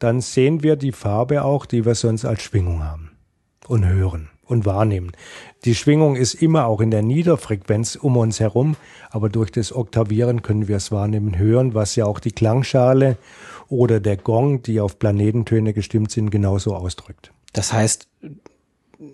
dann 0.01 0.21
sehen 0.21 0.65
wir 0.65 0.75
die 0.75 0.93
Farbe 0.93 1.45
auch, 1.45 1.65
die 1.65 1.85
wir 1.85 1.95
sonst 1.95 2.25
als 2.25 2.43
Schwingung 2.43 2.83
haben 2.83 3.13
und 3.69 3.87
hören 3.87 4.31
und 4.47 4.65
wahrnehmen. 4.65 5.13
Die 5.65 5.75
Schwingung 5.75 6.17
ist 6.17 6.35
immer 6.35 6.67
auch 6.67 6.81
in 6.81 6.91
der 6.91 7.03
Niederfrequenz 7.03 7.97
um 7.97 8.17
uns 8.17 8.41
herum, 8.41 8.77
aber 9.11 9.29
durch 9.29 9.51
das 9.51 9.75
Oktavieren 9.75 10.43
können 10.43 10.69
wir 10.69 10.77
es 10.77 10.93
wahrnehmen, 10.93 11.39
hören, 11.39 11.75
was 11.75 11.97
ja 11.97 12.05
auch 12.07 12.21
die 12.21 12.33
Klangschale 12.33 13.17
oder 13.69 14.01
der 14.01 14.17
Gong, 14.17 14.63
die 14.63 14.81
auf 14.81 14.99
Planetentöne 14.99 15.73
gestimmt 15.73 16.11
sind, 16.11 16.31
genauso 16.31 16.75
ausdrückt. 16.75 17.33
Das 17.53 17.73
heißt, 17.73 18.09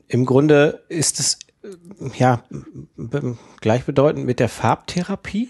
im 0.09 0.27
Grunde 0.27 0.83
ist 0.89 1.21
es 1.21 1.39
ja 2.17 2.43
gleichbedeutend 3.61 4.27
mit 4.27 4.41
der 4.41 4.49
Farbtherapie? 4.49 5.49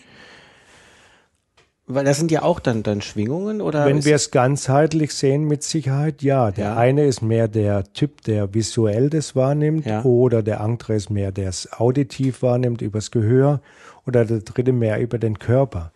Weil 1.87 2.05
das 2.05 2.17
sind 2.17 2.31
ja 2.31 2.43
auch 2.43 2.61
dann, 2.61 2.85
dann 2.85 3.03
Schwingungen 3.03 3.61
oder? 3.61 3.87
Wenn 3.87 4.05
wir 4.05 4.15
es 4.15 4.31
ganzheitlich 4.31 5.13
sehen, 5.15 5.45
mit 5.45 5.65
Sicherheit 5.65 6.23
ja. 6.23 6.53
Der 6.53 6.65
ja. 6.67 6.77
eine 6.77 7.07
ist 7.07 7.23
mehr 7.23 7.49
der 7.49 7.93
Typ, 7.93 8.23
der 8.23 8.55
visuell 8.55 9.11
das 9.11 9.35
wahrnimmt 9.35 9.85
ja. 9.85 10.03
oder 10.05 10.43
der 10.43 10.61
andere 10.61 10.95
ist 10.95 11.11
mehr, 11.11 11.33
der 11.33 11.49
es 11.49 11.73
auditiv 11.73 12.43
wahrnimmt 12.43 12.83
übers 12.83 13.11
Gehör 13.11 13.61
oder 14.07 14.25
der 14.25 14.41
dritte 14.41 14.73
mehr 14.73 15.01
über 15.01 15.19
den 15.19 15.39
Körper. 15.39 15.93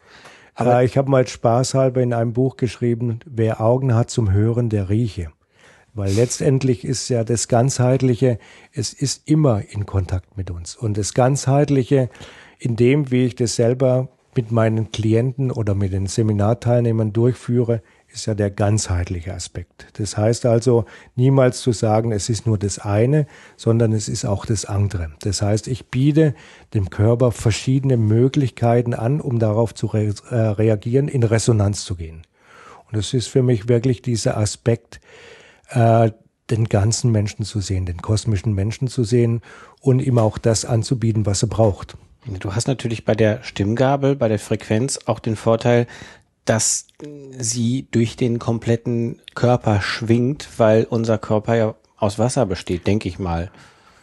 Aber 0.55 0.81
äh, 0.81 0.85
ich 0.85 0.99
habe 0.99 1.11
mal 1.11 1.27
spaßhalber 1.27 2.03
in 2.03 2.13
einem 2.13 2.33
Buch 2.33 2.57
geschrieben, 2.57 3.21
wer 3.25 3.61
Augen 3.61 3.95
hat 3.95 4.11
zum 4.11 4.33
Hören, 4.33 4.69
der 4.69 4.89
rieche. 4.89 5.31
Weil 5.95 6.13
letztendlich 6.13 6.85
ist 6.85 7.09
ja 7.09 7.25
das 7.25 7.49
Ganzheitliche, 7.49 8.39
es 8.73 8.93
ist 8.93 9.29
immer 9.29 9.63
in 9.71 9.87
Kontakt 9.87 10.37
mit 10.37 10.51
uns. 10.51 10.77
Und 10.77 10.99
das 10.99 11.15
Ganzheitliche, 11.15 12.11
in 12.59 12.77
dem, 12.77 13.11
wie 13.11 13.25
ich 13.25 13.35
das 13.35 13.57
selber 13.57 14.09
mit 14.37 14.53
meinen 14.53 14.93
Klienten 14.93 15.51
oder 15.51 15.75
mit 15.75 15.93
den 15.93 16.07
Seminarteilnehmern 16.07 17.13
durchführe, 17.13 17.83
ist 18.13 18.27
ja 18.27 18.35
der 18.35 18.51
ganzheitliche 18.51 19.35
Aspekt. 19.35 19.87
Das 19.95 20.17
heißt 20.17 20.47
also, 20.47 20.85
niemals 21.17 21.61
zu 21.61 21.73
sagen, 21.73 22.13
es 22.13 22.29
ist 22.29 22.47
nur 22.47 22.59
das 22.59 22.79
eine, 22.79 23.27
sondern 23.57 23.93
es 23.93 24.09
ist 24.09 24.25
auch 24.25 24.47
das 24.47 24.65
andere. 24.65 25.11
Das 25.21 25.43
heißt, 25.43 25.67
ich 25.69 25.87
biete 25.87 26.35
dem 26.75 26.91
Körper 26.91 27.33
verschiedene 27.33 27.97
Möglichkeiten 27.97 28.95
an, 28.95 29.21
um 29.21 29.39
darauf 29.39 29.75
zu 29.75 29.87
re 29.87 30.15
äh, 30.31 30.35
reagieren, 30.35 31.09
in 31.09 31.23
Resonanz 31.23 31.85
zu 31.85 31.97
gehen. 31.97 32.23
Und 32.91 32.99
es 32.99 33.13
ist 33.15 33.27
für 33.27 33.43
mich 33.43 33.69
wirklich 33.69 34.03
dieser 34.03 34.37
Aspekt, 34.37 35.01
äh, 35.71 36.13
den 36.51 36.67
ganzen 36.67 37.11
Menschen 37.11 37.45
zu 37.45 37.61
sehen, 37.61 37.87
den 37.87 38.01
kosmischen 38.01 38.55
Menschen 38.55 38.87
zu 38.87 39.03
sehen 39.03 39.41
und 39.81 40.01
ihm 40.01 40.19
auch 40.19 40.39
das 40.39 40.65
anzubieten, 40.65 41.27
was 41.27 41.43
er 41.43 41.49
braucht. 41.49 41.97
Du 42.27 42.55
hast 42.55 42.67
natürlich 42.67 43.05
bei 43.05 43.15
der 43.15 43.43
Stimmgabel, 43.43 44.17
bei 44.17 44.29
der 44.29 44.39
Frequenz 44.39 44.99
auch 45.07 45.21
den 45.21 45.37
Vorteil, 45.37 45.87
dass 46.45 46.87
sie 47.39 47.87
durch 47.91 48.17
den 48.17 48.39
kompletten 48.39 49.21
Körper 49.35 49.81
schwingt, 49.81 50.49
weil 50.59 50.85
unser 50.89 51.19
Körper 51.19 51.55
ja 51.55 51.75
aus 51.97 52.19
Wasser 52.19 52.47
besteht, 52.47 52.87
denke 52.87 53.09
ich 53.09 53.19
mal. 53.19 53.51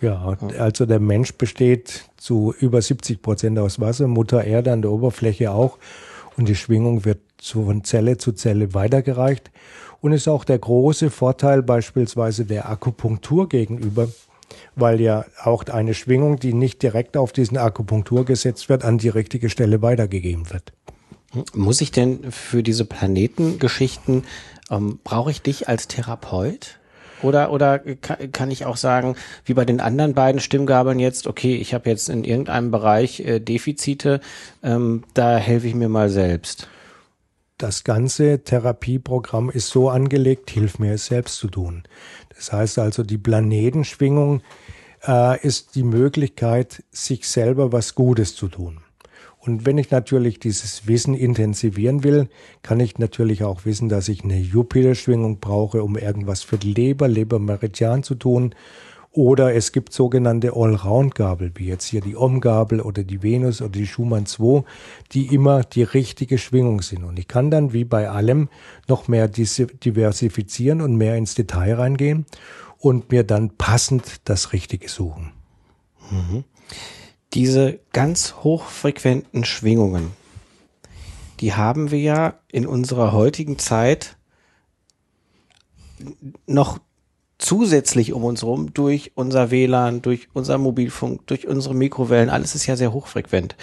Ja, 0.02 0.38
also 0.58 0.86
der 0.86 1.00
Mensch 1.00 1.34
besteht 1.36 2.10
zu 2.18 2.54
über 2.60 2.82
70 2.82 3.22
Prozent 3.22 3.60
aus 3.60 3.80
Wasser, 3.80 4.08
Mutter 4.08 4.44
Erde 4.44 4.74
an 4.74 4.82
der 4.82 4.92
Oberfläche 4.92 5.52
auch. 5.52 5.78
Und 6.36 6.50
die 6.50 6.56
Schwingung 6.56 7.06
wird 7.06 7.20
von 7.42 7.84
Zelle 7.84 8.18
zu 8.18 8.32
Zelle 8.34 8.74
weitergereicht 8.74 9.52
und 10.02 10.12
ist 10.12 10.28
auch 10.28 10.44
der 10.44 10.60
große 10.60 11.10
Vorteil 11.10 11.64
beispielsweise 11.64 12.46
der 12.46 12.70
Akupunktur 12.70 13.48
gegenüber 13.48 14.08
weil 14.76 15.02
ja 15.02 15.26
auch 15.44 15.64
eine 15.66 15.94
Schwingung, 15.94 16.40
die 16.40 16.54
nicht 16.54 16.82
direkt 16.82 17.18
auf 17.18 17.32
diesen 17.32 17.58
Akupunktur 17.58 18.26
gesetzt 18.26 18.70
wird, 18.70 18.84
an 18.84 18.98
die 18.98 19.10
richtige 19.10 19.50
Stelle 19.50 19.82
weitergegeben 19.82 20.50
wird. 20.52 20.74
Muss 21.54 21.82
ich 21.82 21.92
denn 21.92 22.32
für 22.32 22.62
diese 22.62 22.86
Planetengeschichten, 22.86 24.26
ähm, 24.70 25.00
brauche 25.04 25.32
ich 25.32 25.42
dich 25.42 25.68
als 25.68 25.88
Therapeut? 25.88 26.80
Oder, 27.24 27.52
oder 27.52 27.80
kann, 27.80 28.52
ich 28.52 28.66
auch 28.66 28.76
sagen, 28.76 29.16
wie 29.46 29.54
bei 29.54 29.64
den 29.64 29.80
anderen 29.80 30.14
beiden 30.14 30.42
Stimmgabeln 30.42 31.00
jetzt, 31.00 31.26
okay, 31.26 31.56
ich 31.56 31.74
habe 31.74 31.90
jetzt 31.90 32.10
in 32.10 32.26
irgendeinem 32.26 32.70
Bereich 32.70 33.22
äh, 33.22 33.40
Defizite, 33.40 34.20
ähm, 34.62 35.06
da 35.14 35.38
helfe 35.38 35.68
ich 35.68 35.74
mir 35.74 35.88
mal 35.88 36.10
selbst. 36.10 36.68
Das 37.58 37.86
ganze 37.86 38.44
Therapieprogramm 38.44 39.50
ist 39.50 39.70
so 39.70 39.90
angelegt, 39.90 40.50
hilf 40.50 40.80
mir 40.80 40.96
es 40.96 41.06
selbst 41.06 41.38
zu 41.38 41.48
tun. 41.48 41.84
Das 42.36 42.52
heißt 42.52 42.80
also, 42.80 43.04
die 43.04 43.18
Planetenschwingung 43.18 44.42
äh, 45.08 45.40
ist 45.46 45.76
die 45.76 45.84
Möglichkeit, 45.84 46.84
sich 46.92 47.28
selber 47.28 47.72
was 47.72 47.96
Gutes 47.96 48.36
zu 48.36 48.48
tun. 48.48 48.80
Und 49.46 49.66
wenn 49.66 49.78
ich 49.78 49.92
natürlich 49.92 50.40
dieses 50.40 50.88
Wissen 50.88 51.16
intensivieren 51.16 52.06
will, 52.06 52.30
kann 52.62 52.80
ich 52.80 52.98
natürlich 52.98 53.44
auch 53.44 53.66
wissen, 53.66 53.90
dass 53.90 54.08
ich 54.08 54.24
eine 54.24 54.40
Jupiter-Schwingung 54.40 55.40
brauche, 55.40 55.84
um 55.84 55.98
irgendwas 55.98 56.44
für 56.44 56.56
Leber, 56.56 57.10
Lebermeridian 57.10 58.04
zu 58.04 58.16
tun. 58.16 58.56
Oder 59.16 59.54
es 59.54 59.72
gibt 59.72 59.94
sogenannte 59.94 60.54
Allround-Gabel, 60.56 61.52
wie 61.54 61.68
jetzt 61.68 61.86
hier 61.86 62.02
die 62.02 62.16
Om-Gabel 62.16 62.82
oder 62.82 63.04
die 63.04 63.22
Venus 63.22 63.62
oder 63.62 63.70
die 63.70 63.86
Schumann 63.86 64.26
2, 64.26 64.64
die 65.12 65.28
immer 65.28 65.64
die 65.64 65.84
richtige 65.84 66.40
Schwingung 66.40 66.82
sind. 66.82 67.04
Und 67.04 67.20
ich 67.20 67.28
kann 67.28 67.52
dann 67.52 67.74
wie 67.74 67.86
bei 67.86 68.10
allem 68.10 68.50
noch 68.88 69.08
mehr 69.08 69.28
diversifizieren 69.28 70.82
und 70.82 70.96
mehr 70.96 71.16
ins 71.16 71.36
Detail 71.36 71.76
reingehen 71.76 72.26
und 72.80 73.12
mir 73.12 73.24
dann 73.24 73.56
passend 73.56 74.22
das 74.26 74.52
Richtige 74.52 74.90
suchen. 74.90 75.32
Mhm. 76.10 76.44
Diese 77.36 77.80
ganz 77.92 78.38
hochfrequenten 78.38 79.46
Schwingungen, 79.46 80.12
die 81.40 81.54
haben 81.54 81.92
wir 81.92 82.00
ja 82.00 82.40
in 82.52 82.66
unserer 82.66 83.12
heutigen 83.12 83.60
Zeit 83.60 84.18
noch 86.48 86.80
zusätzlich 87.44 88.14
um 88.14 88.24
uns 88.24 88.42
herum 88.42 88.74
durch 88.74 89.12
unser 89.16 89.52
WLAN, 89.52 90.02
durch 90.02 90.28
unser 90.34 90.58
Mobilfunk, 90.58 91.28
durch 91.28 91.48
unsere 91.48 91.76
Mikrowellen. 91.76 92.30
Alles 92.30 92.56
ist 92.56 92.66
ja 92.66 92.76
sehr 92.76 92.94
hochfrequent. 92.94 93.56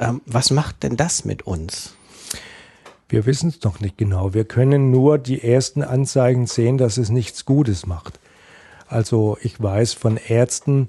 Ähm, 0.00 0.22
was 0.26 0.50
macht 0.50 0.82
denn 0.82 0.96
das 0.96 1.24
mit 1.24 1.42
uns? 1.42 1.94
Wir 3.08 3.26
wissen 3.26 3.50
es 3.50 3.62
noch 3.62 3.80
nicht 3.80 3.98
genau. 3.98 4.34
Wir 4.34 4.44
können 4.44 4.90
nur 4.90 5.18
die 5.18 5.42
ersten 5.42 5.82
Anzeigen 5.82 6.46
sehen, 6.46 6.78
dass 6.78 6.96
es 6.96 7.10
nichts 7.10 7.44
Gutes 7.44 7.86
macht. 7.86 8.18
Also 8.88 9.36
ich 9.42 9.62
weiß 9.62 9.92
von 9.92 10.16
Ärzten, 10.16 10.86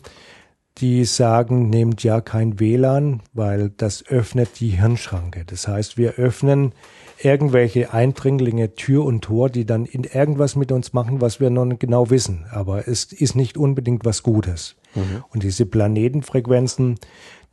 die 0.77 1.05
sagen, 1.05 1.69
nehmt 1.69 2.03
ja 2.03 2.21
kein 2.21 2.59
WLAN, 2.59 3.21
weil 3.33 3.71
das 3.75 4.05
öffnet 4.07 4.59
die 4.59 4.69
Hirnschranke. 4.69 5.43
Das 5.45 5.67
heißt, 5.67 5.97
wir 5.97 6.13
öffnen 6.13 6.73
irgendwelche 7.22 7.93
Eindringlinge 7.93 8.76
Tür 8.76 9.05
und 9.05 9.22
Tor, 9.22 9.49
die 9.49 9.65
dann 9.65 9.86
in 9.86 10.03
irgendwas 10.03 10.55
mit 10.55 10.72
uns 10.72 10.93
machen, 10.93 11.22
was 11.22 11.39
wir 11.39 11.49
noch 11.49 11.65
nicht 11.65 11.80
genau 11.80 12.09
wissen. 12.09 12.45
Aber 12.51 12.88
es 12.88 13.05
ist 13.11 13.36
nicht 13.36 13.57
unbedingt 13.57 14.05
was 14.05 14.24
Gutes. 14.24 14.76
Mhm. 14.95 15.24
Und 15.30 15.43
diese 15.43 15.65
Planetenfrequenzen, 15.65 16.95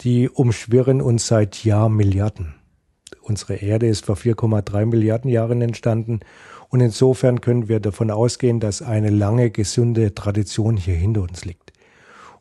die 0.01 0.29
umschwirren 0.29 1.01
uns 1.01 1.27
seit 1.27 1.65
Jahrmilliarden. 1.65 2.55
Unsere 3.23 3.55
Erde 3.55 3.87
ist 3.87 4.05
vor 4.05 4.17
4,3 4.17 4.87
Milliarden 4.87 5.31
Jahren 5.31 5.63
entstanden. 5.63 6.21
Und 6.69 6.81
insofern 6.81 7.41
können 7.41 7.69
wir 7.69 7.81
davon 7.81 8.11
ausgehen, 8.11 8.61
dass 8.61 8.83
eine 8.83 9.11
lange, 9.11 9.51
gesunde 9.51 10.15
Tradition 10.15 10.77
hier 10.77 10.95
hinter 10.95 11.23
uns 11.23 11.45
liegt. 11.45 11.64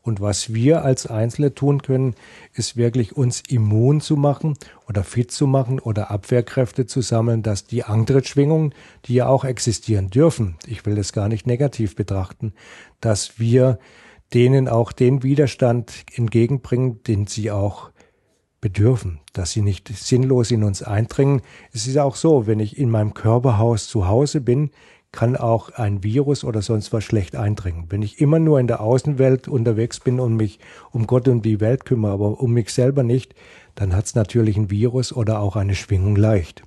Und 0.06 0.20
was 0.20 0.54
wir 0.54 0.84
als 0.84 1.08
Einzelne 1.08 1.56
tun 1.56 1.82
können, 1.82 2.16
ist 2.54 2.76
wirklich 2.76 3.16
uns 3.16 3.41
immun 3.47 4.01
zu 4.01 4.18
machen 4.18 4.56
oder 4.89 5.01
fit 5.06 5.32
zu 5.32 5.47
machen 5.47 5.80
oder 5.80 6.12
Abwehrkräfte 6.12 6.86
zu 6.86 6.99
sammeln, 6.99 7.41
dass 7.41 7.66
die 7.66 7.86
anderen 7.86 8.26
Schwingungen, 8.26 8.76
die 9.06 9.16
ja 9.16 9.28
auch 9.28 9.45
existieren 9.45 10.10
dürfen, 10.10 10.58
ich 10.68 10.86
will 10.86 10.95
das 10.95 11.14
gar 11.14 11.30
nicht 11.30 11.47
negativ 11.47 11.95
betrachten, 11.95 12.54
dass 12.99 13.39
wir 13.39 13.80
denen 14.34 14.68
auch 14.68 14.91
den 14.91 15.24
Widerstand 15.24 15.93
entgegenbringen, 16.14 17.01
den 17.04 17.26
sie 17.26 17.49
auch 17.49 17.91
bedürfen, 18.60 19.22
dass 19.32 19.51
sie 19.51 19.62
nicht 19.62 19.88
sinnlos 19.88 20.51
in 20.51 20.66
uns 20.66 20.84
eindringen. 20.84 21.41
Es 21.72 21.88
ist 21.88 21.97
auch 21.97 22.16
so, 22.16 22.45
wenn 22.45 22.60
ich 22.60 22.78
in 22.78 22.89
meinem 22.89 23.14
Körperhaus 23.14 23.88
zu 23.88 24.08
Hause 24.08 24.41
bin, 24.41 24.72
kann 25.14 25.38
auch 25.38 25.70
ein 25.70 26.03
Virus 26.03 26.43
oder 26.43 26.61
sonst 26.61 26.91
was 26.91 27.03
schlecht 27.03 27.36
eindringen. 27.36 27.86
Wenn 27.89 28.01
ich 28.01 28.20
immer 28.20 28.39
nur 28.39 28.59
in 28.59 28.68
der 28.68 28.82
Außenwelt 28.82 29.47
unterwegs 29.47 29.99
bin 29.99 30.20
und 30.20 30.36
mich 30.36 30.59
um 30.91 31.07
Gott 31.07 31.28
und 31.28 31.45
die 31.45 31.61
Welt 31.61 31.86
kümmere, 31.86 32.14
aber 32.14 32.41
um 32.41 32.51
mich 32.51 32.72
selber 32.74 33.03
nicht, 33.03 33.36
dann 33.76 33.95
hat 33.95 34.05
es 34.05 34.16
natürlich 34.16 34.57
ein 34.57 34.72
Virus 34.72 35.14
oder 35.14 35.39
auch 35.39 35.55
eine 35.55 35.76
Schwingung 35.76 36.16
leicht. 36.16 36.64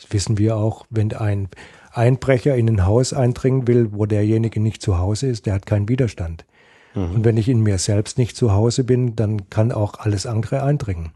Das 0.00 0.10
wissen 0.10 0.38
wir 0.38 0.56
auch, 0.56 0.86
wenn 0.88 1.12
ein 1.12 1.48
Einbrecher 1.92 2.56
in 2.56 2.68
ein 2.68 2.86
Haus 2.86 3.12
eindringen 3.12 3.68
will, 3.68 3.92
wo 3.92 4.06
derjenige 4.06 4.58
nicht 4.58 4.80
zu 4.80 4.98
Hause 4.98 5.26
ist, 5.26 5.44
der 5.44 5.54
hat 5.54 5.66
keinen 5.66 5.88
Widerstand. 5.88 6.46
Mhm. 6.94 7.16
Und 7.16 7.24
wenn 7.24 7.36
ich 7.36 7.48
in 7.50 7.60
mir 7.60 7.76
selbst 7.76 8.16
nicht 8.16 8.36
zu 8.36 8.52
Hause 8.52 8.84
bin, 8.84 9.16
dann 9.16 9.50
kann 9.50 9.70
auch 9.70 9.98
alles 9.98 10.24
andere 10.24 10.62
eindringen. 10.62 11.10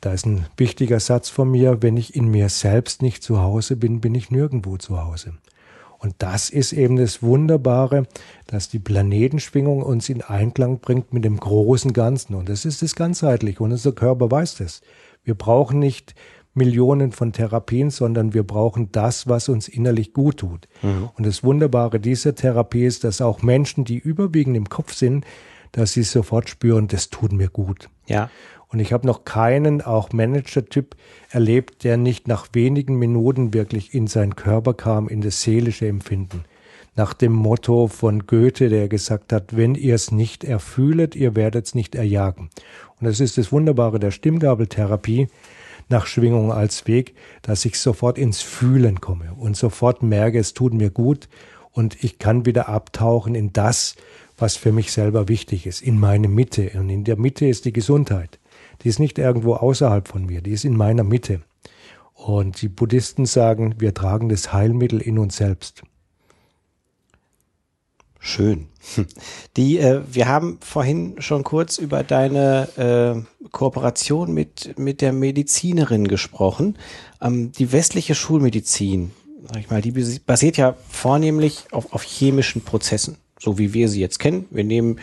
Da 0.00 0.12
ist 0.12 0.26
ein 0.26 0.46
wichtiger 0.56 1.00
Satz 1.00 1.28
von 1.28 1.50
mir, 1.50 1.82
wenn 1.82 1.96
ich 1.96 2.14
in 2.14 2.28
mir 2.28 2.48
selbst 2.48 3.02
nicht 3.02 3.22
zu 3.22 3.40
Hause 3.40 3.76
bin, 3.76 4.00
bin 4.00 4.14
ich 4.14 4.30
nirgendwo 4.30 4.76
zu 4.76 5.02
Hause. 5.02 5.34
Und 5.98 6.14
das 6.18 6.48
ist 6.48 6.72
eben 6.72 6.96
das 6.96 7.22
Wunderbare, 7.22 8.06
dass 8.46 8.68
die 8.68 8.78
Planetenschwingung 8.78 9.82
uns 9.82 10.08
in 10.08 10.22
Einklang 10.22 10.78
bringt 10.78 11.12
mit 11.12 11.24
dem 11.24 11.38
großen 11.38 11.92
Ganzen. 11.92 12.36
Und 12.36 12.48
das 12.48 12.64
ist 12.64 12.82
das 12.82 12.94
ganzheitliche. 12.94 13.62
Und 13.62 13.72
unser 13.72 13.92
Körper 13.92 14.30
weiß 14.30 14.56
das. 14.56 14.80
Wir 15.24 15.34
brauchen 15.34 15.80
nicht 15.80 16.14
Millionen 16.54 17.10
von 17.12 17.32
Therapien, 17.32 17.90
sondern 17.90 18.32
wir 18.32 18.44
brauchen 18.44 18.92
das, 18.92 19.28
was 19.28 19.48
uns 19.48 19.66
innerlich 19.66 20.12
gut 20.12 20.38
tut. 20.38 20.68
Mhm. 20.82 21.10
Und 21.16 21.26
das 21.26 21.42
Wunderbare 21.42 21.98
dieser 21.98 22.34
Therapie 22.34 22.84
ist, 22.84 23.02
dass 23.02 23.20
auch 23.20 23.42
Menschen, 23.42 23.84
die 23.84 23.98
überwiegend 23.98 24.56
im 24.56 24.68
Kopf 24.68 24.94
sind, 24.94 25.24
dass 25.72 25.92
sie 25.92 26.04
sofort 26.04 26.48
spüren, 26.48 26.88
das 26.88 27.10
tut 27.10 27.32
mir 27.32 27.48
gut. 27.48 27.90
Ja. 28.06 28.30
Und 28.70 28.80
ich 28.80 28.92
habe 28.92 29.06
noch 29.06 29.24
keinen, 29.24 29.80
auch 29.80 30.12
Manager-Typ, 30.12 30.94
erlebt, 31.30 31.84
der 31.84 31.96
nicht 31.96 32.28
nach 32.28 32.48
wenigen 32.52 32.96
Minuten 32.96 33.54
wirklich 33.54 33.94
in 33.94 34.06
seinen 34.06 34.36
Körper 34.36 34.74
kam, 34.74 35.08
in 35.08 35.20
das 35.20 35.42
seelische 35.42 35.88
Empfinden. 35.88 36.44
Nach 36.94 37.14
dem 37.14 37.32
Motto 37.32 37.86
von 37.86 38.26
Goethe, 38.26 38.68
der 38.68 38.88
gesagt 38.88 39.32
hat, 39.32 39.56
wenn 39.56 39.74
ihr 39.74 39.94
es 39.94 40.10
nicht 40.10 40.44
erfühlet, 40.44 41.14
ihr 41.14 41.36
werdet 41.36 41.66
es 41.66 41.74
nicht 41.74 41.94
erjagen. 41.94 42.50
Und 43.00 43.06
das 43.06 43.20
ist 43.20 43.38
das 43.38 43.52
Wunderbare 43.52 44.00
der 44.00 44.10
Stimmgabeltherapie 44.10 45.28
nach 45.88 46.06
Schwingung 46.06 46.52
als 46.52 46.86
Weg, 46.86 47.14
dass 47.42 47.64
ich 47.64 47.78
sofort 47.78 48.18
ins 48.18 48.42
Fühlen 48.42 49.00
komme 49.00 49.32
und 49.34 49.56
sofort 49.56 50.02
merke, 50.02 50.38
es 50.38 50.54
tut 50.54 50.74
mir 50.74 50.90
gut 50.90 51.28
und 51.72 52.02
ich 52.02 52.18
kann 52.18 52.44
wieder 52.44 52.68
abtauchen 52.68 53.34
in 53.34 53.52
das, 53.52 53.94
was 54.36 54.56
für 54.56 54.72
mich 54.72 54.92
selber 54.92 55.28
wichtig 55.28 55.66
ist, 55.66 55.80
in 55.80 55.98
meine 55.98 56.28
Mitte. 56.28 56.70
Und 56.74 56.90
in 56.90 57.04
der 57.04 57.16
Mitte 57.16 57.46
ist 57.46 57.64
die 57.64 57.72
Gesundheit. 57.72 58.37
Die 58.82 58.88
ist 58.88 59.00
nicht 59.00 59.18
irgendwo 59.18 59.54
außerhalb 59.54 60.06
von 60.08 60.26
mir, 60.26 60.40
die 60.40 60.52
ist 60.52 60.64
in 60.64 60.76
meiner 60.76 61.04
Mitte. 61.04 61.42
Und 62.14 62.62
die 62.62 62.68
Buddhisten 62.68 63.26
sagen, 63.26 63.76
wir 63.78 63.94
tragen 63.94 64.28
das 64.28 64.52
Heilmittel 64.52 65.00
in 65.00 65.18
uns 65.18 65.36
selbst. 65.36 65.82
Schön. 68.18 68.66
Die, 69.56 69.78
äh, 69.78 70.02
wir 70.10 70.28
haben 70.28 70.58
vorhin 70.60 71.20
schon 71.20 71.44
kurz 71.44 71.78
über 71.78 72.02
deine 72.02 73.24
äh, 73.44 73.48
Kooperation 73.50 74.34
mit, 74.34 74.76
mit 74.78 75.00
der 75.00 75.12
Medizinerin 75.12 76.08
gesprochen. 76.08 76.76
Ähm, 77.20 77.52
die 77.52 77.70
westliche 77.70 78.14
Schulmedizin, 78.14 79.12
sag 79.46 79.60
ich 79.60 79.70
mal, 79.70 79.80
die 79.80 79.92
basiert 80.26 80.56
ja 80.56 80.74
vornehmlich 80.88 81.66
auf, 81.70 81.92
auf 81.92 82.02
chemischen 82.02 82.62
Prozessen, 82.62 83.18
so 83.38 83.58
wie 83.58 83.72
wir 83.72 83.88
sie 83.88 84.00
jetzt 84.00 84.18
kennen. 84.18 84.46
Wir 84.50 84.64
nehmen 84.64 84.98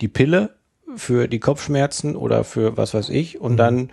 die 0.00 0.08
Pille 0.08 0.57
für 0.96 1.28
die 1.28 1.40
Kopfschmerzen 1.40 2.16
oder 2.16 2.44
für 2.44 2.76
was 2.76 2.94
weiß 2.94 3.08
ich 3.10 3.40
und 3.40 3.52
mhm. 3.52 3.56
dann, 3.56 3.90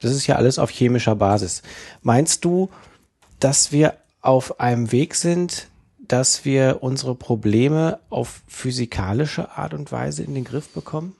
das 0.00 0.12
ist 0.12 0.26
ja 0.26 0.36
alles 0.36 0.58
auf 0.58 0.70
chemischer 0.70 1.16
Basis. 1.16 1.62
Meinst 2.02 2.44
du, 2.44 2.70
dass 3.40 3.72
wir 3.72 3.94
auf 4.20 4.60
einem 4.60 4.92
Weg 4.92 5.14
sind, 5.14 5.68
dass 5.98 6.44
wir 6.44 6.78
unsere 6.80 7.14
Probleme 7.14 7.98
auf 8.10 8.42
physikalische 8.46 9.56
Art 9.56 9.74
und 9.74 9.90
Weise 9.92 10.22
in 10.22 10.34
den 10.34 10.44
Griff 10.44 10.68
bekommen? 10.68 11.14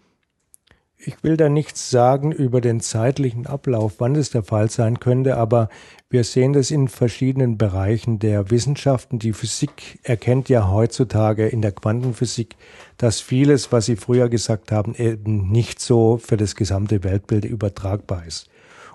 Ich 0.98 1.22
will 1.22 1.36
da 1.36 1.48
nichts 1.48 1.90
sagen 1.90 2.32
über 2.32 2.60
den 2.60 2.80
zeitlichen 2.80 3.46
Ablauf, 3.46 3.94
wann 3.98 4.16
es 4.16 4.30
der 4.30 4.42
Fall 4.42 4.70
sein 4.70 4.98
könnte, 4.98 5.36
aber 5.36 5.68
wir 6.16 6.24
sehen 6.24 6.54
das 6.54 6.70
in 6.70 6.88
verschiedenen 6.88 7.58
Bereichen 7.58 8.18
der 8.18 8.50
Wissenschaften. 8.50 9.18
Die 9.18 9.34
Physik 9.34 9.98
erkennt 10.02 10.48
ja 10.48 10.70
heutzutage 10.70 11.46
in 11.46 11.60
der 11.60 11.72
Quantenphysik, 11.72 12.56
dass 12.96 13.20
vieles, 13.20 13.70
was 13.70 13.84
Sie 13.84 13.96
früher 13.96 14.30
gesagt 14.30 14.72
haben, 14.72 14.94
eben 14.94 15.52
nicht 15.52 15.78
so 15.78 16.16
für 16.16 16.38
das 16.38 16.56
gesamte 16.56 17.04
Weltbild 17.04 17.44
übertragbar 17.44 18.24
ist. 18.24 18.48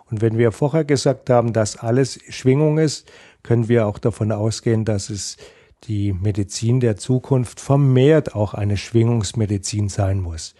Und 0.09 0.21
wenn 0.21 0.39
wir 0.39 0.51
vorher 0.51 0.83
gesagt 0.83 1.29
haben, 1.29 1.53
dass 1.53 1.77
alles 1.77 2.17
Schwingung 2.29 2.79
ist, 2.79 3.07
können 3.43 3.69
wir 3.69 3.85
auch 3.85 3.99
davon 3.99 4.31
ausgehen, 4.31 4.83
dass 4.83 5.11
es 5.11 5.37
die 5.83 6.13
Medizin 6.13 6.79
der 6.79 6.97
Zukunft 6.97 7.59
vermehrt 7.59 8.33
auch 8.33 8.55
eine 8.55 8.77
Schwingungsmedizin 8.77 9.89
sein 9.89 10.19
muss. 10.19 10.55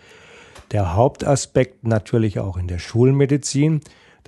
Der 0.71 0.93
Hauptaspekt 0.93 1.87
natürlich 1.87 2.37
auch 2.37 2.55
in 2.55 2.67
der 2.67 2.77
Schulmedizin, 2.77 3.81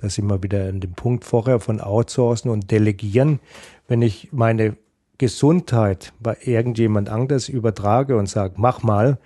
da 0.04 0.10
sind 0.10 0.28
wir 0.28 0.42
wieder 0.42 0.68
an 0.68 0.80
dem 0.80 0.92
Punkt 0.92 1.24
vorher 1.24 1.60
von 1.60 1.80
Outsourcen 1.80 2.50
und 2.50 2.70
Delegieren. 2.70 3.40
Wenn 3.88 4.02
ich 4.02 4.28
meine 4.32 4.76
Gesundheit 5.16 6.12
bei 6.20 6.36
irgendjemand 6.42 7.08
anderes 7.08 7.48
übertrage 7.48 8.18
und 8.18 8.28
sage, 8.28 8.54
mach 8.58 8.82
mal, 8.82 9.16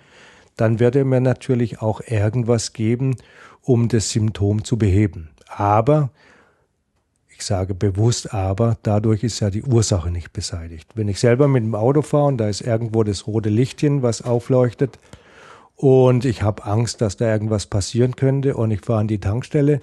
dann 0.55 0.79
wird 0.79 0.95
er 0.95 1.03
mir 1.03 1.19
natürlich 1.19 1.81
auch 1.81 1.99
irgendwas 2.05 2.71
geben, 2.71 3.17
um 3.61 3.89
das 3.89 4.11
Symptom 4.11 4.63
zu 4.63 4.77
beheben. 4.77 5.31
Aber, 5.49 6.11
ich 7.27 7.43
sage 7.43 7.75
bewusst 7.75 8.33
aber, 8.33 8.77
dadurch 8.81 9.25
ist 9.25 9.41
ja 9.41 9.49
die 9.49 9.63
Ursache 9.63 10.11
nicht 10.11 10.31
beseitigt. 10.31 10.91
Wenn 10.95 11.09
ich 11.09 11.19
selber 11.19 11.49
mit 11.49 11.63
dem 11.63 11.75
Auto 11.75 12.03
fahre 12.03 12.27
und 12.27 12.37
da 12.37 12.47
ist 12.47 12.61
irgendwo 12.61 13.03
das 13.03 13.27
rote 13.27 13.49
Lichtchen, 13.49 14.01
was 14.01 14.21
aufleuchtet, 14.21 14.97
und 15.75 16.25
ich 16.25 16.41
habe 16.41 16.65
Angst, 16.65 16.99
dass 16.99 17.15
da 17.15 17.31
irgendwas 17.31 17.65
passieren 17.65 18.17
könnte. 18.17 18.57
Und 18.57 18.71
ich 18.71 18.81
fahre 18.81 18.99
an 18.99 19.07
die 19.07 19.21
Tankstelle 19.21 19.81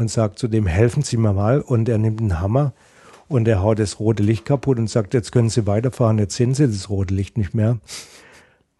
und 0.00 0.10
sage 0.10 0.34
zu 0.34 0.48
dem, 0.48 0.66
helfen 0.66 1.02
Sie 1.02 1.18
mir 1.18 1.34
mal. 1.34 1.60
Und 1.60 1.88
er 1.88 1.98
nimmt 1.98 2.20
einen 2.20 2.40
Hammer 2.40 2.72
und 3.28 3.46
er 3.46 3.62
haut 3.62 3.78
das 3.78 4.00
rote 4.00 4.22
Licht 4.22 4.46
kaputt 4.46 4.78
und 4.78 4.88
sagt, 4.88 5.12
jetzt 5.12 5.30
können 5.30 5.50
Sie 5.50 5.66
weiterfahren, 5.66 6.18
jetzt 6.18 6.34
sehen 6.34 6.54
Sie 6.54 6.66
das 6.66 6.88
rote 6.88 7.14
Licht 7.14 7.36
nicht 7.36 7.54
mehr. 7.54 7.78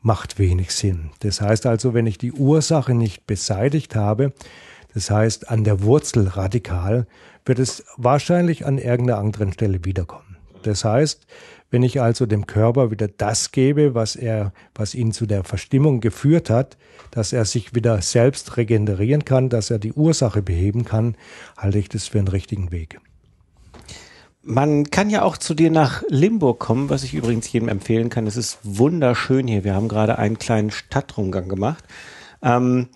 Macht 0.01 0.39
wenig 0.39 0.73
Sinn. 0.73 1.11
Das 1.21 1.43
heißt 1.43 1.67
also, 1.67 1.93
wenn 1.93 2.07
ich 2.07 2.17
die 2.17 2.33
Ursache 2.33 2.95
nicht 2.95 3.27
beseitigt 3.27 3.95
habe, 3.95 4.33
das 4.95 5.11
heißt 5.11 5.51
an 5.51 5.63
der 5.63 5.83
Wurzel 5.83 6.27
radikal, 6.27 7.07
wird 7.45 7.59
es 7.59 7.85
wahrscheinlich 7.99 8.65
an 8.65 8.79
irgendeiner 8.79 9.19
anderen 9.19 9.53
Stelle 9.53 9.85
wiederkommen. 9.85 10.39
Das 10.63 10.85
heißt, 10.85 11.27
wenn 11.71 11.83
ich 11.83 12.01
also 12.01 12.27
dem 12.27 12.47
Körper 12.47 12.91
wieder 12.91 13.09
das 13.09 13.53
gebe, 13.53 13.95
was 13.95 14.17
er, 14.17 14.53
was 14.75 14.95
ihn 14.95 15.13
zu 15.13 15.27
der 15.27 15.45
Verstimmung 15.45 16.01
geführt 16.01 16.51
hat, 16.51 16.77
dass 17.11 17.33
er 17.33 17.45
sich 17.45 17.75
wieder 17.75 18.03
selbst 18.03 18.57
regenerieren 18.57 19.25
kann, 19.25 19.49
dass 19.49 19.71
er 19.71 19.79
die 19.79 19.93
Ursache 19.93 20.43
beheben 20.43 20.85
kann, 20.85 21.17
halte 21.57 21.79
ich 21.79 21.89
das 21.89 22.09
für 22.09 22.19
einen 22.19 22.29
richtigen 22.29 22.71
Weg. 22.71 23.01
Man 24.43 24.91
kann 24.91 25.11
ja 25.11 25.23
auch 25.23 25.37
zu 25.37 25.55
dir 25.55 25.71
nach 25.71 26.03
Limburg 26.09 26.59
kommen, 26.59 26.89
was 26.89 27.03
ich 27.03 27.15
übrigens 27.15 27.53
jedem 27.53 27.69
empfehlen 27.69 28.09
kann. 28.09 28.27
Es 28.27 28.37
ist 28.37 28.59
wunderschön 28.63 29.47
hier. 29.47 29.65
Wir 29.65 29.75
haben 29.75 29.89
gerade 29.89 30.19
einen 30.19 30.39
kleinen 30.39 30.71
Stadtrundgang 30.71 31.49
gemacht. 31.49 31.85
Ähm, 32.43 32.89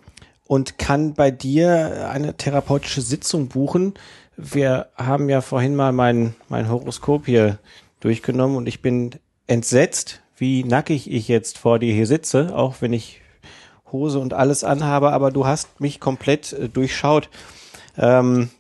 und 0.46 0.78
kann 0.78 1.14
bei 1.14 1.30
dir 1.30 2.10
eine 2.10 2.36
therapeutische 2.36 3.00
Sitzung 3.02 3.48
buchen 3.48 3.94
wir 4.36 4.88
haben 4.96 5.28
ja 5.28 5.40
vorhin 5.40 5.76
mal 5.76 5.92
mein, 5.92 6.34
mein 6.48 6.68
Horoskop 6.68 7.26
hier 7.26 7.58
durchgenommen 8.04 8.56
und 8.56 8.68
ich 8.68 8.82
bin 8.82 9.12
entsetzt, 9.46 10.22
wie 10.36 10.62
nackig 10.64 11.10
ich 11.10 11.28
jetzt 11.28 11.58
vor 11.58 11.78
dir 11.78 11.92
hier 11.92 12.06
sitze, 12.06 12.54
auch 12.54 12.76
wenn 12.80 12.92
ich 12.92 13.20
Hose 13.90 14.18
und 14.18 14.34
alles 14.34 14.64
anhabe, 14.64 15.12
aber 15.12 15.30
du 15.30 15.46
hast 15.46 15.80
mich 15.80 16.00
komplett 16.00 16.52
äh, 16.52 16.68
durchschaut. 16.68 17.30
Ähm, 17.96 18.50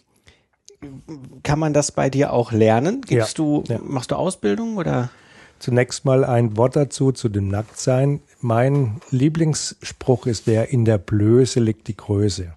kann 1.42 1.58
man 1.58 1.72
das 1.72 1.92
bei 1.92 2.10
dir 2.10 2.32
auch 2.32 2.52
lernen? 2.52 3.02
Gibst 3.02 3.38
Ja, 3.38 3.44
du, 3.44 3.64
ja. 3.68 3.78
machst 3.82 4.10
du 4.10 4.16
Ausbildung 4.16 4.76
oder? 4.76 5.10
Zunächst 5.58 6.04
mal 6.04 6.24
ein 6.24 6.56
Wort 6.56 6.76
dazu, 6.76 7.12
zu 7.12 7.28
dem 7.28 7.48
Nacktsein. 7.48 8.20
Mein 8.40 9.00
Lieblingsspruch 9.10 10.26
ist 10.26 10.46
der, 10.46 10.70
in 10.70 10.84
der 10.84 10.98
Blöße 10.98 11.60
liegt 11.60 11.88
die 11.88 11.96
Größe. 11.96 12.54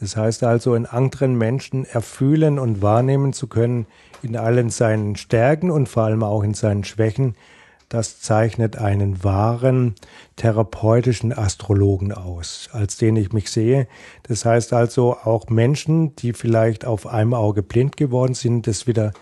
Das 0.00 0.16
heißt 0.16 0.44
also, 0.44 0.74
in 0.74 0.86
anderen 0.86 1.36
Menschen 1.36 1.84
erfühlen 1.84 2.58
und 2.58 2.80
wahrnehmen 2.82 3.32
zu 3.32 3.48
können, 3.48 3.86
in 4.22 4.36
allen 4.36 4.70
seinen 4.70 5.16
Stärken 5.16 5.70
und 5.70 5.88
vor 5.88 6.04
allem 6.04 6.22
auch 6.22 6.42
in 6.42 6.54
seinen 6.54 6.84
Schwächen, 6.84 7.34
das 7.88 8.20
zeichnet 8.20 8.76
einen 8.76 9.24
wahren 9.24 9.94
therapeutischen 10.36 11.32
Astrologen 11.32 12.12
aus, 12.12 12.68
als 12.72 12.98
den 12.98 13.16
ich 13.16 13.32
mich 13.32 13.50
sehe. 13.50 13.88
Das 14.24 14.44
heißt 14.44 14.72
also, 14.72 15.16
auch 15.16 15.48
Menschen, 15.48 16.14
die 16.16 16.34
vielleicht 16.34 16.84
auf 16.84 17.06
einem 17.06 17.32
Auge 17.32 17.62
blind 17.62 17.96
geworden 17.96 18.34
sind, 18.34 18.66
das 18.66 18.86
wieder 18.86 19.12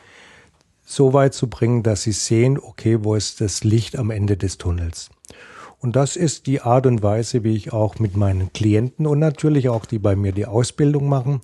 so 0.85 1.13
weit 1.13 1.35
zu 1.35 1.49
bringen, 1.49 1.83
dass 1.83 2.03
sie 2.03 2.13
sehen, 2.13 2.59
okay, 2.59 2.99
wo 3.03 3.15
ist 3.15 3.41
das 3.41 3.65
Licht 3.65 3.97
am 3.97 4.11
Ende 4.11 4.37
des 4.37 4.59
Tunnels. 4.59 5.11
Und 5.79 5.95
das 5.95 6.17
ist 6.17 6.47
die 6.47 6.61
Art 6.61 6.87
und 6.87 7.03
Weise, 7.03 7.45
wie 7.45 7.55
ich 7.55 7.73
auch 7.73 7.99
mit 7.99 8.17
meinen 8.17 8.53
Klienten 8.53 9.07
und 9.07 9.19
natürlich 9.19 9.69
auch 9.69 9.85
die 9.85 9.99
bei 9.99 10.17
mir 10.17 10.33
die 10.33 10.47
Ausbildung 10.47 11.09
machen. 11.09 11.41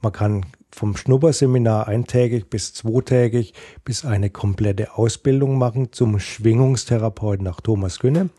Man 0.00 0.12
kann 0.12 0.46
vom 0.74 0.96
Schnupperseminar 0.96 1.86
eintägig 1.86 2.50
bis 2.50 2.74
zweitägig 2.74 3.54
bis 3.84 4.04
eine 4.04 4.30
komplette 4.30 4.96
Ausbildung 4.96 5.58
machen 5.58 5.92
zum 5.92 6.18
Schwingungstherapeuten 6.18 7.44
nach 7.44 7.60
Thomas 7.60 7.98
Günne. 7.98 8.30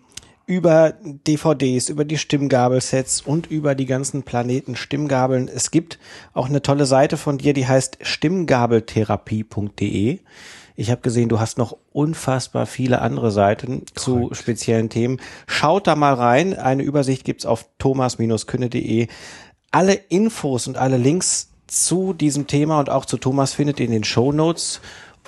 über 0.47 0.93
DVDs, 1.01 1.89
über 1.89 2.05
die 2.05 2.17
Stimmgabelsets 2.17 3.21
und 3.21 3.47
über 3.47 3.75
die 3.75 3.85
ganzen 3.85 4.23
Planeten 4.23 4.75
Stimmgabeln. 4.75 5.47
Es 5.47 5.69
gibt 5.71 5.99
auch 6.33 6.47
eine 6.47 6.61
tolle 6.61 6.85
Seite 6.85 7.17
von 7.17 7.37
dir, 7.37 7.53
die 7.53 7.67
heißt 7.67 7.99
stimmgabeltherapie.de. 8.01 10.19
Ich 10.77 10.91
habe 10.91 11.01
gesehen, 11.01 11.29
du 11.29 11.39
hast 11.39 11.57
noch 11.57 11.77
unfassbar 11.93 12.65
viele 12.65 13.01
andere 13.01 13.31
Seiten 13.31 13.83
zu 13.95 14.29
speziellen 14.33 14.89
Themen. 14.89 15.21
Schaut 15.47 15.87
da 15.87 15.95
mal 15.95 16.13
rein. 16.13 16.53
Eine 16.53 16.83
Übersicht 16.83 17.23
gibt's 17.23 17.45
auf 17.45 17.65
thomas-künne.de. 17.79 19.07
Alle 19.71 19.93
Infos 19.93 20.67
und 20.67 20.77
alle 20.77 20.97
Links 20.97 21.49
zu 21.67 22.13
diesem 22.13 22.47
Thema 22.47 22.79
und 22.79 22.89
auch 22.89 23.05
zu 23.05 23.17
Thomas 23.17 23.53
findet 23.53 23.79
ihr 23.79 23.85
in 23.85 23.93
den 23.93 24.03
Show 24.03 24.31
Notes. 24.31 24.81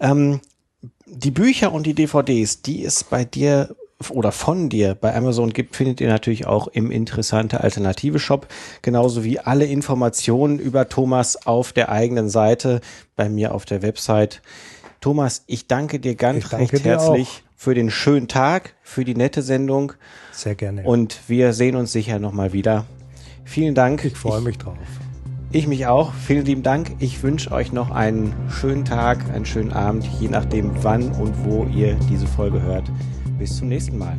Ähm, 0.00 0.40
die 1.06 1.30
Bücher 1.30 1.72
und 1.72 1.86
die 1.86 1.94
DVDs, 1.94 2.62
die 2.62 2.84
es 2.84 3.04
bei 3.04 3.24
dir 3.24 3.74
oder 4.10 4.30
von 4.30 4.68
dir 4.68 4.94
bei 4.94 5.14
Amazon 5.14 5.52
gibt, 5.52 5.74
findet 5.74 6.00
ihr 6.00 6.08
natürlich 6.08 6.46
auch 6.46 6.68
im 6.68 6.90
Interessante 6.90 7.62
Alternative 7.62 8.18
Shop, 8.18 8.46
genauso 8.82 9.24
wie 9.24 9.40
alle 9.40 9.64
Informationen 9.64 10.58
über 10.58 10.88
Thomas 10.88 11.46
auf 11.46 11.72
der 11.72 11.90
eigenen 11.90 12.28
Seite 12.28 12.80
bei 13.16 13.28
mir 13.28 13.54
auf 13.54 13.64
der 13.64 13.82
Website. 13.82 14.40
Thomas, 15.00 15.44
ich 15.46 15.66
danke 15.66 16.00
dir 16.00 16.14
ganz 16.14 16.44
Ich 16.44 16.52
recht 16.52 16.84
herzlich. 16.84 17.42
Für 17.58 17.74
den 17.74 17.90
schönen 17.90 18.28
Tag, 18.28 18.74
für 18.82 19.04
die 19.04 19.16
nette 19.16 19.42
Sendung 19.42 19.92
Sehr 20.30 20.54
gerne. 20.54 20.84
und 20.84 21.18
wir 21.26 21.52
sehen 21.52 21.74
uns 21.74 21.90
sicher 21.90 22.20
nochmal 22.20 22.52
wieder. 22.52 22.86
Vielen 23.44 23.74
Dank. 23.74 24.04
ich 24.04 24.16
freue 24.16 24.40
mich 24.40 24.58
drauf. 24.58 24.78
Ich 25.50 25.66
mich 25.66 25.86
auch. 25.86 26.14
Vielen 26.14 26.44
lieben 26.44 26.62
Dank. 26.62 26.92
Ich 27.00 27.22
wünsche 27.22 27.50
euch 27.50 27.72
noch 27.72 27.90
einen 27.90 28.32
schönen 28.48 28.84
Tag, 28.84 29.28
einen 29.30 29.44
schönen 29.44 29.72
Abend, 29.72 30.06
je 30.20 30.28
nachdem 30.28 30.70
wann 30.84 31.10
und 31.10 31.34
wo 31.44 31.64
ihr 31.64 31.96
diese 32.08 32.28
Folge 32.28 32.62
hört. 32.62 32.84
Bis 33.38 33.56
zum 33.56 33.68
nächsten 33.68 33.98
Mal. 33.98 34.18